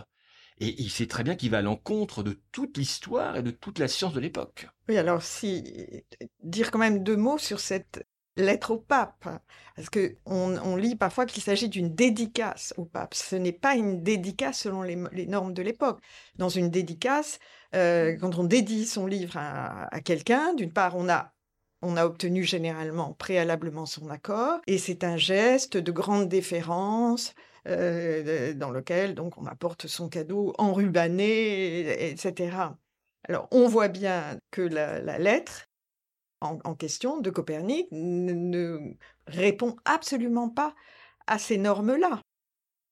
Et 0.60 0.80
il 0.80 0.90
sait 0.90 1.06
très 1.06 1.24
bien 1.24 1.36
qu'il 1.36 1.50
va 1.50 1.58
à 1.58 1.62
l'encontre 1.62 2.22
de 2.22 2.38
toute 2.52 2.76
l'histoire 2.76 3.36
et 3.36 3.42
de 3.42 3.50
toute 3.50 3.78
la 3.78 3.88
science 3.88 4.12
de 4.12 4.20
l'époque. 4.20 4.68
Oui, 4.88 4.98
alors 4.98 5.22
si 5.22 6.04
dire 6.42 6.70
quand 6.70 6.78
même 6.78 7.02
deux 7.02 7.16
mots 7.16 7.38
sur 7.38 7.60
cette 7.60 8.06
lettre 8.36 8.72
au 8.72 8.78
pape, 8.78 9.28
parce 9.74 9.90
que 9.90 10.16
on, 10.26 10.76
lit 10.76 10.96
parfois 10.96 11.26
qu'il 11.26 11.42
s'agit 11.42 11.68
d'une 11.68 11.94
dédicace 11.94 12.74
au 12.76 12.84
pape. 12.84 13.14
Ce 13.14 13.36
n'est 13.36 13.52
pas 13.52 13.74
une 13.74 14.02
dédicace 14.02 14.60
selon 14.60 14.82
les, 14.82 15.26
normes 15.26 15.52
de 15.52 15.62
l'époque. 15.62 16.00
Dans 16.36 16.48
une 16.48 16.70
dédicace, 16.70 17.38
euh, 17.74 18.16
quand 18.18 18.38
on 18.38 18.44
dédie 18.44 18.86
son 18.86 19.06
livre 19.06 19.36
à, 19.36 19.94
à 19.94 20.00
quelqu'un, 20.00 20.54
d'une 20.54 20.72
part, 20.72 20.96
on 20.96 21.08
a 21.08 21.32
on 21.82 21.96
a 21.96 22.04
obtenu 22.04 22.44
généralement 22.44 23.14
préalablement 23.14 23.86
son 23.86 24.10
accord, 24.10 24.60
et 24.66 24.76
c'est 24.76 25.02
un 25.02 25.16
geste 25.16 25.78
de 25.78 25.92
grande 25.92 26.28
déférence, 26.28 27.34
euh, 27.68 28.54
dans 28.54 28.70
lequel 28.70 29.14
donc 29.14 29.36
on 29.36 29.46
apporte 29.46 29.86
son 29.86 30.08
cadeau 30.08 30.54
enrubanné, 30.56 32.10
etc. 32.10 32.56
Alors 33.28 33.48
on 33.50 33.68
voit 33.68 33.88
bien 33.88 34.38
que 34.50 34.62
la, 34.62 35.18
lettre 35.18 35.66
en, 36.40 36.74
question 36.74 37.20
de 37.20 37.28
Copernic 37.28 37.86
ne, 37.90 38.94
répond 39.26 39.76
absolument 39.84 40.48
pas 40.48 40.74
à 41.26 41.38
ces 41.38 41.58
normes-là. 41.58 42.22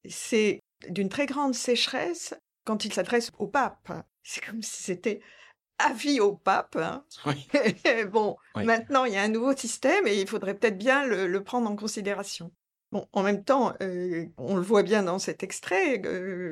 C'est 0.06 0.60
d'une 0.90 1.08
très 1.08 1.24
grande 1.24 1.54
sécheresse 1.54 2.34
quand 2.64 2.84
il 2.84 2.92
s'adresse 2.92 3.30
au 3.38 3.46
pape. 3.46 3.90
C'est 4.22 4.44
comme 4.44 4.62
si 4.62 4.82
c'était 4.82 5.20
avis 5.78 6.20
au 6.20 6.36
pape. 6.36 6.76
Hein. 6.76 7.04
bon, 8.12 8.36
maintenant 8.54 9.06
il 9.06 9.14
y 9.14 9.16
a 9.16 9.22
un 9.22 9.28
nouveau 9.28 9.56
système 9.56 10.06
et 10.06 10.20
il 10.20 10.28
faudrait 10.28 10.54
peut-être 10.54 10.76
bien 10.76 11.06
le 11.06 11.42
prendre 11.42 11.70
en 11.70 11.76
considération. 11.76 12.52
Bon, 12.90 13.06
en 13.12 13.22
même 13.22 13.44
temps, 13.44 13.74
on 14.38 14.56
le 14.56 14.62
voit 14.62 14.82
bien 14.82 15.02
dans 15.02 15.18
cet 15.18 15.42
extrait, 15.42 16.00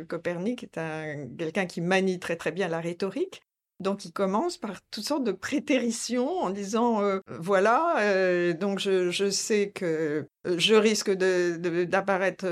Copernic 0.08 0.62
est 0.64 0.76
un, 0.76 1.28
quelqu'un 1.38 1.66
qui 1.66 1.80
manie 1.80 2.18
très 2.18 2.36
très 2.36 2.52
bien 2.52 2.68
la 2.68 2.80
rhétorique. 2.80 3.42
Donc 3.78 4.06
il 4.06 4.12
commence 4.12 4.56
par 4.56 4.80
toutes 4.90 5.04
sortes 5.04 5.24
de 5.24 5.32
prétéritions 5.32 6.30
en 6.38 6.48
disant 6.48 7.02
voilà 7.26 8.54
donc 8.54 8.78
je, 8.78 9.28
sais 9.30 9.70
que 9.70 10.26
je 10.46 10.74
risque 10.74 11.10
d'apparaître 11.10 12.46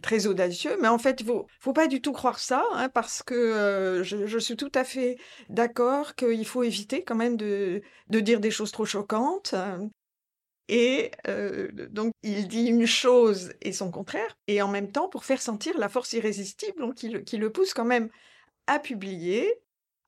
très 0.00 0.26
audacieux 0.26 0.76
mais 0.80 0.88
en 0.88 0.98
fait 0.98 1.22
faut 1.22 1.46
faut 1.60 1.72
pas 1.72 1.86
du 1.86 2.00
tout 2.00 2.12
croire 2.12 2.40
ça 2.40 2.64
hein, 2.72 2.88
parce 2.88 3.22
que 3.22 4.02
je, 4.02 4.38
suis 4.38 4.56
tout 4.56 4.72
à 4.74 4.82
fait 4.82 5.18
d'accord 5.48 6.16
qu'il 6.16 6.46
faut 6.46 6.64
éviter 6.64 7.04
quand 7.04 7.14
même 7.14 7.36
de, 7.36 7.80
de 8.08 8.20
dire 8.20 8.40
des 8.40 8.50
choses 8.50 8.72
trop 8.72 8.86
choquantes 8.86 9.54
hein. 9.54 9.88
Et 10.68 11.12
donc, 11.90 12.12
il 12.22 12.48
dit 12.48 12.66
une 12.66 12.86
chose 12.86 13.52
et 13.62 13.72
son 13.72 13.90
contraire, 13.90 14.36
et 14.48 14.62
en 14.62 14.68
même 14.68 14.90
temps, 14.90 15.08
pour 15.08 15.24
faire 15.24 15.40
sentir 15.40 15.78
la 15.78 15.88
force 15.88 16.12
irrésistible 16.12 16.92
qui, 16.94 17.08
le, 17.38 17.52
pousse 17.52 17.72
quand 17.72 17.84
même 17.84 18.10
à 18.66 18.80
publier, 18.80 19.52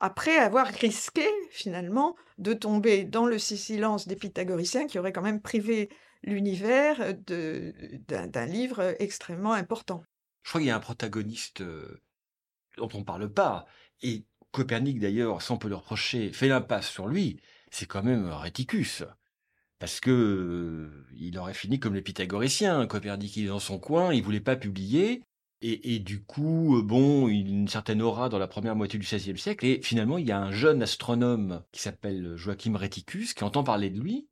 après 0.00 0.36
avoir 0.36 0.66
risqué, 0.66 1.26
finalement, 1.50 2.16
de 2.38 2.54
tomber 2.54 3.04
dans 3.04 3.26
le 3.26 3.38
silence 3.38 4.08
des 4.08 4.16
pythagoriciens 4.16 4.86
qui 4.86 4.98
auraient 4.98 5.12
quand 5.12 5.22
même 5.22 5.40
privé 5.40 5.90
l'univers 6.24 7.14
d'un 7.26 8.46
livre 8.46 8.96
extrêmement 8.98 9.52
important. 9.52 10.02
Je 10.42 10.50
crois 10.50 10.60
qu'il 10.60 10.68
y 10.68 10.72
a 10.72 10.76
un 10.76 10.80
protagoniste 10.80 11.62
dont 12.76 12.88
on 12.94 12.98
ne 12.98 13.04
parle 13.04 13.32
pas, 13.32 13.66
et 14.02 14.24
Copernic, 14.50 14.98
d'ailleurs, 14.98 15.42
sans 15.42 15.56
peut 15.56 15.68
le 15.68 15.76
reprocher, 15.76 16.32
fait 16.32 16.48
l'impasse 16.48 16.88
sur 16.88 17.06
lui, 17.06 17.40
c'est 17.70 17.86
quand 17.86 18.02
même 18.02 18.28
Réticus 18.28 19.04
parce 19.78 20.00
que 20.00 20.90
il 21.16 21.38
aurait 21.38 21.54
fini 21.54 21.78
comme 21.78 21.94
les 21.94 22.02
pythagoriciens. 22.02 22.86
Copernic 22.86 23.36
est 23.38 23.46
dans 23.46 23.58
son 23.58 23.78
coin, 23.78 24.12
il 24.12 24.22
voulait 24.22 24.40
pas 24.40 24.56
publier. 24.56 25.22
Et, 25.60 25.98
du 25.98 26.22
coup, 26.22 26.80
bon, 26.84 27.26
une 27.26 27.66
certaine 27.66 28.00
aura 28.00 28.28
dans 28.28 28.38
la 28.38 28.46
première 28.46 28.76
moitié 28.76 28.96
du 28.96 29.04
XVIe 29.04 29.36
siècle. 29.36 29.66
Et 29.66 29.82
finalement, 29.82 30.16
il 30.16 30.26
y 30.26 30.30
a 30.30 30.38
un 30.38 30.52
jeune 30.52 30.82
astronome 30.82 31.64
qui 31.72 31.80
s'appelle 31.80 32.36
Joachim 32.36 32.76
Reticus 32.76 33.34
qui 33.34 33.42
entend 33.42 33.64
parler 33.64 33.90
de 33.90 33.98
lui. 33.98 34.28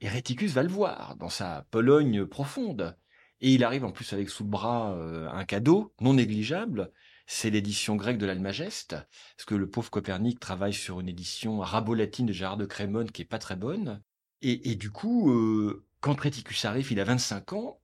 Et 0.00 0.08
Reticus 0.08 0.52
va 0.52 0.62
le 0.62 0.70
voir 0.70 1.16
dans 1.16 1.28
sa 1.28 1.66
Pologne 1.70 2.24
profonde. 2.24 2.96
Et 3.42 3.52
il 3.52 3.64
arrive 3.64 3.84
en 3.84 3.92
plus 3.92 4.14
avec 4.14 4.30
sous 4.30 4.44
le 4.44 4.48
bras 4.48 4.96
un 5.32 5.44
cadeau 5.44 5.92
non 6.00 6.14
négligeable. 6.14 6.90
C'est 7.26 7.50
l'édition 7.50 7.96
grecque 7.96 8.18
de 8.18 8.26
l'Almageste. 8.26 8.96
Parce 9.36 9.44
que 9.46 9.54
le 9.54 9.68
pauvre 9.68 9.90
Copernic 9.90 10.40
travaille 10.40 10.72
sur 10.72 11.00
une 11.00 11.08
édition 11.08 11.60
arabolatine 11.60 12.26
de 12.26 12.32
Gérard 12.32 12.56
de 12.56 12.64
Crémone 12.64 13.10
qui 13.10 13.20
est 13.20 13.26
pas 13.26 13.38
très 13.38 13.56
bonne. 13.56 14.02
Et, 14.42 14.74
du 14.74 14.90
coup, 14.90 15.30
euh, 15.30 15.84
quand 16.00 16.16
Créticus 16.16 16.64
arrive, 16.64 16.90
il 16.90 16.98
a 16.98 17.04
25 17.04 17.52
ans. 17.52 17.80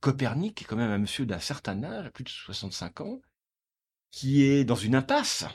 Copernic 0.00 0.60
est 0.60 0.64
quand 0.66 0.76
même 0.76 0.90
un 0.90 0.98
monsieur 0.98 1.24
d'un 1.24 1.38
certain 1.38 1.82
âge, 1.84 2.10
plus 2.10 2.24
de 2.24 2.28
65 2.28 3.00
ans, 3.00 3.22
qui 4.10 4.42
est 4.42 4.64
dans 4.64 4.76
une 4.76 4.94
impasse, 4.94 5.46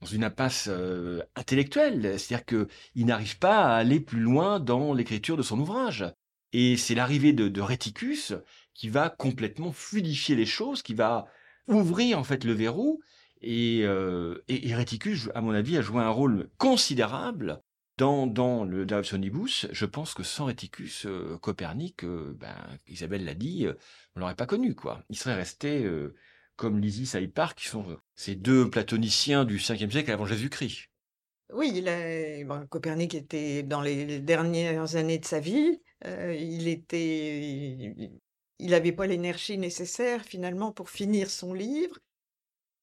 dans 0.00 0.06
une 0.06 0.22
impasse 0.22 0.68
euh, 0.68 1.22
intellectuelle, 1.34 2.20
c'est-à-dire 2.20 2.46
qu'il 2.46 3.06
n'arrive 3.06 3.38
pas 3.38 3.64
à 3.64 3.76
aller 3.76 3.98
plus 3.98 4.20
loin 4.20 4.60
dans 4.60 4.94
l'écriture 4.94 5.36
de 5.36 5.42
son 5.42 5.58
ouvrage. 5.58 6.04
Et 6.52 6.76
c'est 6.76 6.94
l'arrivée 6.94 7.32
de, 7.32 7.48
de 7.48 7.60
Réticus 7.60 8.32
qui 8.74 8.88
va 8.88 9.10
complètement 9.10 9.72
fluidifier 9.72 10.36
les 10.36 10.46
choses, 10.46 10.82
qui 10.82 10.94
va 10.94 11.26
ouvrir 11.66 12.18
en 12.18 12.24
fait 12.24 12.44
le 12.44 12.52
verrou. 12.52 13.00
Et, 13.40 13.80
euh, 13.82 14.44
et, 14.46 14.68
et 14.68 14.74
Réticus, 14.76 15.30
à 15.34 15.40
mon 15.40 15.50
avis, 15.50 15.76
a 15.76 15.82
joué 15.82 16.00
un 16.00 16.10
rôle 16.10 16.48
considérable 16.58 17.60
dans, 17.96 18.26
dans 18.26 18.64
le 18.64 18.86
Davsonibus, 18.86 19.66
je 19.70 19.86
pense 19.86 20.14
que 20.14 20.22
sans 20.22 20.46
Réticus, 20.46 21.06
euh, 21.06 21.38
Copernic, 21.38 22.04
euh, 22.04 22.34
ben, 22.38 22.56
Isabelle 22.88 23.24
l'a 23.24 23.34
dit, 23.34 23.66
euh, 23.66 23.74
on 24.16 24.20
l'aurait 24.20 24.34
pas 24.34 24.46
connu, 24.46 24.74
quoi. 24.74 25.04
Il 25.10 25.16
serait 25.16 25.34
resté 25.34 25.88
comme 26.56 26.80
Lysis 26.80 27.14
et 27.14 27.22
Hippar, 27.22 27.54
qui 27.54 27.66
sont 27.66 27.84
ces 28.14 28.34
deux 28.34 28.68
platoniciens 28.68 29.44
du 29.44 29.58
5e 29.58 29.90
siècle 29.90 30.10
avant 30.10 30.26
Jésus-Christ. 30.26 30.88
Oui, 31.52 31.72
il 31.74 32.48
Copernic 32.68 33.14
était 33.14 33.62
dans 33.62 33.80
les 33.80 34.20
dernières 34.20 34.96
années 34.96 35.18
de 35.18 35.24
sa 35.24 35.40
vie. 35.40 35.80
il 36.04 36.68
était, 36.68 38.10
il 38.58 38.70
n'avait 38.70 38.92
pas 38.92 39.06
l'énergie 39.06 39.58
nécessaire 39.58 40.24
finalement 40.24 40.72
pour 40.72 40.90
finir 40.90 41.30
son 41.30 41.54
livre. 41.54 41.98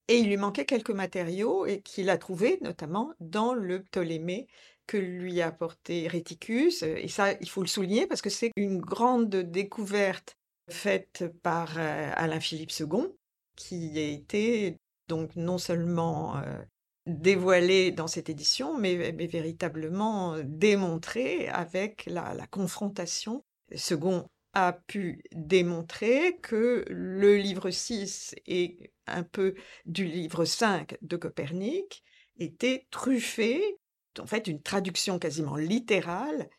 Et 0.08 0.18
il 0.18 0.28
lui 0.28 0.36
manquait 0.36 0.66
quelques 0.66 0.92
matériaux 0.92 1.66
et 1.66 1.82
qu'il 1.82 2.10
a 2.10 2.18
trouvé 2.18 2.60
notamment 2.62 3.14
dans 3.22 3.54
le 3.54 3.84
Ptolémée 3.84 4.48
que 4.92 4.98
lui 4.98 5.40
a 5.40 5.48
apporté 5.48 6.10
Réticus. 6.10 6.84
Et 6.84 7.08
ça, 7.08 7.32
il 7.40 7.50
faut 7.50 7.62
le 7.62 7.68
souligner 7.68 8.08
parce 8.08 8.22
que 8.22 8.30
c'est 8.30 8.52
une 8.58 8.82
grande 8.82 9.34
découverte 9.34 10.36
faite 10.70 11.24
par 11.44 11.78
Alain 11.78 12.42
Philippe 12.42 12.78
II, 12.78 13.08
qui 13.56 13.98
a 13.98 14.02
été 14.02 14.78
donc 15.08 15.38
non 15.38 15.58
seulement 15.58 16.36
euh, 16.38 16.62
dévoilé 17.06 17.92
dans 17.92 18.08
cette 18.08 18.30
édition, 18.30 18.78
mais, 18.78 19.12
véritablement 19.28 20.38
démontré 20.44 21.48
avec 21.48 22.06
la, 22.08 22.34
la 22.34 22.48
confrontation. 22.48 23.46
Second 23.74 24.28
a 24.52 24.74
pu 24.74 25.24
démontrer 25.32 26.38
que 26.42 26.84
le 26.90 27.38
livre 27.38 27.70
6 27.70 28.36
et 28.46 28.92
un 29.08 29.24
peu 29.24 29.56
du 29.86 30.04
livre 30.04 30.44
5 30.44 30.98
de 31.02 31.16
Copernic 31.16 32.04
étaient 32.38 32.88
truffés 32.92 33.78
en 34.20 34.26
fait 34.26 34.48
une 34.48 34.62
traduction 34.62 35.20
quasiment 35.20 35.56
littérale 35.56 36.50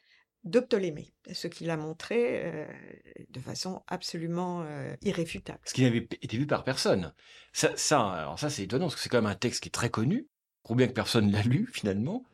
de 0.45 0.59
Ptolémée, 0.61 1.13
ce 1.33 1.47
qu'il 1.47 1.71
a 1.71 1.77
montré 1.77 2.45
euh, 2.45 2.67
de 3.31 3.41
façon 3.41 3.83
absolument 3.87 4.63
euh, 4.63 4.95
irréfutable. 5.03 5.61
Ce 5.65 5.73
qui 5.73 5.83
n'avait 5.83 6.09
été 6.21 6.37
vu 6.37 6.47
par 6.47 6.65
personne. 6.65 7.13
Ça, 7.53 7.71
ça 7.77 8.01
alors 8.01 8.39
ça 8.39 8.51
c'est 8.51 8.65
étonnant 8.65 8.87
parce 8.87 8.97
que 8.97 9.01
c'est 9.01 9.09
quand 9.09 9.23
même 9.23 9.31
un 9.31 9.37
texte 9.37 9.63
qui 9.63 9.69
est 9.69 9.73
très 9.73 9.91
connu, 9.91 10.27
ou 10.69 10.75
bien 10.75 10.89
que 10.89 10.93
personne 10.93 11.31
l'a 11.31 11.43
lu 11.43 11.69
finalement. 11.73 12.25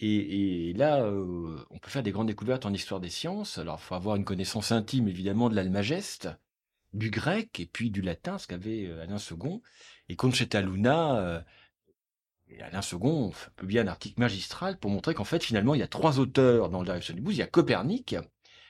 Et, 0.00 0.74
là, 0.76 1.06
on 1.06 1.78
peut 1.78 1.88
faire 1.88 2.02
des 2.02 2.10
grandes 2.10 2.26
découvertes 2.26 2.66
en 2.66 2.74
histoire 2.74 3.00
des 3.00 3.08
sciences. 3.08 3.56
Alors, 3.56 3.78
il 3.80 3.86
faut 3.86 3.94
avoir 3.94 4.16
une 4.16 4.24
connaissance 4.24 4.70
intime, 4.70 5.08
évidemment, 5.08 5.48
de 5.48 5.54
l'Almageste, 5.54 6.28
du 6.92 7.10
grec 7.10 7.58
et 7.58 7.64
puis 7.64 7.90
du 7.90 8.02
latin, 8.02 8.36
ce 8.36 8.46
qu'avait 8.46 8.90
Alain 9.00 9.16
Second. 9.16 9.62
Et 10.10 10.16
Conchetta 10.16 10.60
Luna, 10.60 11.42
Alain 12.62 12.82
Second 12.82 13.32
peut 13.56 13.66
bien 13.66 13.84
un 13.84 13.88
article 13.88 14.20
magistral 14.20 14.78
pour 14.78 14.90
montrer 14.90 15.14
qu'en 15.14 15.24
fait, 15.24 15.42
finalement, 15.42 15.74
il 15.74 15.80
y 15.80 15.82
a 15.82 15.88
trois 15.88 16.18
auteurs 16.18 16.70
dans 16.70 16.80
le 16.80 16.84
Direction 16.84 17.14
du 17.14 17.22
Il 17.26 17.36
y 17.36 17.42
a 17.42 17.46
Copernic, 17.46 18.16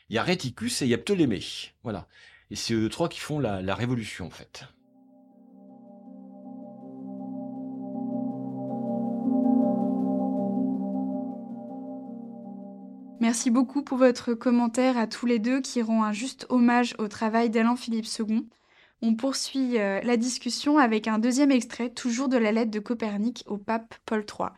il 0.09 0.15
y 0.15 0.19
a 0.19 0.23
Réticus 0.23 0.83
et 0.83 0.87
il 0.87 0.91
y 0.91 0.95
a 0.95 0.99
Ptolémée. 0.99 1.43
Voilà. 1.83 2.07
Et 2.51 2.57
c'est 2.57 2.75
eux 2.75 2.89
trois 2.89 3.09
qui 3.09 3.21
font 3.21 3.39
la, 3.39 3.75
révolution, 3.75 4.27
en 4.27 4.31
fait. 4.31 4.65
Merci 13.21 13.51
beaucoup 13.51 13.83
pour 13.83 13.97
votre 13.97 14.35
commentaire 14.35 14.99
à 14.99 15.07
tous 15.07 15.25
les 15.25 15.39
deux 15.39 15.63
qui 15.63 15.81
rend 15.81 16.05
un 16.05 16.13
juste 16.13 16.47
hommage 16.51 16.95
au 16.99 17.09
travail 17.09 17.49
d'Alain 17.49 17.75
Philippe 17.75 18.07
II. 18.19 18.47
On 19.03 19.15
poursuit 19.15 19.79
euh, 19.79 20.01
la 20.03 20.17
discussion 20.17 20.79
avec 20.79 21.09
un 21.09 21.19
deuxième 21.19 21.51
extrait, 21.51 21.91
toujours 21.91 22.29
de 22.29 22.39
la 22.39 22.53
lettre 22.53 22.71
de 22.71 22.79
Copernic 22.79 23.45
au 23.47 23.59
pape 23.59 23.95
Paul 24.07 24.25
III. 24.27 24.49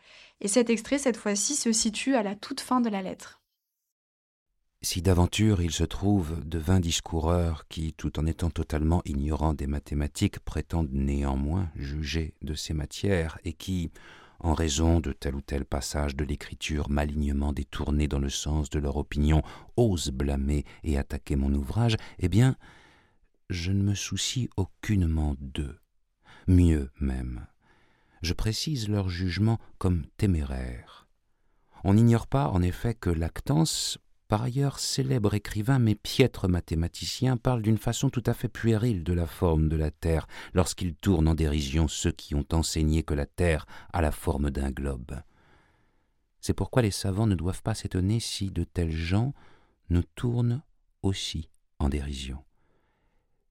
Et 0.40 0.48
cet 0.48 0.70
extrait, 0.70 0.98
cette 0.98 1.16
fois-ci, 1.16 1.54
se 1.54 1.72
situe 1.72 2.14
à 2.14 2.22
la 2.22 2.34
toute 2.34 2.60
fin 2.60 2.80
de 2.80 2.88
la 2.88 3.02
lettre. 3.02 3.40
Si 4.82 5.02
d'aventure 5.02 5.62
il 5.62 5.72
se 5.72 5.82
trouve 5.82 6.44
de 6.44 6.58
vingt 6.58 6.78
discoureurs 6.78 7.66
qui, 7.68 7.92
tout 7.94 8.20
en 8.20 8.26
étant 8.26 8.50
totalement 8.50 9.02
ignorants 9.04 9.54
des 9.54 9.66
mathématiques, 9.66 10.38
prétendent 10.38 10.92
néanmoins 10.92 11.70
juger 11.74 12.34
de 12.42 12.54
ces 12.54 12.74
matières, 12.74 13.38
et 13.44 13.52
qui, 13.52 13.90
en 14.38 14.54
raison 14.54 15.00
de 15.00 15.12
tel 15.12 15.34
ou 15.34 15.40
tel 15.40 15.64
passage 15.64 16.14
de 16.14 16.24
l'écriture 16.24 16.88
malignement 16.90 17.52
détourné 17.52 18.06
dans 18.06 18.18
le 18.20 18.28
sens 18.28 18.70
de 18.70 18.78
leur 18.78 18.96
opinion, 18.96 19.42
osent 19.76 20.10
blâmer 20.10 20.64
et 20.84 20.98
attaquer 20.98 21.34
mon 21.34 21.52
ouvrage, 21.54 21.96
eh 22.20 22.28
bien, 22.28 22.54
je 23.50 23.72
ne 23.72 23.82
me 23.82 23.94
soucie 23.94 24.48
aucunement 24.56 25.36
d'eux. 25.40 25.78
Mieux 26.46 26.90
même, 27.00 27.46
je 28.22 28.32
précise 28.32 28.88
leur 28.88 29.08
jugement 29.08 29.58
comme 29.78 30.04
téméraire. 30.16 31.08
On 31.84 31.94
n'ignore 31.94 32.26
pas, 32.26 32.48
en 32.48 32.62
effet, 32.62 32.94
que 32.94 33.10
Lactance, 33.10 33.98
par 34.28 34.42
ailleurs 34.42 34.78
célèbre 34.78 35.34
écrivain 35.34 35.78
mais 35.78 35.94
piètre 35.94 36.48
mathématicien, 36.48 37.36
parle 37.36 37.62
d'une 37.62 37.78
façon 37.78 38.10
tout 38.10 38.22
à 38.26 38.34
fait 38.34 38.48
puérile 38.48 39.04
de 39.04 39.12
la 39.12 39.26
forme 39.26 39.68
de 39.68 39.76
la 39.76 39.90
Terre 39.90 40.26
lorsqu'il 40.52 40.94
tourne 40.94 41.28
en 41.28 41.34
dérision 41.34 41.86
ceux 41.86 42.12
qui 42.12 42.34
ont 42.34 42.46
enseigné 42.52 43.02
que 43.02 43.14
la 43.14 43.26
Terre 43.26 43.66
a 43.92 44.00
la 44.00 44.10
forme 44.10 44.50
d'un 44.50 44.70
globe. 44.70 45.20
C'est 46.40 46.54
pourquoi 46.54 46.82
les 46.82 46.90
savants 46.90 47.26
ne 47.26 47.34
doivent 47.34 47.62
pas 47.62 47.74
s'étonner 47.74 48.20
si 48.20 48.50
de 48.50 48.64
tels 48.64 48.90
gens 48.90 49.34
nous 49.90 50.04
tournent 50.14 50.62
aussi 51.02 51.50
en 51.78 51.88
dérision. 51.88 52.45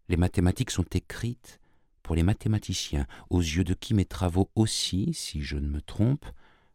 Les 0.07 0.17
mathématiques 0.17 0.71
sont 0.71 0.85
écrites 0.93 1.59
pour 2.03 2.15
les 2.15 2.23
mathématiciens, 2.23 3.07
aux 3.31 3.39
yeux 3.39 3.63
de 3.63 3.73
qui 3.73 3.95
mes 3.95 4.05
travaux 4.05 4.51
aussi, 4.53 5.13
si 5.13 5.41
je 5.41 5.57
ne 5.57 5.67
me 5.67 5.81
trompe, 5.81 6.25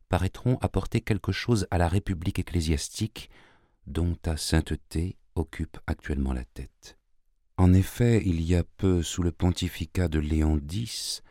paraîtront 0.09 0.59
apporter 0.61 1.01
quelque 1.01 1.31
chose 1.31 1.69
à 1.71 1.79
la 1.79 1.87
République 1.87 2.41
ecclésiastique 2.41 3.31
dont 3.87 4.15
ta 4.15 4.37
sainteté 4.37 5.17
occupe 5.37 5.79
actuellement 5.87 6.33
la 6.33 6.45
tête. 6.45 6.99
En 7.57 7.73
effet, 7.73 8.23
il 8.27 8.41
y 8.41 8.57
a 8.57 8.65
peu, 8.65 9.03
sous 9.03 9.23
le 9.23 9.31
pontificat 9.31 10.09
de 10.09 10.19
Léon 10.19 10.61
X, 10.69 11.23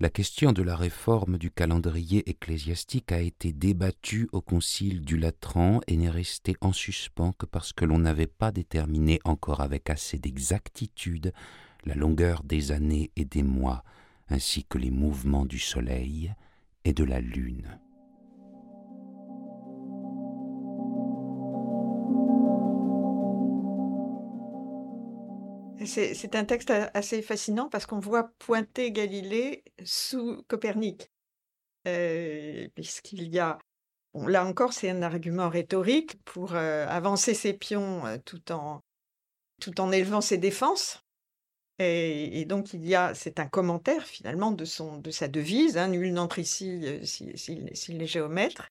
la 0.00 0.10
question 0.10 0.52
de 0.52 0.62
la 0.62 0.76
réforme 0.76 1.38
du 1.38 1.50
calendrier 1.50 2.28
ecclésiastique 2.30 3.10
a 3.10 3.20
été 3.20 3.52
débattue 3.52 4.28
au 4.30 4.40
concile 4.40 5.00
du 5.00 5.16
Latran 5.16 5.80
et 5.88 5.96
n'est 5.96 6.08
restée 6.08 6.56
en 6.60 6.72
suspens 6.72 7.32
que 7.32 7.46
parce 7.46 7.72
que 7.72 7.84
l'on 7.84 7.98
n'avait 7.98 8.28
pas 8.28 8.52
déterminé 8.52 9.18
encore 9.24 9.60
avec 9.60 9.90
assez 9.90 10.18
d'exactitude 10.18 11.32
la 11.84 11.96
longueur 11.96 12.44
des 12.44 12.70
années 12.70 13.10
et 13.16 13.24
des 13.24 13.42
mois, 13.42 13.82
ainsi 14.28 14.64
que 14.64 14.78
les 14.78 14.90
mouvements 14.90 15.46
du 15.46 15.58
soleil 15.58 16.32
et 16.84 16.92
de 16.92 17.04
la 17.04 17.20
lune. 17.20 17.78
C'est 25.84 26.34
un 26.34 26.44
texte 26.44 26.70
assez 26.70 27.22
fascinant 27.22 27.68
parce 27.68 27.86
qu'on 27.86 28.00
voit 28.00 28.30
pointer 28.38 28.90
Galilée 28.92 29.62
sous 29.84 30.42
Copernic. 30.48 31.10
Euh, 31.86 32.68
puisqu'il 32.74 33.28
y 33.28 33.38
a, 33.38 33.58
là 34.14 34.44
encore, 34.44 34.72
c'est 34.72 34.90
un 34.90 35.02
argument 35.02 35.48
rhétorique 35.48 36.22
pour 36.24 36.54
euh, 36.54 36.86
avancer 36.88 37.34
ses 37.34 37.54
pions 37.54 38.04
euh, 38.06 38.18
tout, 38.24 38.52
en, 38.52 38.82
tout 39.60 39.80
en 39.80 39.92
élevant 39.92 40.20
ses 40.20 40.38
défenses. 40.38 41.02
Et, 41.80 42.44
donc, 42.44 42.74
il 42.74 42.84
y 42.84 42.96
a, 42.96 43.14
c'est 43.14 43.38
un 43.38 43.46
commentaire 43.46 44.04
finalement 44.04 44.50
de, 44.50 44.64
son, 44.64 44.98
de 44.98 45.12
sa 45.12 45.28
devise, 45.28 45.78
hein, 45.78 45.86
nul 45.86 46.12
n'entre 46.12 46.40
ici 46.40 46.82
s'il 47.04 48.02
est 48.02 48.06
géomètre. 48.06 48.68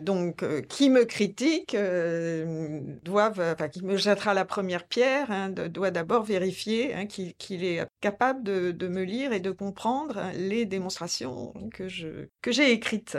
Donc, 0.00 0.42
euh, 0.42 0.60
qui 0.60 0.90
me 0.90 1.04
critique 1.04 1.74
euh, 1.74 2.82
doivent, 3.02 3.40
enfin, 3.40 3.68
qui 3.68 3.82
me 3.82 3.96
jettera 3.96 4.34
la 4.34 4.44
première 4.44 4.86
pierre, 4.86 5.30
hein, 5.30 5.48
doit 5.48 5.90
d'abord 5.90 6.22
vérifier 6.22 6.94
hein, 6.94 7.06
qu'il 7.06 7.64
est 7.64 7.86
capable 8.00 8.42
de, 8.42 8.88
me 8.88 9.02
lire 9.02 9.32
et 9.32 9.40
de 9.40 9.50
comprendre 9.50 10.30
les 10.34 10.66
démonstrations 10.66 11.54
que 11.72 11.88
j'ai 11.88 12.72
écrites. 12.72 13.16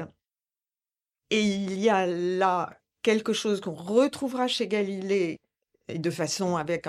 Et 1.30 1.42
il 1.42 1.80
y 1.80 1.90
a 1.90 2.06
là 2.06 2.78
quelque 3.02 3.34
chose 3.34 3.62
qu'on 3.62 3.74
retrouvera 3.74 4.48
chez 4.48 4.68
Galilée 4.68 5.40
et 5.88 6.00
de 6.00 6.10
façon 6.12 6.58
avec 6.58 6.88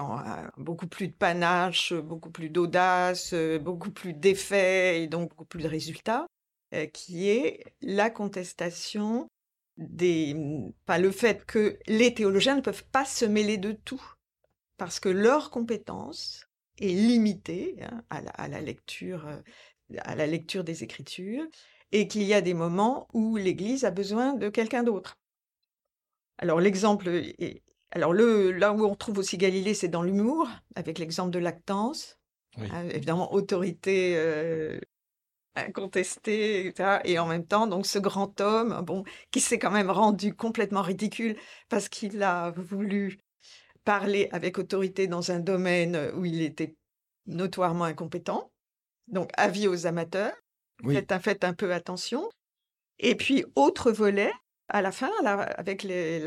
beaucoup 0.57 0.87
plus 0.89 1.09
de 1.09 1.13
panache, 1.13 1.93
beaucoup 1.95 2.31
plus 2.31 2.51
d'audace, 2.51 3.35
beaucoup 3.61 3.91
plus 3.91 4.13
d'effets 4.15 5.03
et 5.03 5.07
donc 5.07 5.31
beaucoup 5.31 5.45
plus 5.45 5.63
de 5.63 5.69
résultats, 5.69 6.27
euh, 6.75 6.87
qui 6.87 7.29
est 7.29 7.65
la 7.81 8.11
contestation 8.11 9.29
des, 9.79 10.35
mmh, 10.35 10.73
le 10.99 11.11
fait 11.11 11.45
que 11.47 11.79
les 11.87 12.13
théologiens 12.13 12.57
ne 12.57 12.61
peuvent 12.61 12.85
pas 12.93 13.05
se 13.05 13.25
mêler 13.25 13.57
de 13.57 13.73
tout, 13.73 14.03
parce 14.77 15.01
que 15.01 15.09
leur 15.09 15.51
compétence 15.51 16.47
est 16.79 16.89
limitée 16.89 17.77
hein, 17.83 18.03
à, 18.11 18.49
la, 18.49 18.61
lecture, 18.61 19.27
euh, 19.27 19.41
à 20.01 20.15
la 20.15 20.27
lecture 20.27 20.65
des 20.65 20.85
Écritures, 20.85 21.47
et 21.93 22.07
qu'il 22.07 22.25
y 22.25 22.35
a 22.35 22.41
des 22.41 22.55
moments 22.55 23.09
où 23.15 23.37
l'Église 23.37 23.85
a 23.85 23.91
besoin 23.91 24.35
de 24.35 24.49
quelqu'un 24.49 24.83
d'autre. 24.83 25.17
Alors 26.37 26.61
l'exemple, 26.61 27.09
est, 27.09 27.63
alors 27.91 28.13
le, 28.13 28.53
là 28.53 28.73
où 28.73 28.85
on 28.85 28.95
trouve 28.95 29.19
aussi 29.19 29.39
Galilée, 29.39 29.75
c'est 29.75 29.89
dans 29.89 30.03
l'humour, 30.03 30.49
avec 30.75 30.99
l'exemple 30.99 31.31
de 31.31 31.39
Lactance. 31.39 32.19
Hein, 32.57 32.89
évidemment, 32.89 33.33
autorité 33.33 34.15
euh, 34.17 34.81
incontesté, 35.67 36.67
etc. 36.67 37.01
Et 37.05 37.19
en 37.19 37.27
même 37.27 37.47
temps, 37.47 37.67
donc 37.67 37.87
ce 37.87 37.99
grand 37.99 38.41
homme, 38.41 38.83
bon, 38.83 39.05
qui 39.31 39.41
s'est 39.41 39.59
quand 39.59 39.71
même 39.71 39.91
rendu 39.91 40.35
complètement 40.35 40.83
ridicule 40.83 41.37
parce 41.69 41.89
qu'il 41.89 42.23
a 42.23 42.51
voulu 42.51 43.19
parler 43.85 44.29
avec 44.33 44.59
autorité 44.59 45.07
dans 45.07 45.31
un 45.31 45.41
domaine 45.41 46.11
où 46.15 46.25
il 46.25 46.43
était 46.43 46.75
notoirement 47.27 47.85
incompétent. 47.85 48.51
Donc, 49.07 49.31
avis 49.37 49.69
aux 49.69 49.87
amateurs, 49.87 50.35
faites, 50.85 51.13
un, 51.13 51.19
faites 51.19 51.45
un 51.45 51.55
peu 51.55 51.73
attention. 51.73 52.29
Et 52.99 53.15
puis, 53.15 53.45
autre 53.55 53.91
volet, 53.91 54.33
à 54.69 54.83
la 54.83 54.93
fin, 54.93 55.11
avec 55.25 55.83
les, 55.83 56.23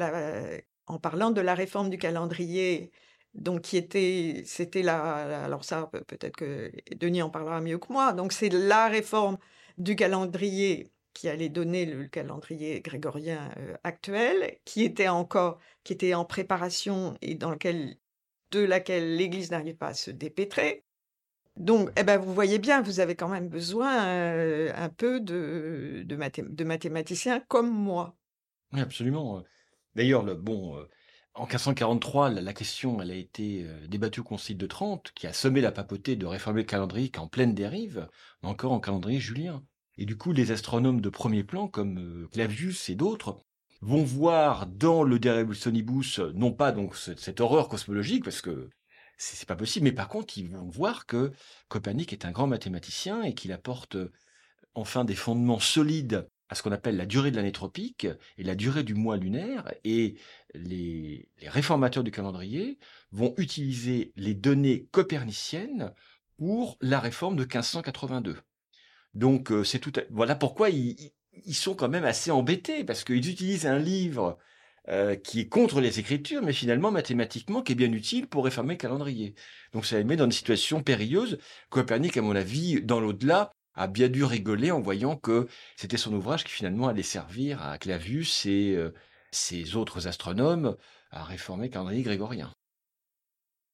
en 0.88 1.00
parlant 1.00 1.32
de 1.32 1.42
la 1.42 1.54
réforme 1.54 1.90
du 1.90 1.98
calendrier 1.98 2.92
donc 3.34 3.62
qui 3.62 3.78
était, 3.78 4.44
c'était 4.46 4.84
la, 4.84 5.46
alors 5.46 5.64
ça 5.64 5.90
peut-être 6.08 6.36
que 6.36 6.72
Denis 6.96 7.22
en 7.22 7.30
parlera 7.30 7.62
mieux 7.62 7.78
que 7.78 7.92
moi, 7.92 8.14
donc 8.14 8.34
c'est 8.34 8.50
la 8.50 8.88
réforme 8.88 9.38
du 9.78 9.96
calendrier 9.96 10.92
qui 11.14 11.28
allait 11.28 11.50
donner 11.50 11.86
le 11.86 12.08
calendrier 12.08 12.82
grégorien 12.82 13.52
actuel, 13.84 14.58
qui 14.66 14.84
était 14.84 15.08
encore, 15.08 15.60
qui 15.84 15.94
était 15.94 16.14
en 16.14 16.26
préparation 16.26 17.16
et 17.22 17.36
dans 17.36 17.52
lequel, 17.52 17.98
de 18.52 18.60
laquelle 18.62 19.16
l'Église 19.16 19.52
n'arrivait 19.52 19.74
pas 19.74 19.88
à 19.88 19.94
se 19.94 20.12
dépêtrer. 20.12 20.84
Donc, 21.58 21.90
eh 21.98 22.04
ben, 22.04 22.18
vous 22.18 22.34
voyez 22.34 22.60
bien, 22.60 22.82
vous 22.82 23.02
avez 23.02 23.16
quand 23.16 23.28
même 23.28 23.50
besoin 23.50 24.74
un 24.74 24.90
peu 24.90 25.20
de, 25.20 26.04
de, 26.06 26.64
mathématiciens 26.64 27.42
comme 27.42 27.70
moi. 27.70 28.16
Oui, 28.72 28.80
absolument. 28.80 29.44
D'ailleurs, 29.96 30.24
le 30.24 30.36
bon, 30.36 30.78
en 31.34 31.46
1543, 31.46 32.30
la, 32.30 32.54
question 32.54 33.00
a 33.00 33.06
été 33.06 33.64
euh, 33.64 33.88
débattue 33.88 34.20
au 34.20 34.24
Concile 34.24 34.58
de 34.58 34.68
Trente, 34.68 35.12
qui 35.16 35.28
a 35.28 35.34
semé 35.34 35.62
la 35.62 35.72
papauté 35.72 36.16
de 36.16 36.26
réformer 36.26 36.62
le 36.62 36.68
calendrier 36.68 37.12
en 37.18 37.28
pleine 37.28 37.56
dérive, 37.56 38.08
mais 38.44 38.50
encore 38.50 38.74
en 38.74 38.80
calendrier 38.80 39.20
julien. 39.20 39.64
Et 39.98 40.06
du 40.06 40.18
coup, 40.18 40.34
les 40.34 40.52
astronomes 40.52 41.00
de 41.00 41.10
premier 41.10 41.44
plan, 41.44 41.68
comme 41.68 42.00
euh, 42.00 42.28
Clavius 42.34 42.90
et 42.90 42.96
d'autres, 42.96 43.38
vont 43.82 44.04
voir 44.04 44.68
dans 44.68 45.04
le 45.04 45.20
De 45.20 45.30
Revolutionibus, 45.30 46.20
non 46.36 46.52
pas 46.52 46.72
donc 46.72 46.96
cette 46.96 47.42
horreur 47.42 47.68
cosmologique, 47.68 48.24
parce 48.24 48.42
que 48.42 48.70
c'est 49.18 49.48
pas 49.48 49.56
possible, 49.56 49.86
mais 49.86 49.92
par 49.92 50.08
contre, 50.08 50.38
ils 50.38 50.50
vont 50.50 50.68
voir 50.68 51.06
que 51.06 51.32
Copernic 51.68 52.12
est 52.14 52.26
un 52.26 52.32
grand 52.32 52.48
mathématicien 52.48 53.24
et 53.24 53.34
qu'il 53.34 53.52
apporte 53.52 53.96
euh, 53.96 54.12
enfin 54.74 55.06
des 55.06 55.16
fondements 55.16 55.60
solides 55.60 56.28
à 56.50 56.56
ce 56.56 56.64
qu'on 56.64 56.72
appelle 56.72 56.98
la 56.98 57.06
durée 57.06 57.32
de 57.32 57.38
l'année 57.38 57.54
tropique 57.54 58.08
et 58.38 58.44
la 58.44 58.56
durée 58.56 58.84
du 58.84 58.94
mois 58.94 59.16
lunaire, 59.16 59.74
et 59.86 60.16
les, 60.54 61.30
réformateurs 61.48 62.04
du 62.04 62.12
calendrier 62.12 62.78
vont 63.12 63.34
utiliser 63.38 64.14
les 64.16 64.34
données 64.34 64.88
coperniciennes 64.92 65.94
pour 66.38 66.78
la 66.82 67.00
réforme 67.00 67.36
de 67.36 67.44
1582. 67.44 68.38
Donc 69.14 69.52
euh, 69.52 69.64
c'est 69.64 69.80
tout. 69.80 69.92
Voilà 70.10 70.36
pourquoi 70.36 70.70
ils, 70.70 71.12
sont 71.54 71.76
quand 71.76 71.90
même 71.90 72.06
assez 72.06 72.32
embêtés 72.32 72.84
parce 72.84 73.04
qu'ils 73.04 73.30
utilisent 73.30 73.66
un 73.66 73.80
livre 73.80 74.38
euh, 74.88 75.16
qui 75.16 75.42
est 75.42 75.48
contre 75.48 75.82
les 75.82 76.00
écritures, 76.00 76.42
mais 76.42 76.54
finalement 76.54 76.92
mathématiquement 76.92 77.62
qui 77.62 77.74
est 77.74 77.76
bien 77.76 77.92
utile 77.92 78.28
pour 78.28 78.46
réformer 78.46 78.74
le 78.74 78.80
calendrier. 78.80 79.36
Donc 79.74 79.86
ça 79.86 79.98
les 79.98 80.04
met 80.04 80.16
dans 80.16 80.26
une 80.26 80.32
situation 80.32 80.82
périlleuse. 80.82 81.38
Copernic, 81.70 82.18
à 82.18 82.22
mon 82.22 82.36
avis, 82.36 82.82
dans 82.82 83.00
l'au-delà, 83.00 83.54
a 83.74 83.88
bien 83.88 84.10
dû 84.10 84.24
rigoler 84.24 84.72
en 84.72 84.82
voyant 84.82 85.16
que 85.16 85.48
c'était 85.76 85.98
son 85.98 86.14
ouvrage 86.14 86.44
qui 86.44 86.52
finalement 86.52 86.88
allait 86.88 87.04
servir 87.04 87.62
à 87.62 87.78
Clavius 87.78 88.46
et 88.46 88.76
euh, 88.76 88.94
ses 89.32 89.76
autres 89.76 90.08
astronomes 90.08 90.78
à 91.12 91.24
réformer 91.24 91.70
le 91.70 92.02
grégorien. 92.02 92.54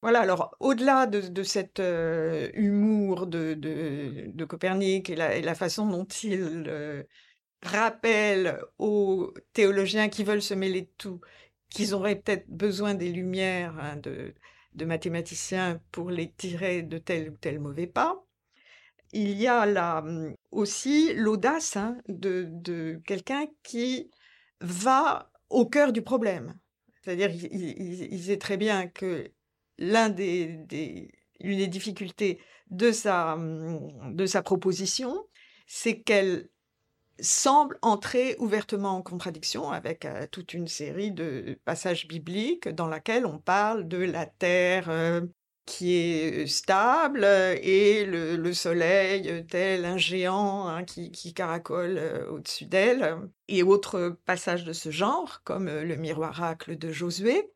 Voilà, 0.01 0.21
alors 0.21 0.55
au-delà 0.59 1.07
de, 1.07 1.43
cet 1.43 1.79
euh, 1.79 2.49
humour 2.53 3.25
de, 3.25 4.45
Copernic 4.47 5.09
et 5.09 5.15
la, 5.15 5.55
façon 5.55 5.87
dont 5.87 6.05
il 6.05 6.65
euh, 6.67 7.03
rappelle 7.63 8.59
aux 8.77 9.33
théologiens 9.53 10.09
qui 10.09 10.23
veulent 10.23 10.41
se 10.41 10.53
mêler 10.53 10.81
de 10.81 10.91
tout 10.97 11.19
qu'ils 11.69 11.93
auraient 11.93 12.15
peut-être 12.15 12.47
besoin 12.47 12.93
des 12.93 13.11
lumières 13.11 13.77
hein, 13.79 13.97
de, 13.97 14.33
mathématiciens 14.85 15.81
pour 15.91 16.11
les 16.11 16.31
tirer 16.31 16.83
de 16.83 16.97
tel 16.97 17.29
ou 17.31 17.37
tel 17.37 17.59
mauvais 17.59 17.87
pas, 17.87 18.23
il 19.11 19.31
y 19.31 19.47
a 19.47 19.65
là 19.65 19.99
hum, 19.99 20.33
aussi 20.51 21.13
l'audace 21.13 21.75
hein, 21.77 21.97
de, 22.07 23.01
quelqu'un 23.05 23.47
qui 23.63 24.11
va 24.61 25.31
au 25.49 25.65
cœur 25.65 25.91
du 25.93 26.01
problème. 26.01 26.57
C'est-à-dire, 27.01 27.29
il, 27.31 28.23
sait 28.23 28.37
très 28.37 28.57
bien 28.57 28.87
que 28.87 29.31
l'un 29.77 30.09
des, 30.09 30.65
difficultés 31.39 32.39
de 32.69 32.91
sa, 32.91 33.35
hum, 33.35 34.15
de 34.15 34.25
sa 34.25 34.41
proposition, 34.41 35.25
c'est 35.67 36.01
qu'elle 36.01 36.49
semble 37.19 37.79
entrer 37.81 38.35
ouvertement 38.39 38.97
en 38.97 39.01
contradiction 39.01 39.71
avec 39.71 40.05
euh, 40.05 40.27
toute 40.29 40.53
une 40.53 40.67
série 40.67 41.11
de 41.11 41.59
passages 41.65 42.07
bibliques 42.07 42.69
dans 42.69 42.87
laquelle 42.87 43.25
on 43.25 43.39
parle 43.39 43.87
de 43.87 43.97
la 43.97 44.25
terre 44.25 44.89
euh, 44.89 45.21
qui 45.67 45.93
est 45.93 46.47
stable 46.47 47.23
et 47.25 48.05
le, 48.05 48.53
soleil 48.53 49.45
tel 49.47 49.85
un 49.85 49.97
géant 49.97 50.67
hein, 50.67 50.83
qui, 50.83 51.33
caracole 51.33 52.25
au-dessus 52.31 52.65
d'elle, 52.65 53.19
et 53.47 53.61
autres 53.61 54.17
passages 54.25 54.63
de 54.63 54.73
ce 54.73 54.89
genre, 54.89 55.41
comme 55.43 55.67
le 55.67 55.95
miroiracle 55.97 56.77
de 56.77 56.91
Josué. 56.91 57.51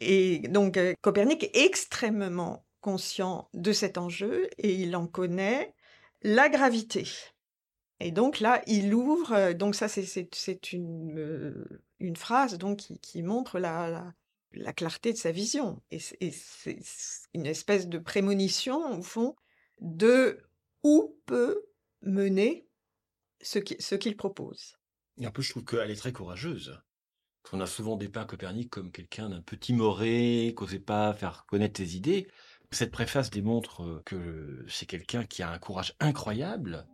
Et 0.00 0.38
donc 0.48 0.78
Copernic 1.02 1.44
est 1.44 1.64
extrêmement 1.66 2.64
conscient 2.80 3.48
de 3.54 3.72
cet 3.72 3.98
enjeu 3.98 4.48
et 4.58 4.74
il 4.74 4.96
en 4.96 5.06
connaît 5.06 5.74
la 6.22 6.48
gravité. 6.48 7.06
Et 8.00 8.10
donc 8.10 8.40
là, 8.40 8.62
il 8.66 8.92
ouvre, 8.94 9.52
donc 9.52 9.74
ça 9.74 9.88
c'est 9.88 10.72
une, 10.72 11.78
une 12.00 12.16
phrase 12.16 12.58
donc, 12.58 12.78
qui, 12.78 13.22
montre 13.22 13.58
la 13.58 13.90
la 13.90 14.14
clarté 14.72 15.12
de 15.12 15.18
sa 15.18 15.32
vision. 15.32 15.82
Et 15.90 15.98
c'est 15.98 16.78
une 17.34 17.46
espèce 17.46 17.88
de 17.88 17.98
prémonition, 17.98 18.98
au 18.98 19.02
fond, 19.02 19.34
de 19.80 20.38
où 20.82 21.18
peut 21.26 21.64
mener 22.02 22.68
ce 23.40 23.58
qu'il 23.58 24.16
propose. 24.16 24.76
Et 25.18 25.26
un 25.26 25.30
peu, 25.30 25.42
je 25.42 25.50
trouve 25.50 25.64
qu'elle 25.64 25.90
est 25.90 25.96
très 25.96 26.12
courageuse. 26.12 26.80
On 27.52 27.60
a 27.60 27.66
souvent 27.66 27.96
dépeint 27.96 28.24
Copernic 28.24 28.70
comme 28.70 28.90
quelqu'un 28.90 29.28
d'un 29.28 29.42
peu 29.42 29.56
timoré, 29.56 30.54
qui 30.56 30.64
n'osait 30.64 30.78
pas 30.80 31.12
faire 31.12 31.44
connaître 31.46 31.78
ses 31.78 31.96
idées. 31.96 32.26
Cette 32.72 32.90
préface 32.90 33.30
démontre 33.30 34.02
que 34.04 34.64
c'est 34.66 34.86
quelqu'un 34.86 35.24
qui 35.24 35.42
a 35.42 35.50
un 35.50 35.58
courage 35.58 35.94
incroyable 36.00 36.86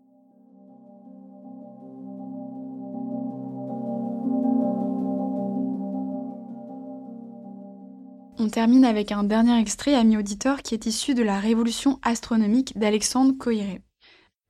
On 8.42 8.48
termine 8.48 8.86
avec 8.86 9.12
un 9.12 9.22
dernier 9.22 9.60
extrait, 9.60 9.94
ami 9.94 10.16
auditeur, 10.16 10.62
qui 10.62 10.72
est 10.72 10.86
issu 10.86 11.12
de 11.12 11.22
la 11.22 11.38
révolution 11.38 12.00
astronomique 12.00 12.72
d'Alexandre 12.78 13.36
Coiré. 13.36 13.82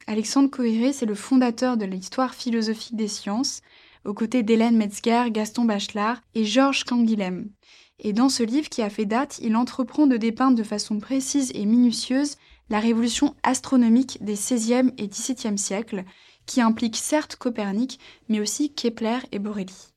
Alexandre 0.07 0.49
Coiré, 0.49 0.93
c'est 0.93 1.07
le 1.07 1.17
fondateur 1.17 1.77
de 1.77 1.87
l'histoire 1.87 2.37
philosophique 2.37 2.95
des 2.95 3.09
sciences, 3.09 3.63
aux 4.05 4.15
côtés 4.15 4.45
d'Hélène 4.45 4.77
Metzger, 4.77 5.33
Gaston 5.33 5.65
Bachelard 5.65 6.21
et 6.37 6.45
Georges 6.45 6.85
Canguilhem. 6.85 7.51
Et 7.99 8.13
dans 8.13 8.29
ce 8.29 8.45
livre 8.45 8.69
qui 8.69 8.81
a 8.81 8.91
fait 8.91 9.07
date, 9.07 9.41
il 9.43 9.57
entreprend 9.57 10.07
de 10.07 10.17
dépeindre 10.17 10.57
de 10.57 10.63
façon 10.63 11.01
précise 11.01 11.51
et 11.57 11.67
minutieuse 11.67 12.37
la 12.69 12.79
révolution 12.79 13.35
astronomique 13.43 14.23
des 14.23 14.35
XVIe 14.35 14.93
et 14.99 15.09
XVIIe 15.09 15.59
siècles, 15.59 16.05
qui 16.47 16.61
implique 16.61 16.97
certes 16.97 17.35
Copernic, 17.35 17.99
mais 18.29 18.39
aussi 18.39 18.73
Kepler 18.73 19.19
et 19.33 19.41
Borelli. 19.41 19.90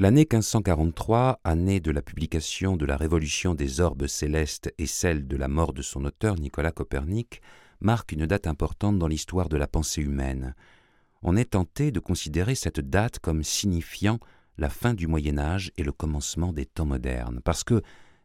L'année 0.00 0.22
1543, 0.22 1.40
année 1.44 1.78
de 1.78 1.90
la 1.90 2.00
publication 2.00 2.78
de 2.78 2.86
la 2.86 2.96
Révolution 2.96 3.54
des 3.54 3.82
orbes 3.82 4.06
célestes 4.06 4.72
et 4.78 4.86
celle 4.86 5.28
de 5.28 5.36
la 5.36 5.46
mort 5.46 5.74
de 5.74 5.82
son 5.82 6.06
auteur 6.06 6.36
Nicolas 6.36 6.72
Copernic, 6.72 7.42
marque 7.82 8.12
une 8.12 8.24
date 8.24 8.46
importante 8.46 8.98
dans 8.98 9.08
l'histoire 9.08 9.50
de 9.50 9.58
la 9.58 9.66
pensée 9.66 10.00
humaine. 10.00 10.54
On 11.20 11.36
est 11.36 11.50
tenté 11.50 11.92
de 11.92 12.00
considérer 12.00 12.54
cette 12.54 12.80
date 12.80 13.18
comme 13.18 13.44
signifiant 13.44 14.18
la 14.56 14.70
fin 14.70 14.94
du 14.94 15.06
Moyen 15.06 15.36
Âge 15.36 15.70
et 15.76 15.82
le 15.82 15.92
commencement 15.92 16.54
des 16.54 16.64
temps 16.64 16.86
modernes, 16.86 17.42
parce 17.44 17.62
que, 17.62 17.82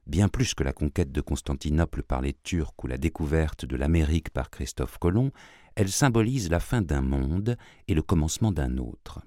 bien 0.08 0.30
plus 0.30 0.54
que 0.54 0.64
la 0.64 0.72
conquête 0.72 1.12
de 1.12 1.20
Constantinople 1.20 2.04
par 2.04 2.22
les 2.22 2.38
Turcs 2.42 2.72
ou 2.86 2.88
la 2.88 2.98
découverte 2.98 3.66
de 3.66 3.76
l'Amérique 3.76 4.30
par 4.30 4.50
Christophe 4.50 4.98
Colomb, 4.98 5.32
elle 5.76 5.92
symbolise 5.92 6.50
la 6.50 6.62
fin 6.62 6.82
d'un 6.82 7.02
monde 7.02 7.58
et 7.90 7.96
le 7.96 8.02
commencement 8.02 8.54
d'un 8.54 8.78
autre. 8.78 9.20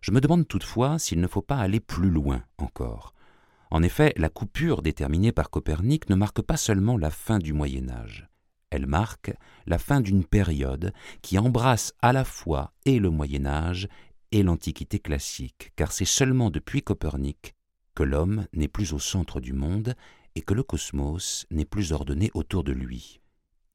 Je 0.00 0.12
me 0.12 0.20
demande 0.20 0.48
toutefois 0.48 0.98
s'il 0.98 1.20
ne 1.20 1.26
faut 1.26 1.42
pas 1.42 1.58
aller 1.58 1.80
plus 1.80 2.10
loin 2.10 2.42
encore. 2.58 3.14
En 3.70 3.82
effet, 3.82 4.12
la 4.16 4.28
coupure 4.28 4.82
déterminée 4.82 5.32
par 5.32 5.50
Copernic 5.50 6.08
ne 6.10 6.14
marque 6.14 6.42
pas 6.42 6.56
seulement 6.56 6.96
la 6.96 7.10
fin 7.10 7.38
du 7.38 7.52
Moyen 7.52 7.88
Âge, 7.88 8.30
elle 8.70 8.86
marque 8.86 9.32
la 9.66 9.78
fin 9.78 10.00
d'une 10.00 10.24
période 10.24 10.92
qui 11.22 11.38
embrasse 11.38 11.92
à 12.00 12.12
la 12.12 12.24
fois 12.24 12.72
et 12.84 12.98
le 13.00 13.10
Moyen 13.10 13.44
Âge 13.44 13.88
et 14.32 14.44
l'Antiquité 14.44 15.00
classique, 15.00 15.72
car 15.74 15.90
c'est 15.90 16.04
seulement 16.04 16.50
depuis 16.50 16.82
Copernic 16.82 17.54
que 17.96 18.04
l'homme 18.04 18.46
n'est 18.52 18.68
plus 18.68 18.92
au 18.92 19.00
centre 19.00 19.40
du 19.40 19.52
monde 19.52 19.96
et 20.36 20.42
que 20.42 20.54
le 20.54 20.62
cosmos 20.62 21.46
n'est 21.50 21.64
plus 21.64 21.92
ordonné 21.92 22.30
autour 22.34 22.62
de 22.62 22.72
lui. 22.72 23.19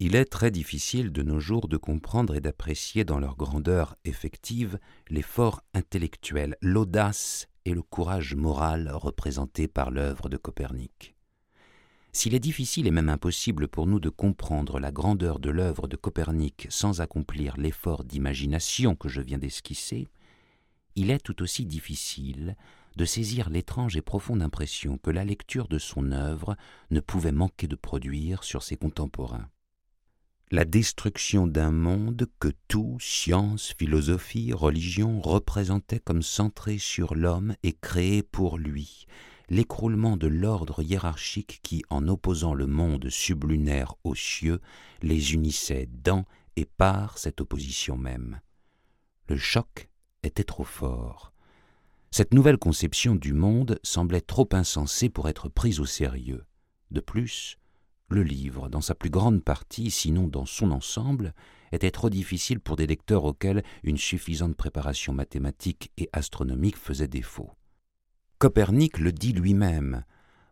Il 0.01 0.17
est 0.17 0.25
très 0.25 0.51
difficile 0.51 1.13
de 1.13 1.23
nos 1.23 1.39
jours 1.39 1.69
de 1.69 1.77
comprendre 1.77 2.35
et 2.35 2.41
d'apprécier 2.41 3.05
dans 3.05 3.17
leur 3.17 3.37
grandeur 3.37 3.95
effective 4.03 4.77
l'effort 5.09 5.61
intellectuel, 5.73 6.57
l'audace 6.61 7.47
et 7.63 7.73
le 7.73 7.81
courage 7.81 8.35
moral 8.35 8.91
représentés 8.91 9.69
par 9.69 9.91
l'œuvre 9.91 10.27
de 10.27 10.35
Copernic. 10.35 11.15
S'il 12.11 12.35
est 12.35 12.41
difficile 12.41 12.87
et 12.87 12.91
même 12.91 13.07
impossible 13.07 13.69
pour 13.69 13.87
nous 13.87 14.01
de 14.01 14.09
comprendre 14.09 14.81
la 14.81 14.91
grandeur 14.91 15.39
de 15.39 15.49
l'œuvre 15.49 15.87
de 15.87 15.95
Copernic 15.95 16.67
sans 16.69 16.99
accomplir 16.99 17.55
l'effort 17.55 18.03
d'imagination 18.03 18.95
que 18.95 19.07
je 19.07 19.21
viens 19.21 19.37
d'esquisser, 19.37 20.09
il 20.95 21.09
est 21.09 21.23
tout 21.23 21.41
aussi 21.41 21.65
difficile 21.65 22.57
de 22.97 23.05
saisir 23.05 23.49
l'étrange 23.49 23.95
et 23.95 24.01
profonde 24.01 24.41
impression 24.41 24.97
que 24.97 25.11
la 25.11 25.23
lecture 25.23 25.69
de 25.69 25.79
son 25.79 26.11
œuvre 26.11 26.57
ne 26.91 26.99
pouvait 26.99 27.31
manquer 27.31 27.67
de 27.67 27.75
produire 27.77 28.43
sur 28.43 28.61
ses 28.61 28.75
contemporains 28.75 29.49
la 30.51 30.63
destruction 30.63 31.47
d'un 31.47 31.71
monde 31.71 32.27
que 32.39 32.49
tout, 32.67 32.97
science, 32.99 33.73
philosophie, 33.77 34.53
religion, 34.53 35.19
représentait 35.19 35.99
comme 35.99 36.21
centré 36.21 36.77
sur 36.77 37.15
l'homme 37.15 37.55
et 37.63 37.73
créé 37.73 38.21
pour 38.21 38.57
lui, 38.57 39.07
l'écroulement 39.49 40.17
de 40.17 40.27
l'ordre 40.27 40.83
hiérarchique 40.83 41.59
qui, 41.63 41.83
en 41.89 42.07
opposant 42.07 42.53
le 42.53 42.67
monde 42.67 43.09
sublunaire 43.09 43.95
aux 44.03 44.15
cieux, 44.15 44.59
les 45.01 45.33
unissait 45.33 45.89
dans 46.03 46.25
et 46.55 46.65
par 46.65 47.17
cette 47.17 47.41
opposition 47.41 47.97
même. 47.97 48.39
Le 49.27 49.37
choc 49.37 49.89
était 50.23 50.43
trop 50.43 50.63
fort. 50.63 51.33
Cette 52.11 52.33
nouvelle 52.33 52.57
conception 52.57 53.15
du 53.15 53.33
monde 53.33 53.79
semblait 53.83 54.21
trop 54.21 54.47
insensée 54.53 55.09
pour 55.09 55.27
être 55.27 55.49
prise 55.49 55.79
au 55.79 55.85
sérieux. 55.85 56.45
De 56.91 57.01
plus, 57.01 57.57
le 58.09 58.23
livre, 58.23 58.69
dans 58.69 58.81
sa 58.81 58.95
plus 58.95 59.09
grande 59.09 59.43
partie, 59.43 59.89
sinon 59.89 60.27
dans 60.27 60.45
son 60.45 60.71
ensemble, 60.71 61.33
était 61.71 61.91
trop 61.91 62.09
difficile 62.09 62.59
pour 62.59 62.75
des 62.75 62.87
lecteurs 62.87 63.23
auxquels 63.23 63.63
une 63.83 63.97
suffisante 63.97 64.55
préparation 64.55 65.13
mathématique 65.13 65.91
et 65.97 66.09
astronomique 66.13 66.77
faisait 66.77 67.07
défaut. 67.07 67.51
Copernic 68.37 68.99
le 68.99 69.11
dit 69.11 69.33
lui-même 69.33 70.03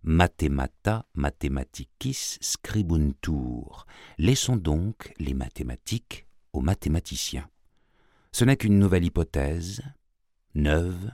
Mathemata 0.06 1.06
mathematicis 1.14 2.38
scribuntur. 2.42 3.86
Laissons 4.18 4.58
donc 4.58 5.14
les 5.18 5.34
mathématiques 5.34 6.28
aux 6.52 6.60
mathématiciens. 6.60 7.50
Ce 8.34 8.44
n'est 8.44 8.58
qu'une 8.58 8.80
nouvelle 8.80 9.06
hypothèse, 9.06 9.82
neuve 10.56 11.12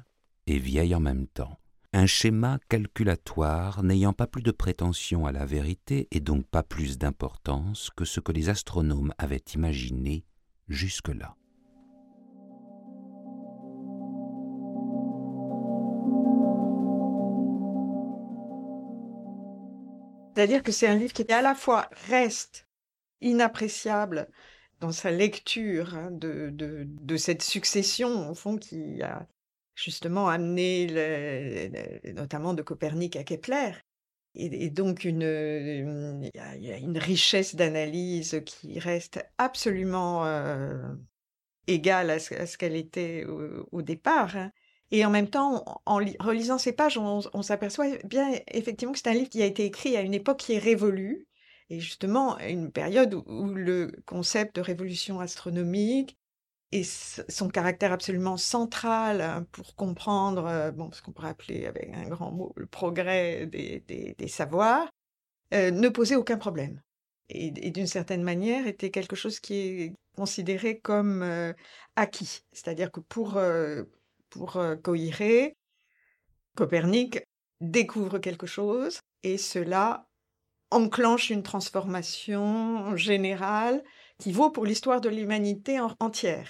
et 0.47 0.57
vieille 0.57 0.95
en 0.95 0.99
même 0.99 1.27
temps, 1.27 1.58
un 1.91 2.05
schéma 2.05 2.59
calculatoire 2.69 3.81
n'ayant 3.83 4.13
pas 4.13 4.27
plus 4.27 4.43
de 4.43 4.51
prétention 4.51 5.25
à 5.25 5.31
la 5.31 5.45
vérité 5.45 6.07
et 6.11 6.19
donc 6.19 6.45
pas 6.45 6.61
plus 6.61 6.97
d'importance 6.97 7.89
que 7.95 8.05
ce 8.05 8.19
que 8.19 8.31
les 8.31 8.49
astronomes 8.49 9.13
avaient 9.17 9.43
imaginé 9.55 10.23
jusque-là. 10.67 11.35
C'est-à-dire 20.35 20.63
que 20.63 20.71
c'est 20.71 20.87
un 20.87 20.95
livre 20.95 21.11
qui 21.11 21.29
à 21.31 21.41
la 21.41 21.55
fois 21.55 21.89
reste 22.07 22.67
inappréciable 23.19 24.29
dans 24.79 24.91
sa 24.91 25.11
lecture 25.11 25.95
hein, 25.95 26.11
de, 26.11 26.51
de, 26.53 27.17
cette 27.17 27.41
succession, 27.41 28.29
au 28.29 28.35
fond, 28.35 28.57
qui 28.57 29.01
a 29.01 29.27
justement 29.83 30.27
amené 30.27 31.71
notamment 32.13 32.53
de 32.53 32.61
Copernic 32.61 33.15
à 33.15 33.23
Kepler. 33.23 33.71
Et, 34.35 34.69
donc, 34.69 35.05
une, 35.05 35.23
il 36.23 36.63
y, 36.63 36.71
a 36.71 36.77
une 36.77 36.97
richesse 36.99 37.55
d'analyse 37.55 38.41
qui 38.45 38.77
reste 38.79 39.25
absolument 39.37 40.25
euh, 40.25 40.77
égale 41.67 42.11
à 42.11 42.19
ce, 42.19 42.57
qu'elle 42.57 42.75
était 42.75 43.25
au, 43.71 43.81
départ. 43.81 44.37
Hein. 44.37 44.51
Et 44.91 45.03
en 45.03 45.09
même 45.09 45.29
temps, 45.29 45.81
en 45.85 45.95
relisant 45.95 46.59
ces 46.59 46.73
pages, 46.73 46.97
on, 46.97 47.41
s'aperçoit 47.41 47.97
bien 48.05 48.31
effectivement 48.49 48.91
que 48.93 48.99
c'est 48.99 49.09
un 49.09 49.13
livre 49.13 49.29
qui 49.29 49.41
a 49.41 49.47
été 49.47 49.65
écrit 49.65 49.97
à 49.97 50.01
une 50.01 50.13
époque 50.13 50.37
qui 50.37 50.53
est 50.53 50.59
révolue, 50.59 51.27
et 51.71 51.79
justement 51.79 52.37
une 52.39 52.71
période 52.71 53.13
où, 53.13 53.45
le 53.45 53.91
concept 54.05 54.57
de 54.57 54.61
révolution 54.61 55.19
astronomique 55.19 56.18
et 56.71 56.83
son 56.83 57.49
caractère 57.49 57.91
absolument 57.91 58.37
central 58.37 59.21
hein, 59.21 59.45
pour 59.51 59.75
comprendre 59.75 60.45
euh, 60.45 60.71
bon, 60.71 60.91
ce 60.91 61.01
qu'on 61.01 61.11
pourrait 61.11 61.29
appeler 61.29 61.65
avec 61.65 61.89
un 61.93 62.07
grand 62.07 62.31
mot 62.31 62.53
le 62.55 62.67
progrès 62.67 63.47
des, 63.47 63.83
des, 64.17 64.27
savoirs, 64.27 64.87
euh, 65.53 65.71
ne 65.71 65.89
posait 65.89 66.15
aucun 66.15 66.37
problème. 66.37 66.81
Et, 67.29 67.51
d'une 67.51 67.87
certaine 67.87 68.23
manière 68.23 68.67
était 68.67 68.91
quelque 68.91 69.15
chose 69.15 69.39
qui 69.39 69.53
est 69.55 69.93
considéré 70.15 70.79
comme 70.79 71.23
euh, 71.23 71.53
acquis. 71.95 72.41
C'est-à-dire 72.51 72.91
que 72.91 72.99
pour, 72.99 73.39
pour 74.29 74.57
euh, 74.57 74.75
Copernic 76.55 77.23
découvre 77.61 78.19
quelque 78.19 78.47
chose 78.47 78.99
et 79.23 79.37
cela 79.37 80.07
enclenche 80.71 81.29
une 81.29 81.43
transformation 81.43 82.95
générale 82.95 83.83
qui 84.19 84.31
vaut 84.31 84.51
pour 84.51 84.65
l'histoire 84.65 85.01
de 85.01 85.09
l'humanité 85.09 85.79
entière. 85.99 86.49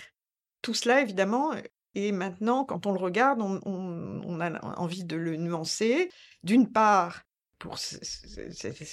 Tout 0.61 0.74
cela, 0.74 1.01
évidemment, 1.01 1.53
et 1.95 2.11
maintenant, 2.11 2.65
quand 2.65 2.86
on 2.86 2.91
le 2.91 2.99
regarde, 2.99 3.41
on, 3.41 4.39
a 4.41 4.80
envie 4.80 5.03
de 5.03 5.15
le 5.15 5.38
nuancer. 5.38 6.09
D'une 6.43 6.72
part, 6.72 7.24
pour 7.57 7.78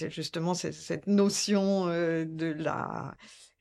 justement 0.08 0.54
cette 0.54 1.06
notion 1.06 1.88
euh, 1.88 2.24
de 2.26 2.46
la 2.46 3.14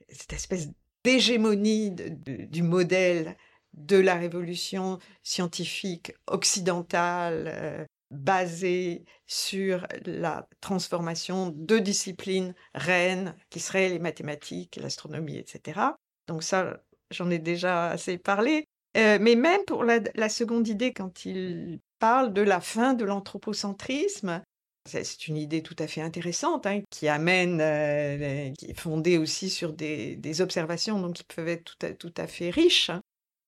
cette 0.09 0.33
espèce 0.33 0.69
d'hégémonie 1.03 1.91
du 1.91 2.63
modèle 2.63 3.35
de 3.73 3.97
la 3.97 4.15
révolution 4.15 4.99
scientifique 5.21 6.13
occidentale 6.27 7.51
euh, 7.53 7.85
basée 8.15 9.05
sur 9.27 9.87
la 10.05 10.47
transformation 10.61 11.51
de 11.55 11.77
disciplines 11.79 12.53
reines 12.73 13.35
qui 13.49 13.59
seraient 13.59 13.89
les 13.89 13.99
mathématiques, 13.99 14.77
l'astronomie, 14.81 15.37
etc. 15.37 15.79
Donc 16.27 16.43
ça, 16.43 16.81
j'en 17.11 17.29
ai 17.29 17.39
déjà 17.39 17.89
assez 17.89 18.17
parlé. 18.17 18.67
Euh, 18.97 19.17
mais 19.19 19.35
même 19.35 19.61
pour 19.65 19.83
la, 19.83 20.29
seconde 20.29 20.67
idée, 20.67 20.93
quand 20.93 21.25
il 21.25 21.79
parle 21.99 22.33
de 22.33 22.41
la 22.41 22.61
fin 22.61 22.93
de 22.93 23.03
l'anthropocentrisme, 23.03 24.41
c'est 24.87 25.27
une 25.27 25.37
idée 25.37 25.63
tout 25.63 25.75
à 25.79 25.87
fait 25.87 26.01
intéressante 26.01 26.65
hein, 26.67 26.81
qui 26.91 27.07
amène, 27.07 27.59
euh, 27.59 28.51
qui 28.57 28.67
est 28.67 28.79
fondée 28.79 29.17
aussi 29.17 29.49
sur 29.49 29.73
des, 29.73 30.41
observations 30.41 30.99
donc 30.99 31.15
qui 31.15 31.23
peuvent 31.23 31.47
être 31.47 31.63
tout 31.63 31.85
à, 31.85 31.91
tout 31.91 32.13
à 32.17 32.27
fait 32.27 32.51
riches. 32.51 32.89
Hein 32.89 33.01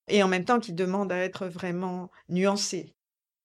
et 0.08 0.24
en 0.24 0.28
même 0.28 0.46
temps 0.46 0.60
qui 0.60 0.74
demande 0.74 1.12
à 1.12 1.18
être 1.18 1.48
vraiment 1.48 2.10
nuancé. 2.30 2.94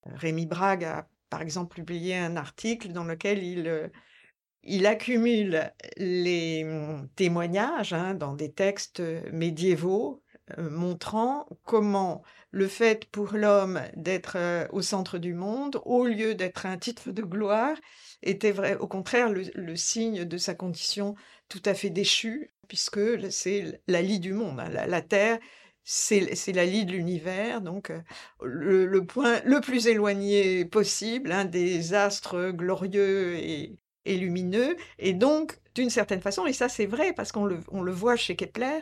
Rémi 0.04 0.46
Brague 0.46 0.84
a, 0.84 1.08
par 1.32 1.40
exemple, 1.40 1.76
publié 1.76 2.14
un 2.14 2.36
article 2.36 2.92
dans 2.92 3.04
lequel 3.04 3.42
il, 3.42 3.66
euh, 3.66 4.86
accumule 4.86 5.72
les 5.96 6.62
mmh, 6.62 7.08
témoignages 7.16 7.94
hein, 7.94 8.12
dans 8.12 8.34
des 8.34 8.52
textes 8.52 9.02
médiévaux 9.32 10.22
euh, 10.58 10.68
montrant 10.68 11.48
comment 11.64 12.22
le 12.50 12.68
fait 12.68 13.06
pour 13.06 13.32
l'homme 13.32 13.80
d'être 13.96 14.36
euh, 14.36 14.66
au 14.72 14.82
centre 14.82 15.16
du 15.16 15.32
monde, 15.32 15.80
au 15.86 16.04
lieu 16.04 16.34
d'être 16.34 16.66
un 16.66 16.76
titre 16.76 17.12
de 17.12 17.22
gloire, 17.22 17.78
était 18.22 18.52
vrai, 18.52 18.76
au 18.76 18.86
contraire 18.86 19.30
le, 19.30 19.74
signe 19.74 20.26
de 20.26 20.36
sa 20.36 20.54
condition 20.54 21.14
tout 21.48 21.62
à 21.64 21.72
fait 21.72 21.88
déchue, 21.88 22.52
puisque 22.68 23.00
c'est 23.32 23.80
la 23.88 24.02
lie 24.02 24.20
du 24.20 24.34
monde. 24.34 24.60
Hein. 24.60 24.68
la, 24.68 25.00
Terre 25.00 25.38
c'est 25.84 26.52
la 26.52 26.64
lie 26.64 26.84
de 26.84 26.92
l'univers, 26.92 27.60
donc 27.60 27.92
le, 28.40 29.00
point 29.00 29.40
le 29.44 29.60
plus 29.60 29.86
éloigné 29.88 30.64
possible 30.64 31.32
hein, 31.32 31.44
des 31.44 31.94
astres 31.94 32.50
glorieux 32.50 33.36
et, 33.36 33.78
lumineux. 34.06 34.76
Et 34.98 35.12
donc, 35.12 35.58
d'une 35.74 35.90
certaine 35.90 36.20
façon, 36.20 36.46
et 36.46 36.52
ça 36.52 36.68
c'est 36.68 36.86
vrai 36.86 37.12
parce 37.12 37.32
qu'on 37.32 37.46
le, 37.46 37.92
voit 37.92 38.16
chez 38.16 38.36
Kepler, 38.36 38.80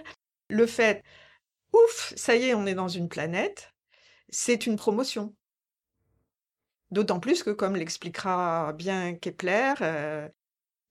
le 0.49 0.67
fait, 0.67 1.03
ouf, 1.73 2.13
ça 2.17 2.37
y 2.37 2.49
est, 2.49 2.55
on 2.55 2.67
est 2.67 2.75
dans 2.75 2.89
une 2.89 3.09
planète, 3.09 3.73
c'est 4.29 4.67
une 4.67 4.77
promotion. 4.77 5.35
D'autant 6.91 7.21
plus 7.21 7.43
que, 7.43 7.51
comme 7.51 7.77
l'expliquera 7.77 8.73
bien 8.73 9.15
Kepler, 9.15 9.75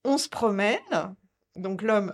on 0.03 0.17
se 0.17 0.29
promène, 0.29 1.15
donc 1.55 1.81
l'homme, 1.81 2.13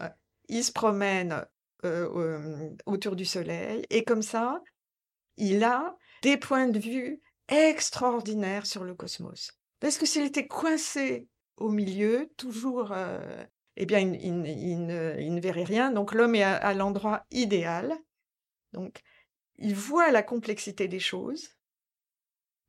il 0.49 0.63
se 0.63 0.71
promène 0.71 1.45
euh, 1.86 2.69
autour 2.86 3.15
du 3.15 3.25
Soleil. 3.25 3.86
Et 3.89 4.03
comme 4.03 4.21
ça, 4.21 4.61
il 5.38 5.63
a 5.63 5.95
des 6.21 6.38
points 6.38 6.67
de 6.67 6.79
vue 6.79 7.21
extraordinaires 7.47 8.65
sur 8.65 8.83
le 8.83 8.95
cosmos. 8.95 9.51
Parce 9.79 9.97
que 9.97 10.05
s'il 10.05 10.25
était 10.25 10.47
coincé 10.47 11.27
au 11.57 11.69
milieu, 11.69 12.31
toujours, 12.38 12.91
euh, 12.91 13.43
eh 13.77 13.86
bien, 13.86 13.99
il, 13.99 14.86
ne, 14.86 15.39
verrait 15.39 15.63
rien. 15.63 15.91
Donc 15.91 16.13
l'homme 16.13 16.36
est 16.36 16.43
à, 16.43 16.73
l'endroit 16.73 17.25
idéal. 17.31 17.95
Donc, 18.73 19.01
il 19.57 19.75
voit 19.75 20.11
la 20.11 20.23
complexité 20.23 20.88
des 20.88 20.99
choses. 20.99 21.49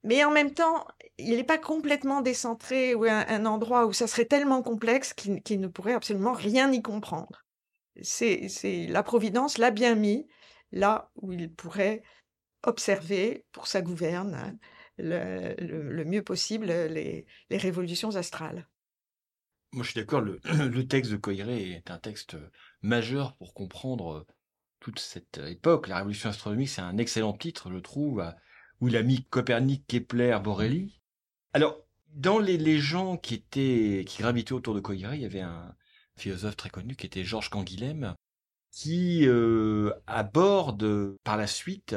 Mais 0.03 0.25
en 0.25 0.31
même 0.31 0.55
temps, 0.55 0.87
il 1.19 1.37
n'est 1.37 1.45
pas 1.45 1.59
complètement 1.59 2.21
décentré 2.21 2.95
ou 2.95 3.05
un, 3.05 3.27
un, 3.27 3.45
endroit 3.47 3.87
où 3.87 3.93
ça 3.93 4.07
serait 4.07 4.25
tellement 4.25 4.63
complexe 4.63 5.13
qu'il 5.15 5.61
ne 5.61 5.67
pourrait 5.67 5.95
absolument 5.95 6.33
rien 6.33 6.71
y 6.71 6.81
comprendre 6.81 7.46
c'est 8.03 8.87
la 8.89 9.03
Providence 9.03 9.59
l'a 9.59 9.71
bien 9.71 9.95
mis 9.95 10.27
là 10.73 11.11
où 11.17 11.33
il 11.33 11.53
pourrait 11.53 12.03
observer 12.63 13.45
pour 13.53 13.67
sa 13.67 13.83
gouverne 13.83 14.35
hein, 14.35 14.59
le, 14.99 16.05
mieux 16.05 16.23
possible 16.23 16.67
les, 16.67 17.27
révolutions 17.51 18.17
astrales. 18.17 18.67
Moi, 19.73 19.85
je 19.85 19.91
suis 19.91 20.01
d'accord, 20.01 20.21
le, 20.21 20.41
texte 20.89 21.13
de 21.13 21.17
Coiré 21.17 21.73
est 21.73 21.91
un 21.91 21.99
texte 21.99 22.37
majeur 22.83 23.37
pour 23.37 23.55
comprendre 23.55 24.27
toute 24.81 24.99
cette 24.99 25.39
époque. 25.39 25.89
La 25.89 25.97
révolution 25.97 26.31
astronomique, 26.31 26.69
c'est 26.69 26.81
un 26.81 26.99
excellent 26.99 27.33
titre, 27.33 27.71
je 27.71 27.79
trouve, 27.79 28.25
où 28.81 28.89
il 28.89 28.97
a 28.97 29.03
mis 29.03 29.25
Copernic, 29.25 29.87
Kepler, 29.87 30.39
Borelli. 30.43 31.01
Alors, 31.53 31.83
dans 32.09 32.39
les, 32.39 32.57
les 32.57 32.79
gens 32.79 33.17
qui 33.17 33.35
étaient 33.35 34.05
qui 34.07 34.23
gravitaient 34.23 34.53
autour 34.53 34.75
de 34.75 34.81
Coiré, 34.81 35.17
il 35.17 35.23
y 35.23 35.27
avait 35.27 35.41
un, 35.41 35.75
philosophe 36.17 36.57
très 36.57 36.71
connu 36.71 36.97
qui 36.97 37.07
était 37.07 37.25
Georges 37.25 37.51
Canguilhem, 37.51 38.15
qui 38.73 39.27
euh, 39.27 39.93
aborde 40.07 41.17
par 41.25 41.37
la 41.37 41.47
suite 41.47 41.97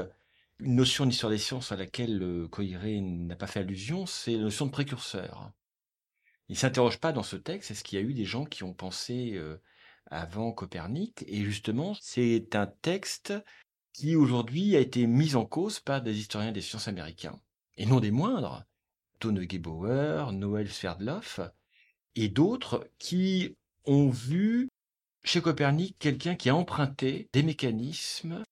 une 0.60 0.76
notion 0.76 1.06
d'histoire 1.06 1.32
des 1.32 1.38
sciences 1.38 1.72
à 1.72 1.76
laquelle 1.76 2.22
euh, 2.22 3.02
n'a 3.02 3.36
pas 3.36 3.48
fait 3.48 3.62
allusion, 3.62 4.06
c'est 4.06 4.34
la 4.34 4.44
notion 4.44 4.66
de 4.66 4.72
précurseur. 4.72 5.52
Il 6.50 6.58
s'interroge 6.58 7.00
pas 7.00 7.12
dans 7.12 7.24
ce 7.24 7.36
texte, 7.36 7.72
est-ce 7.72 7.84
qu'il 7.84 8.00
y 8.00 8.02
a 8.02 8.06
eu 8.06 8.14
des 8.14 8.26
gens 8.26 8.46
qui 8.46 8.64
ont 8.64 8.74
pensé 8.74 9.34
euh, 9.36 9.62
avant 10.08 10.52
Copernic? 10.52 11.24
Et 11.28 11.44
justement, 11.44 11.96
c'est 12.02 12.56
un 12.56 12.68
texte 12.68 13.34
qui 13.94 14.16
aujourd'hui 14.16 14.76
a 14.76 14.80
été 14.80 15.06
mis 15.08 15.36
en 15.36 15.46
cause 15.46 15.80
par 15.80 16.02
des 16.02 16.18
historiens 16.18 16.52
des 16.52 16.62
sciences 16.62 16.88
américains, 16.88 17.40
et 17.78 17.86
non 17.86 18.00
des 18.00 18.12
moindres, 18.12 18.64
Tone 19.20 19.46
Gebauer, 19.50 20.32
Noël 20.32 20.70
Sverdlov, 20.70 21.52
et 22.16 22.30
d'autres 22.30 22.90
qui 22.98 23.56
ont 23.86 24.10
vu 24.10 24.70
chez 25.24 25.42
Copernic 25.42 25.98
quelqu'un 26.00 26.36
qui 26.36 26.50
a 26.50 26.56
emprunté 26.56 27.30
des 27.34 27.44
mécanismes 27.44 28.44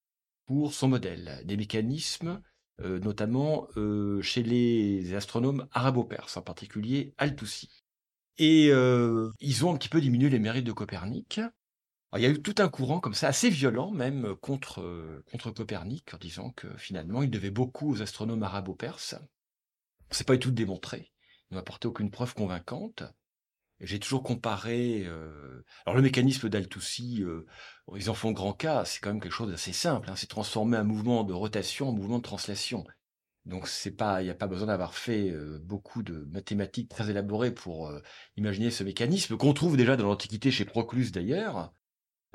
pour 0.45 0.73
son 0.73 0.87
modèle, 0.87 1.41
des 1.45 1.57
mécanismes 1.57 2.41
euh, 2.81 2.99
notamment 2.99 3.67
euh, 3.75 4.21
chez 4.21 4.43
les 4.43 5.15
astronomes 5.15 5.67
arabo-perses, 5.71 6.37
en 6.37 6.43
particulier 6.43 7.13
Al-Toussi. 7.17 7.69
Et 8.37 8.69
euh, 8.69 9.31
ils 9.39 9.65
ont 9.65 9.73
un 9.73 9.77
petit 9.77 9.89
peu 9.89 9.99
diminué 9.99 10.29
les 10.29 10.37
mérites 10.37 10.65
de 10.65 10.71
Copernic, 10.71 11.41
il 12.15 12.21
y 12.21 12.25
a 12.25 12.29
eu 12.29 12.41
tout 12.41 12.55
un 12.59 12.69
courant 12.69 12.99
comme 12.99 13.13
ça, 13.13 13.27
assez 13.27 13.49
violent 13.49 13.91
même, 13.91 14.35
contre, 14.37 15.23
Copernic, 15.55 16.13
en 16.13 16.17
disant 16.17 16.51
que 16.51 16.67
finalement 16.77 17.21
il 17.21 17.29
devait 17.29 17.51
beaucoup 17.51 17.91
aux 17.91 18.01
astronomes 18.01 18.43
arabo-perses. 18.43 19.15
C'est 20.09 20.25
pas 20.25 20.37
tout 20.37 20.51
démontré. 20.51 21.11
Il 21.49 21.55
n'a 21.55 21.59
apporté 21.59 21.87
aucune 21.87 22.09
preuve 22.09 22.33
convaincante. 22.33 23.03
J'ai 23.79 23.99
toujours 23.99 24.23
comparé. 24.23 25.03
Euh, 25.05 25.63
alors 25.85 25.95
le 25.95 26.01
mécanisme 26.01 26.49
d'Althussi, 26.49 27.21
euh, 27.23 27.45
ils 27.95 28.09
en 28.09 28.15
font 28.15 28.31
grand 28.31 28.53
cas. 28.53 28.85
C'est 28.85 28.99
quand 28.99 29.09
même 29.09 29.21
quelque 29.21 29.31
chose 29.31 29.51
d'assez 29.51 29.73
simple. 29.73 30.09
Hein, 30.09 30.15
c'est 30.15 30.27
transformer 30.27 30.77
un 30.77 30.83
mouvement 30.83 31.23
de 31.23 31.33
rotation 31.33 31.89
en 31.89 31.93
mouvement 31.93 32.17
de 32.17 32.23
translation. 32.23 32.83
Donc 33.45 33.67
c'est 33.67 33.91
pas, 33.91 34.21
il 34.21 34.25
n'y 34.25 34.31
a 34.31 34.35
pas 34.35 34.47
besoin 34.47 34.67
d'avoir 34.67 34.95
fait 34.95 35.29
euh, 35.29 35.59
beaucoup 35.63 36.01
de 36.03 36.27
mathématiques 36.31 36.89
très 36.89 37.09
élaborées 37.09 37.51
pour 37.51 37.91
imaginer 38.35 38.71
ce 38.71 38.83
mécanisme 38.83 39.37
qu'on 39.37 39.53
trouve 39.53 39.77
déjà 39.77 39.95
dans 39.95 40.05
l'Antiquité 40.05 40.51
chez 40.51 40.65
Proclus 40.65 41.11
d'ailleurs. 41.11 41.71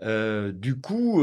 du 0.01 0.81
coup, 0.81 1.21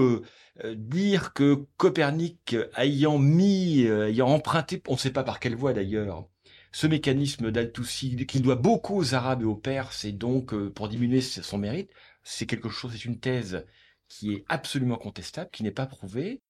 dire 0.76 1.34
que 1.34 1.66
Copernic 1.78 2.56
ayant 2.78 3.18
mis, 3.18 3.84
ayant 3.84 4.28
emprunté, 4.28 4.82
on 4.88 4.94
ne 4.94 4.98
sait 4.98 5.12
pas 5.12 5.24
par 5.24 5.40
quelle 5.40 5.56
voie 5.56 5.74
d'ailleurs, 5.74 6.28
ce 6.72 6.88
mécanisme 6.88 7.52
d'Al-Toussi 7.52 8.26
qu'il 8.28 8.42
doit 8.42 8.56
beaucoup 8.56 8.98
aux 8.98 9.16
Arabes 9.16 9.42
et 9.42 9.46
aux 9.46 9.56
Perses 9.56 10.06
et 10.06 10.12
donc 10.12 10.54
euh, 10.54 10.70
pour 10.70 10.88
diminuer 10.88 11.22
son 11.22 11.58
mérite, 11.58 11.92
c'est 12.24 12.46
quelque 12.46 12.70
chose, 12.70 12.92
c'est 12.94 13.06
une 13.06 13.20
thèse 13.20 13.66
qui 14.08 14.34
est 14.34 14.46
absolument 14.48 14.98
contestable, 14.98 15.50
qui 15.52 15.64
n'est 15.64 15.72
pas 15.72 15.86
prouvée. 15.86 16.42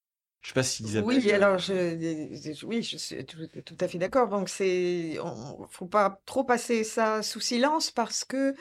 Je 0.42 0.50
sais 0.50 0.54
pas 0.54 0.64
si 0.64 0.84
Isabelle... 0.84 1.18
Oui, 1.18 1.32
alors 1.32 1.58
je, 1.58 2.66
oui, 2.66 2.82
je 2.82 2.96
suis 2.96 3.26
tout, 3.26 3.78
à 3.80 3.88
fait 3.90 3.98
d'accord. 3.98 4.30
Donc 4.30 4.48
c'est, 4.48 5.18
faut 5.70 5.86
pas 5.86 6.22
trop 6.26 6.46
passer 6.46 6.86
ça 6.86 7.22
sous 7.22 7.42
silence 7.42 7.92
parce 7.92 8.24
que 8.24 8.56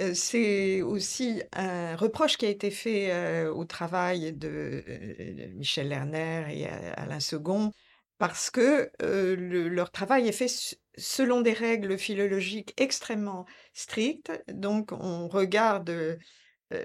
euh, 0.00 0.14
c'est 0.14 0.82
aussi 0.82 1.42
un 1.52 1.96
reproche 1.96 2.36
qui 2.36 2.46
a 2.46 2.50
été 2.50 2.70
fait 2.70 3.10
euh, 3.10 3.52
au 3.52 3.64
travail 3.64 4.32
de 4.32 4.84
Michel 5.56 5.88
Lerner 5.88 6.46
et 6.50 6.68
Alain 6.68 7.20
Second 7.20 7.72
parce 8.18 8.50
que 8.50 8.90
leur 9.00 9.90
travail 9.90 10.28
est 10.28 10.32
fait 10.32 10.48
selon 10.96 11.40
des 11.40 11.52
règles 11.52 11.98
philologiques 11.98 12.74
extrêmement 12.76 13.46
strictes. 13.72 14.32
Donc, 14.48 14.92
on 14.92 15.28
regarde 15.28 16.18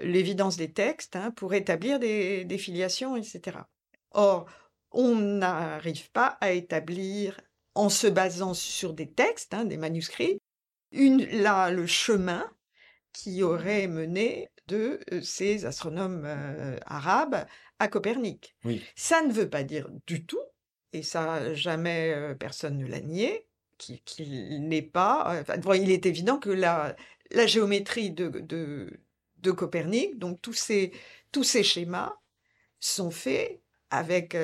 l'évidence 0.02 0.56
des 0.56 0.72
textes 0.72 1.16
hein, 1.16 1.30
pour 1.32 1.54
établir 1.54 1.98
des, 1.98 2.58
filiations, 2.58 3.16
etc. 3.16 3.58
Or, 4.12 4.46
on 4.90 5.14
n'arrive 5.14 6.10
pas 6.10 6.38
à 6.40 6.52
établir, 6.52 7.40
en 7.74 7.88
se 7.88 8.08
basant 8.08 8.54
sur 8.54 8.92
des 8.92 9.10
textes, 9.10 9.54
hein, 9.54 9.64
des 9.64 9.76
manuscrits, 9.76 10.40
une, 10.90 11.24
là, 11.42 11.70
le 11.70 11.86
chemin 11.86 12.50
qui 13.12 13.42
aurait 13.42 13.86
mené 13.86 14.48
de 14.66 15.00
ces 15.22 15.66
astronomes 15.66 16.26
arabes 16.86 17.46
à 17.78 17.88
Copernic. 17.88 18.54
Ça 18.94 19.22
ne 19.22 19.32
veut 19.32 19.48
pas 19.48 19.64
dire 19.64 19.88
du 20.06 20.26
tout 20.26 20.42
et 20.92 21.02
ça 21.02 21.54
jamais 21.54 22.34
personne 22.38 22.78
ne 22.78 22.86
l'a 22.86 23.00
nié, 23.00 23.46
qu'il 24.04 24.68
n'est 24.68 24.82
pas. 24.82 25.42
il 25.74 25.90
est 25.90 26.06
évident 26.06 26.38
que 26.38 26.50
la, 26.50 26.96
la 27.30 27.46
géométrie 27.46 28.10
de, 28.10 28.28
de, 28.28 29.50
Copernic, 29.50 30.18
donc 30.18 30.40
tous 30.42 30.52
ces, 30.52 30.92
tous 31.32 31.44
ces 31.44 31.62
schémas, 31.62 32.14
sont 32.78 33.10
faits 33.10 33.60
avec, 33.90 34.36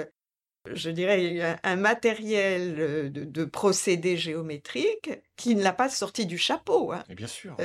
je 0.67 0.91
dirais, 0.91 1.59
un, 1.63 1.77
matériel 1.77 3.11
de, 3.13 3.45
procédés 3.45 4.17
géométriques 4.17 5.11
qui 5.37 5.55
ne 5.55 5.63
l'a 5.63 5.73
pas 5.73 5.89
sorti 5.89 6.27
du 6.27 6.39
chapeau. 6.39 6.93
Hein. 6.93 7.05
bien 7.11 7.27
sûr. 7.27 7.57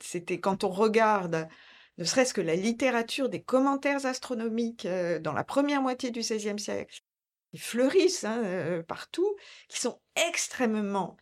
C'était 0.00 0.40
quand 0.40 0.64
on 0.64 0.70
regarde 0.70 1.48
ne 1.98 2.04
serait-ce 2.04 2.34
que 2.34 2.42
la 2.42 2.56
littérature 2.56 3.30
des 3.30 3.42
commentaires 3.42 4.04
astronomiques 4.04 4.86
dans 5.20 5.32
la 5.32 5.44
première 5.44 5.80
moitié 5.80 6.10
du 6.10 6.20
XVIe 6.20 6.58
siècle, 6.58 7.02
fleurissent 7.58 8.24
hein, 8.24 8.82
partout, 8.86 9.36
qui 9.68 9.80
sont 9.80 10.00
extrêmement 10.28 11.16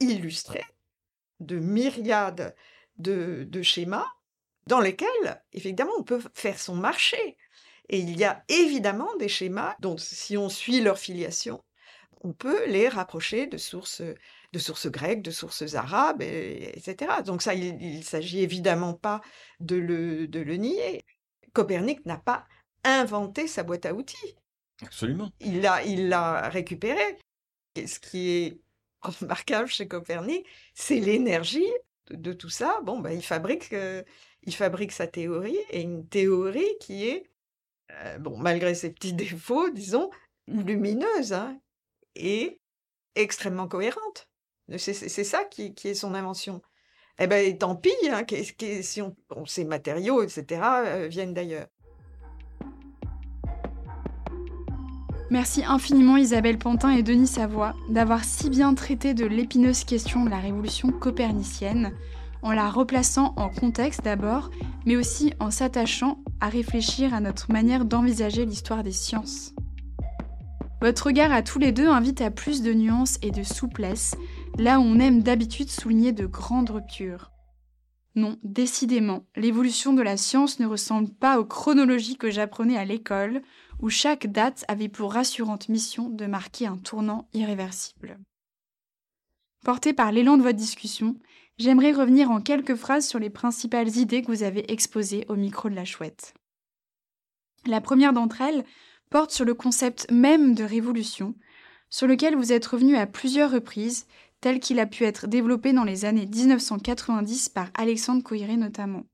illustrés 0.00 0.64
de 1.40 1.58
myriades 1.58 2.54
de, 2.98 3.62
schémas 3.62 4.06
dans 4.66 4.80
lesquels, 4.80 5.42
évidemment, 5.52 5.92
on 5.98 6.02
peut 6.02 6.20
faire 6.34 6.58
son 6.58 6.74
marché. 6.74 7.36
Et 7.88 7.98
il 7.98 8.18
y 8.18 8.24
a 8.24 8.44
évidemment 8.48 9.14
des 9.16 9.28
schémas 9.28 9.76
dont, 9.80 9.96
si 9.96 10.36
on 10.36 10.48
suit 10.48 10.80
leur 10.80 10.98
filiation, 10.98 11.62
on 12.22 12.32
peut 12.32 12.66
les 12.66 12.88
rapprocher 12.88 13.46
de 13.46 13.56
sources, 13.56 14.02
de 14.52 14.58
sources 14.58 14.88
grecques, 14.88 15.22
de 15.22 15.30
sources 15.30 15.74
arabes, 15.74 16.20
etc. 16.20 17.22
Donc 17.24 17.40
ça, 17.40 17.54
il 17.54 17.98
ne 17.98 18.02
s'agit 18.02 18.42
évidemment 18.42 18.92
pas 18.92 19.22
de 19.60 19.76
le, 19.76 20.26
de 20.28 20.40
le 20.40 20.56
nier. 20.56 21.04
Copernic 21.54 22.04
n'a 22.04 22.18
pas 22.18 22.46
inventé 22.84 23.46
sa 23.46 23.62
boîte 23.62 23.86
à 23.86 23.94
outils. 23.94 24.36
Absolument. 24.82 25.30
Il 25.40 25.60
l'a 25.60 25.84
il 25.84 26.14
récupéré. 26.50 27.18
Et 27.74 27.86
ce 27.86 27.98
qui 27.98 28.30
est 28.30 28.60
remarquable 29.02 29.68
chez 29.68 29.88
Copernic, 29.88 30.46
c'est 30.74 31.00
l'énergie 31.00 31.70
de, 32.10 32.32
tout 32.32 32.50
ça. 32.50 32.80
Bon, 32.82 33.00
ben, 33.00 33.10
il, 33.10 33.22
fabrique, 33.22 33.72
euh, 33.72 34.02
il 34.42 34.54
fabrique 34.54 34.92
sa 34.92 35.06
théorie, 35.06 35.58
et 35.70 35.82
une 35.82 36.08
théorie 36.08 36.76
qui 36.80 37.06
est, 37.06 37.30
euh, 37.92 38.18
bon, 38.18 38.36
malgré 38.38 38.74
ses 38.74 38.90
petits 38.90 39.12
défauts, 39.14 39.70
disons, 39.70 40.10
lumineuse 40.46 41.32
hein, 41.32 41.60
et 42.14 42.60
extrêmement 43.14 43.68
cohérente. 43.68 44.28
C'est 44.76 44.92
ça 44.92 45.44
qui, 45.44 45.74
qui, 45.74 45.88
est 45.88 45.94
son 45.94 46.14
invention. 46.14 46.60
Eh 47.18 47.26
ben, 47.26 47.56
tant 47.56 47.74
pis, 47.74 47.90
hein, 48.10 48.24
si 48.82 49.02
on, 49.02 49.16
ces 49.46 49.64
matériaux, 49.64 50.22
etc., 50.22 50.44
euh, 50.84 51.08
viennent 51.08 51.34
d'ailleurs. 51.34 51.68
Merci 55.30 55.62
infiniment 55.62 56.16
Isabelle 56.16 56.56
Pantin 56.56 56.90
et 56.90 57.02
Denis 57.02 57.26
Savoie 57.26 57.74
d'avoir 57.90 58.24
si 58.24 58.48
bien 58.48 58.72
traité 58.72 59.12
de 59.12 59.26
l'épineuse 59.26 59.84
question 59.84 60.24
de 60.24 60.30
la 60.30 60.38
révolution 60.38 60.90
copernicienne, 60.90 61.92
en 62.40 62.52
la 62.52 62.70
replaçant 62.70 63.34
en 63.36 63.50
contexte 63.50 64.02
d'abord, 64.02 64.48
mais 64.86 64.96
aussi 64.96 65.34
en 65.38 65.50
s'attachant 65.50 66.18
à 66.40 66.48
réfléchir 66.48 67.12
à 67.12 67.20
notre 67.20 67.52
manière 67.52 67.84
d'envisager 67.84 68.46
l'histoire 68.46 68.82
des 68.82 68.92
sciences. 68.92 69.52
Votre 70.80 71.08
regard 71.08 71.32
à 71.32 71.42
tous 71.42 71.58
les 71.58 71.72
deux 71.72 71.88
invite 71.88 72.22
à 72.22 72.30
plus 72.30 72.62
de 72.62 72.72
nuances 72.72 73.18
et 73.20 73.30
de 73.30 73.42
souplesse, 73.42 74.14
là 74.56 74.80
où 74.80 74.82
on 74.82 74.98
aime 74.98 75.22
d'habitude 75.22 75.70
souligner 75.70 76.12
de 76.12 76.24
grandes 76.24 76.70
ruptures. 76.70 77.32
Non, 78.18 78.36
décidément, 78.42 79.24
l'évolution 79.36 79.92
de 79.92 80.02
la 80.02 80.16
science 80.16 80.58
ne 80.58 80.66
ressemble 80.66 81.08
pas 81.08 81.38
aux 81.38 81.44
chronologies 81.44 82.16
que 82.16 82.32
j'apprenais 82.32 82.76
à 82.76 82.84
l'école, 82.84 83.42
où 83.80 83.90
chaque 83.90 84.26
date 84.26 84.64
avait 84.66 84.88
pour 84.88 85.12
rassurante 85.12 85.68
mission 85.68 86.08
de 86.08 86.26
marquer 86.26 86.66
un 86.66 86.78
tournant 86.78 87.28
irréversible. 87.32 88.18
Porté 89.64 89.92
par 89.92 90.10
l'élan 90.10 90.36
de 90.36 90.42
votre 90.42 90.58
discussion, 90.58 91.14
j'aimerais 91.58 91.92
revenir 91.92 92.32
en 92.32 92.40
quelques 92.40 92.74
phrases 92.74 93.06
sur 93.06 93.20
les 93.20 93.30
principales 93.30 93.96
idées 93.96 94.22
que 94.22 94.32
vous 94.32 94.42
avez 94.42 94.72
exposées 94.72 95.24
au 95.28 95.36
micro 95.36 95.68
de 95.68 95.76
la 95.76 95.84
chouette. 95.84 96.34
La 97.66 97.80
première 97.80 98.12
d'entre 98.12 98.40
elles 98.40 98.64
porte 99.10 99.30
sur 99.30 99.44
le 99.44 99.54
concept 99.54 100.10
même 100.10 100.56
de 100.56 100.64
révolution, 100.64 101.36
sur 101.88 102.08
lequel 102.08 102.34
vous 102.34 102.50
êtes 102.50 102.66
revenu 102.66 102.96
à 102.96 103.06
plusieurs 103.06 103.52
reprises, 103.52 104.08
tel 104.40 104.60
qu'il 104.60 104.80
a 104.80 104.86
pu 104.86 105.04
être 105.04 105.26
développé 105.26 105.72
dans 105.72 105.84
les 105.84 106.04
années 106.04 106.26
1990 106.26 107.48
par 107.48 107.70
Alexandre 107.74 108.22
Coiré 108.22 108.56
notamment. 108.56 109.04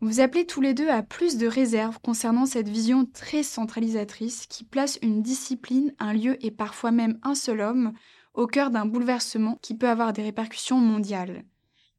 Vous 0.00 0.20
appelez 0.20 0.46
tous 0.46 0.60
les 0.60 0.74
deux 0.74 0.88
à 0.88 1.02
plus 1.02 1.36
de 1.36 1.46
réserve 1.46 2.00
concernant 2.02 2.44
cette 2.44 2.68
vision 2.68 3.06
très 3.06 3.44
centralisatrice 3.44 4.46
qui 4.48 4.64
place 4.64 4.98
une 5.00 5.22
discipline, 5.22 5.94
un 6.00 6.12
lieu 6.12 6.44
et 6.44 6.50
parfois 6.50 6.90
même 6.90 7.18
un 7.22 7.36
seul 7.36 7.60
homme 7.60 7.92
au 8.34 8.48
cœur 8.48 8.70
d'un 8.70 8.84
bouleversement 8.84 9.58
qui 9.62 9.76
peut 9.76 9.88
avoir 9.88 10.12
des 10.12 10.22
répercussions 10.22 10.78
mondiales. 10.78 11.44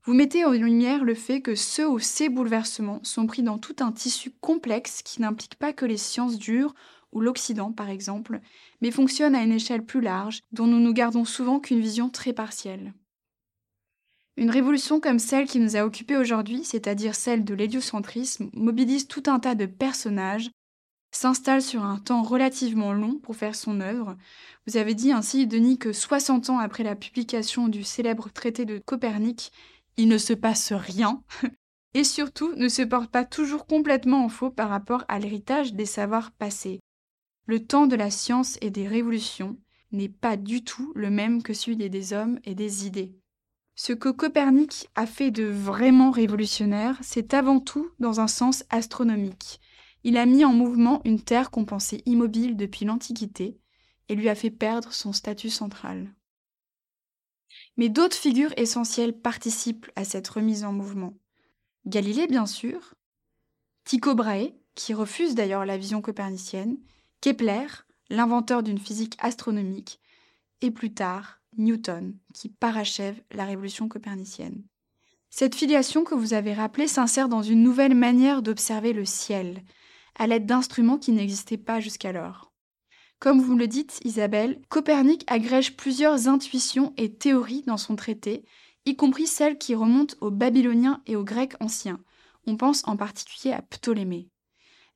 Vous 0.06 0.14
mettez 0.14 0.44
en 0.44 0.52
lumière 0.52 1.06
le 1.06 1.16
fait 1.16 1.40
que 1.40 1.56
ceux 1.56 1.88
ou 1.88 1.98
ces 1.98 2.28
bouleversements 2.28 3.00
sont 3.04 3.26
pris 3.26 3.42
dans 3.42 3.58
tout 3.58 3.76
un 3.80 3.94
tissu 3.94 4.32
complexe 4.42 5.02
qui 5.02 5.22
n'implique 5.22 5.56
pas 5.56 5.72
que 5.72 5.86
les 5.86 5.96
sciences 5.96 6.38
dures 6.38 6.76
ou 7.14 7.22
l'Occident 7.22 7.72
par 7.72 7.90
exemple, 7.90 8.42
mais 8.82 8.92
fonctionne 8.92 9.36
à 9.36 9.44
une 9.44 9.54
échelle 9.54 9.86
plus 9.86 10.02
large 10.02 10.42
dont 10.52 10.68
nous 10.68 10.80
nous 10.80 10.94
gardons 10.94 11.26
souvent 11.26 11.60
qu'une 11.60 11.82
vision 11.82 12.10
très 12.10 12.34
partielle. 12.34 12.94
Une 14.36 14.50
révolution 14.50 15.00
comme 15.00 15.20
celle 15.20 15.48
qui 15.48 15.60
nous 15.60 15.76
a 15.76 15.86
occupés 15.86 16.18
aujourd'hui, 16.18 16.64
c'est-à-dire 16.64 17.14
celle 17.14 17.44
de 17.44 17.54
l'héliocentrisme, 17.54 18.50
mobilise 18.54 19.08
tout 19.08 19.24
un 19.28 19.40
tas 19.40 19.54
de 19.54 19.68
personnages, 19.68 20.50
s'installe 21.12 21.62
sur 21.62 21.84
un 21.84 22.00
temps 22.00 22.24
relativement 22.24 22.94
long 22.94 23.20
pour 23.20 23.36
faire 23.36 23.56
son 23.56 23.80
œuvre. 23.80 24.18
Vous 24.66 24.78
avez 24.78 24.96
dit 24.96 25.12
ainsi, 25.12 25.46
Denis, 25.46 25.78
que 25.78 25.94
60 25.94 26.50
ans 26.50 26.58
après 26.58 26.84
la 26.84 26.96
publication 26.96 27.68
du 27.68 27.84
célèbre 27.84 28.30
traité 28.30 28.66
de 28.66 28.80
Copernic, 28.80 29.52
il 29.98 30.08
ne 30.08 30.18
se 30.18 30.34
passe 30.34 30.74
rien, 30.74 31.22
et 31.94 32.04
surtout 32.04 32.56
ne 32.56 32.68
se 32.68 32.82
porte 32.82 33.12
pas 33.12 33.26
toujours 33.26 33.68
complètement 33.68 34.26
en 34.26 34.30
faux 34.30 34.50
par 34.50 34.70
rapport 34.70 35.06
à 35.08 35.20
l'héritage 35.20 35.74
des 35.74 35.86
savoirs 35.86 36.32
passés. 36.32 36.80
Le 37.46 37.66
temps 37.66 37.88
de 37.88 37.96
la 37.96 38.10
science 38.10 38.58
et 38.62 38.70
des 38.70 38.88
révolutions 38.88 39.58
n'est 39.92 40.10
pas 40.10 40.38
du 40.38 40.64
tout 40.64 40.92
le 40.96 41.10
même 41.10 41.44
que 41.44 41.54
celui 41.54 41.78
des 41.78 42.14
hommes 42.14 42.40
et 42.46 42.56
des 42.56 42.88
idées. 42.88 43.16
Ce 43.76 43.92
que 43.92 44.10
Copernic 44.10 44.88
a 44.96 45.06
fait 45.06 45.32
de 45.32 45.44
vraiment 45.44 46.12
révolutionnaire, 46.12 46.98
c'est 47.02 47.34
avant 47.34 47.60
tout 47.60 47.90
dans 48.00 48.20
un 48.20 48.28
sens 48.28 48.64
astronomique. 48.70 49.60
Il 50.04 50.18
a 50.18 50.26
mis 50.26 50.46
en 50.46 50.54
mouvement 50.54 51.02
une 51.06 51.22
Terre 51.22 51.50
qu'on 51.50 51.66
pensait 51.66 52.04
immobile 52.06 52.56
depuis 52.56 52.86
l'Antiquité 52.86 53.58
et 54.10 54.16
lui 54.16 54.30
a 54.30 54.36
fait 54.36 54.52
perdre 54.52 54.94
son 54.94 55.12
statut 55.12 55.50
central. 55.50 56.14
Mais 57.78 57.90
d'autres 57.90 58.16
figures 58.16 58.54
essentielles 58.58 59.18
participent 59.18 59.90
à 59.96 60.06
cette 60.06 60.28
remise 60.28 60.64
en 60.64 60.74
mouvement. 60.74 61.14
Galilée, 61.86 62.28
bien 62.28 62.46
sûr, 62.46 62.94
Tycho 63.86 64.14
Brahe, 64.16 64.54
qui 64.76 64.94
refuse 64.94 65.36
d'ailleurs 65.36 65.66
la 65.66 65.78
vision 65.78 66.02
copernicienne, 66.02 66.78
Kepler, 67.24 67.68
l'inventeur 68.10 68.64
d'une 68.64 68.78
physique 68.78 69.16
astronomique, 69.18 70.02
et 70.60 70.72
plus 70.72 70.94
tard 70.94 71.40
Newton, 71.56 72.18
qui 72.34 72.50
parachève 72.50 73.18
la 73.32 73.46
révolution 73.46 73.88
copernicienne. 73.88 74.62
Cette 75.30 75.56
filiation 75.56 76.04
que 76.04 76.16
vous 76.16 76.34
avez 76.34 76.54
rappelée 76.54 76.90
s'insère 76.90 77.30
dans 77.30 77.42
une 77.42 77.64
nouvelle 77.64 77.96
manière 77.96 78.42
d'observer 78.42 78.92
le 78.92 79.06
ciel, 79.06 79.64
à 80.16 80.28
l'aide 80.28 80.46
d'instruments 80.46 80.98
qui 80.98 81.14
n'existaient 81.14 81.56
pas 81.56 81.80
jusqu'alors. 81.80 82.52
Comme 83.20 83.40
vous 83.40 83.56
le 83.56 83.68
dites, 83.68 84.02
Isabelle, 84.04 84.60
Copernic 84.68 85.24
agrège 85.28 85.78
plusieurs 85.78 86.28
intuitions 86.28 86.94
et 86.98 87.14
théories 87.14 87.64
dans 87.66 87.78
son 87.78 87.96
traité, 87.96 88.44
y 88.86 88.98
compris 88.98 89.28
celles 89.28 89.58
qui 89.58 89.76
remontent 89.76 90.18
aux 90.20 90.30
Babyloniens 90.30 91.02
et 91.06 91.16
aux 91.16 91.24
Grecs 91.24 91.56
anciens. 91.62 92.02
On 92.48 92.58
pense 92.58 92.86
en 92.86 92.98
particulier 92.98 93.54
à 93.54 93.62
Ptolémée. 93.62 94.28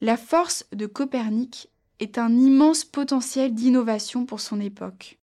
La 0.01 0.17
force 0.17 0.65
de 0.73 0.87
Copernic 0.87 1.69
est 1.99 2.17
un 2.17 2.31
immense 2.31 2.85
potentiel 2.85 3.53
d'innovation 3.53 4.25
pour 4.25 4.39
son 4.39 4.59
époque. 4.59 5.19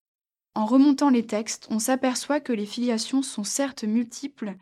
En 0.54 0.66
remontant 0.66 1.08
les 1.08 1.26
textes, 1.26 1.66
on 1.70 1.78
s'aperçoit 1.78 2.40
que 2.40 2.52
les 2.52 2.66
filiations 2.66 3.22
sont 3.22 3.44
certes 3.44 3.84
multiples, 3.84 4.54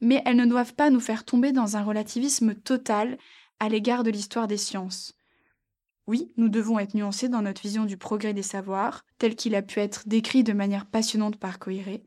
mais 0.00 0.22
elles 0.24 0.36
ne 0.36 0.46
doivent 0.46 0.74
pas 0.74 0.90
nous 0.90 1.00
faire 1.00 1.24
tomber 1.24 1.52
dans 1.52 1.76
un 1.76 1.82
relativisme 1.82 2.54
total 2.54 3.18
à 3.60 3.68
l'égard 3.68 4.02
de 4.02 4.10
l'histoire 4.10 4.48
des 4.48 4.56
sciences. 4.56 5.14
Oui, 6.06 6.32
nous 6.36 6.48
devons 6.48 6.78
être 6.78 6.94
nuancés 6.94 7.28
dans 7.28 7.42
notre 7.42 7.60
vision 7.60 7.84
du 7.84 7.96
progrès 7.96 8.32
des 8.32 8.42
savoirs, 8.42 9.04
tel 9.18 9.36
qu'il 9.36 9.54
a 9.54 9.62
pu 9.62 9.80
être 9.80 10.08
décrit 10.08 10.42
de 10.42 10.52
manière 10.52 10.86
passionnante 10.86 11.36
par 11.36 11.58
Coiré, 11.58 12.02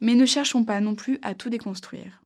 mais 0.00 0.14
ne 0.14 0.26
cherchons 0.26 0.64
pas 0.64 0.80
non 0.80 0.94
plus 0.94 1.18
à 1.22 1.34
tout 1.34 1.50
déconstruire. 1.50 2.22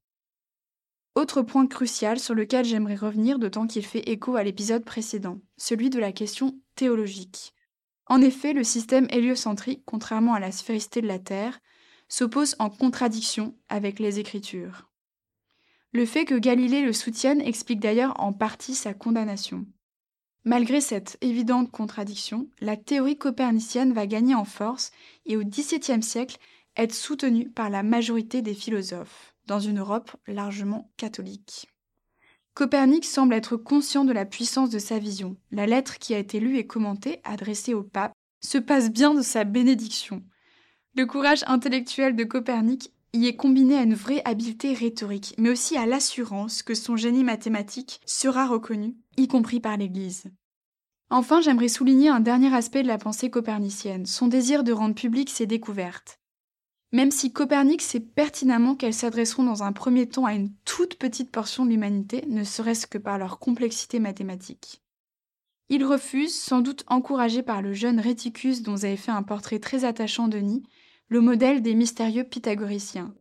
Autre 1.16 1.42
point 1.42 1.66
crucial 1.66 2.18
sur 2.18 2.34
lequel 2.34 2.64
j'aimerais 2.64 2.94
revenir 2.94 3.38
d'autant 3.38 3.66
qu'il 3.66 3.84
fait 3.84 4.08
écho 4.10 4.36
à 4.36 4.44
l'épisode 4.44 4.84
précédent, 4.84 5.40
celui 5.56 5.90
de 5.90 5.98
la 5.98 6.12
question 6.12 6.60
théologique. 6.76 7.52
En 8.06 8.20
effet, 8.20 8.52
le 8.52 8.62
système 8.62 9.08
héliocentrique, 9.10 9.82
contrairement 9.84 10.34
à 10.34 10.40
la 10.40 10.52
sphéricité 10.52 11.02
de 11.02 11.08
la 11.08 11.18
Terre, 11.18 11.60
s'oppose 12.08 12.54
en 12.58 12.70
contradiction 12.70 13.56
avec 13.68 13.98
les 13.98 14.20
Écritures. 14.20 14.88
Le 15.92 16.06
fait 16.06 16.24
que 16.24 16.34
Galilée 16.34 16.82
le 16.82 16.92
soutienne 16.92 17.40
explique 17.40 17.80
d'ailleurs 17.80 18.20
en 18.20 18.32
partie 18.32 18.74
sa 18.74 18.94
condamnation. 18.94 19.66
Malgré 20.44 20.80
cette 20.80 21.18
évidente 21.22 21.72
contradiction, 21.72 22.48
la 22.60 22.76
théorie 22.76 23.18
copernicienne 23.18 23.92
va 23.92 24.06
gagner 24.06 24.36
en 24.36 24.44
force 24.44 24.92
et 25.24 25.36
au 25.36 25.42
XVIIe 25.42 26.02
siècle 26.02 26.38
être 26.76 26.94
soutenue 26.94 27.50
par 27.50 27.70
la 27.70 27.82
majorité 27.82 28.42
des 28.42 28.54
philosophes, 28.54 29.34
dans 29.46 29.58
une 29.58 29.80
Europe 29.80 30.14
largement 30.28 30.92
catholique. 30.96 31.68
Copernic 32.57 33.04
semble 33.04 33.34
être 33.34 33.59
conscient 33.59 34.07
de 34.07 34.14
la 34.14 34.24
puissance 34.24 34.70
de 34.70 34.78
sa 34.78 34.98
vision. 34.98 35.36
La 35.50 35.66
lettre 35.66 35.98
qui 35.98 36.14
a 36.14 36.18
été 36.18 36.40
lue 36.40 36.57
et 36.57 36.66
commentée, 36.66 37.20
adressée 37.22 37.74
au 37.74 37.82
pape, 37.82 38.14
se 38.42 38.57
passe 38.57 38.90
bien 38.90 39.12
de 39.12 39.20
sa 39.20 39.44
bénédiction. 39.44 40.22
Le 40.94 41.04
courage 41.04 41.44
intellectuel 41.48 42.16
de 42.16 42.24
Copernic 42.24 42.94
y 43.12 43.26
est 43.26 43.36
combiné 43.36 43.76
à 43.76 43.82
une 43.82 43.92
vraie 43.92 44.22
habileté 44.24 44.72
rhétorique, 44.72 45.34
mais 45.36 45.50
aussi 45.50 45.76
à 45.76 45.84
l'assurance 45.84 46.62
que 46.62 46.74
son 46.74 46.96
génie 46.96 47.24
mathématique 47.24 48.00
sera 48.07 48.46
reconnu, 48.46 48.96
y 49.18 49.28
compris 49.28 49.61
par 49.61 49.76
l'Église. 49.76 50.24
Enfin, 51.11 51.42
j'aimerais 51.42 51.68
souligner 51.68 52.09
un 52.09 52.20
dernier 52.20 52.54
aspect 52.54 52.82
de 52.82 52.88
la 52.88 52.96
pensée 52.96 53.28
copernicienne, 53.28 54.07
son 54.07 54.28
désir 54.28 54.64
de 54.64 54.72
rendre 54.72 54.94
publiques 54.94 55.28
ses 55.28 55.44
découvertes. 55.44 56.20
Même 56.93 57.11
si 57.11 57.32
Copernic 57.32 57.82
sait 57.82 58.01
pertinemment 58.01 58.76
qu'elles 58.76 58.95
s'adresseront 58.95 59.43
dans 59.43 59.62
un 59.62 59.72
premier 59.72 60.09
temps 60.09 60.24
à 60.24 60.34
une 60.34 60.53
toute 60.64 60.97
petite 60.97 61.30
portion 61.30 61.64
de 61.64 61.70
l'humanité, 61.70 62.24
ne 62.28 62.45
serait-ce 62.45 62.87
que 62.87 62.99
par 62.99 63.18
leur 63.18 63.39
complexité 63.39 63.99
mathématique. 63.99 64.82
Il 65.68 65.84
refuse, 65.84 66.34
sans 66.34 66.61
doute 66.61 66.84
encouragé 66.87 67.43
par 67.43 67.61
le 67.61 67.72
jeune 67.72 67.99
Réticus 67.99 68.62
dont 68.62 68.74
vous 68.74 68.84
avez 68.84 68.97
fait 68.97 69.11
un 69.11 69.24
portrait 69.24 69.59
très 69.59 69.84
attachant 69.84 70.28
Denis, 70.28 70.62
le 71.09 71.20
modèle 71.20 71.61
des 71.61 71.74
mystérieux 71.74 72.24
pythagoriciens. 72.24 73.12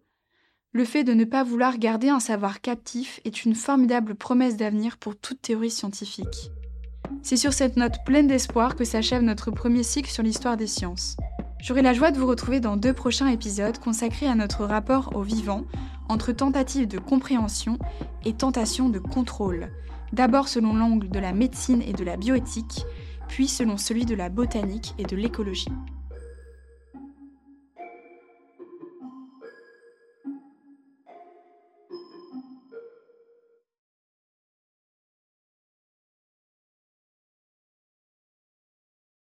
Le 0.71 0.85
fait 0.85 1.03
de 1.03 1.13
ne 1.13 1.23
pas 1.23 1.43
vouloir 1.43 1.77
garder 1.77 2.09
un 2.09 2.19
savoir 2.19 2.61
captif 2.61 3.19
est 3.25 3.45
une 3.45 3.55
formidable 3.55 4.13
promesse 4.13 4.57
d'avenir 4.57 4.97
pour 4.97 5.15
toute 5.15 5.41
théorie 5.41 5.71
scientifique. 5.71 6.51
C'est 7.23 7.37
sur 7.37 7.53
cette 7.53 7.77
note 7.77 7.95
pleine 8.05 8.27
d'espoir 8.27 8.75
que 8.75 8.83
s'achève 8.83 9.23
notre 9.23 9.51
premier 9.51 9.83
cycle 9.83 10.09
sur 10.09 10.21
l'histoire 10.21 10.57
des 10.57 10.67
sciences. 10.67 11.17
J'aurai 11.61 11.81
la 11.81 11.93
joie 11.93 12.11
de 12.11 12.19
vous 12.19 12.27
retrouver 12.27 12.59
dans 12.59 12.77
deux 12.77 12.93
prochains 12.93 13.27
épisodes 13.27 13.79
consacrés 13.79 14.27
à 14.27 14.35
notre 14.35 14.65
rapport 14.65 15.15
au 15.15 15.21
vivant 15.21 15.63
entre 16.09 16.31
tentative 16.31 16.87
de 16.87 16.99
compréhension 16.99 17.79
et 18.23 18.33
tentation 18.33 18.89
de 18.89 18.99
contrôle, 18.99 19.71
d'abord 20.13 20.47
selon 20.47 20.75
l'angle 20.75 21.09
de 21.09 21.19
la 21.19 21.33
médecine 21.33 21.81
et 21.81 21.93
de 21.93 22.03
la 22.03 22.17
bioéthique, 22.17 22.85
puis 23.27 23.47
selon 23.47 23.77
celui 23.77 24.05
de 24.05 24.15
la 24.15 24.29
botanique 24.29 24.93
et 24.97 25.03
de 25.03 25.15
l'écologie. 25.15 25.71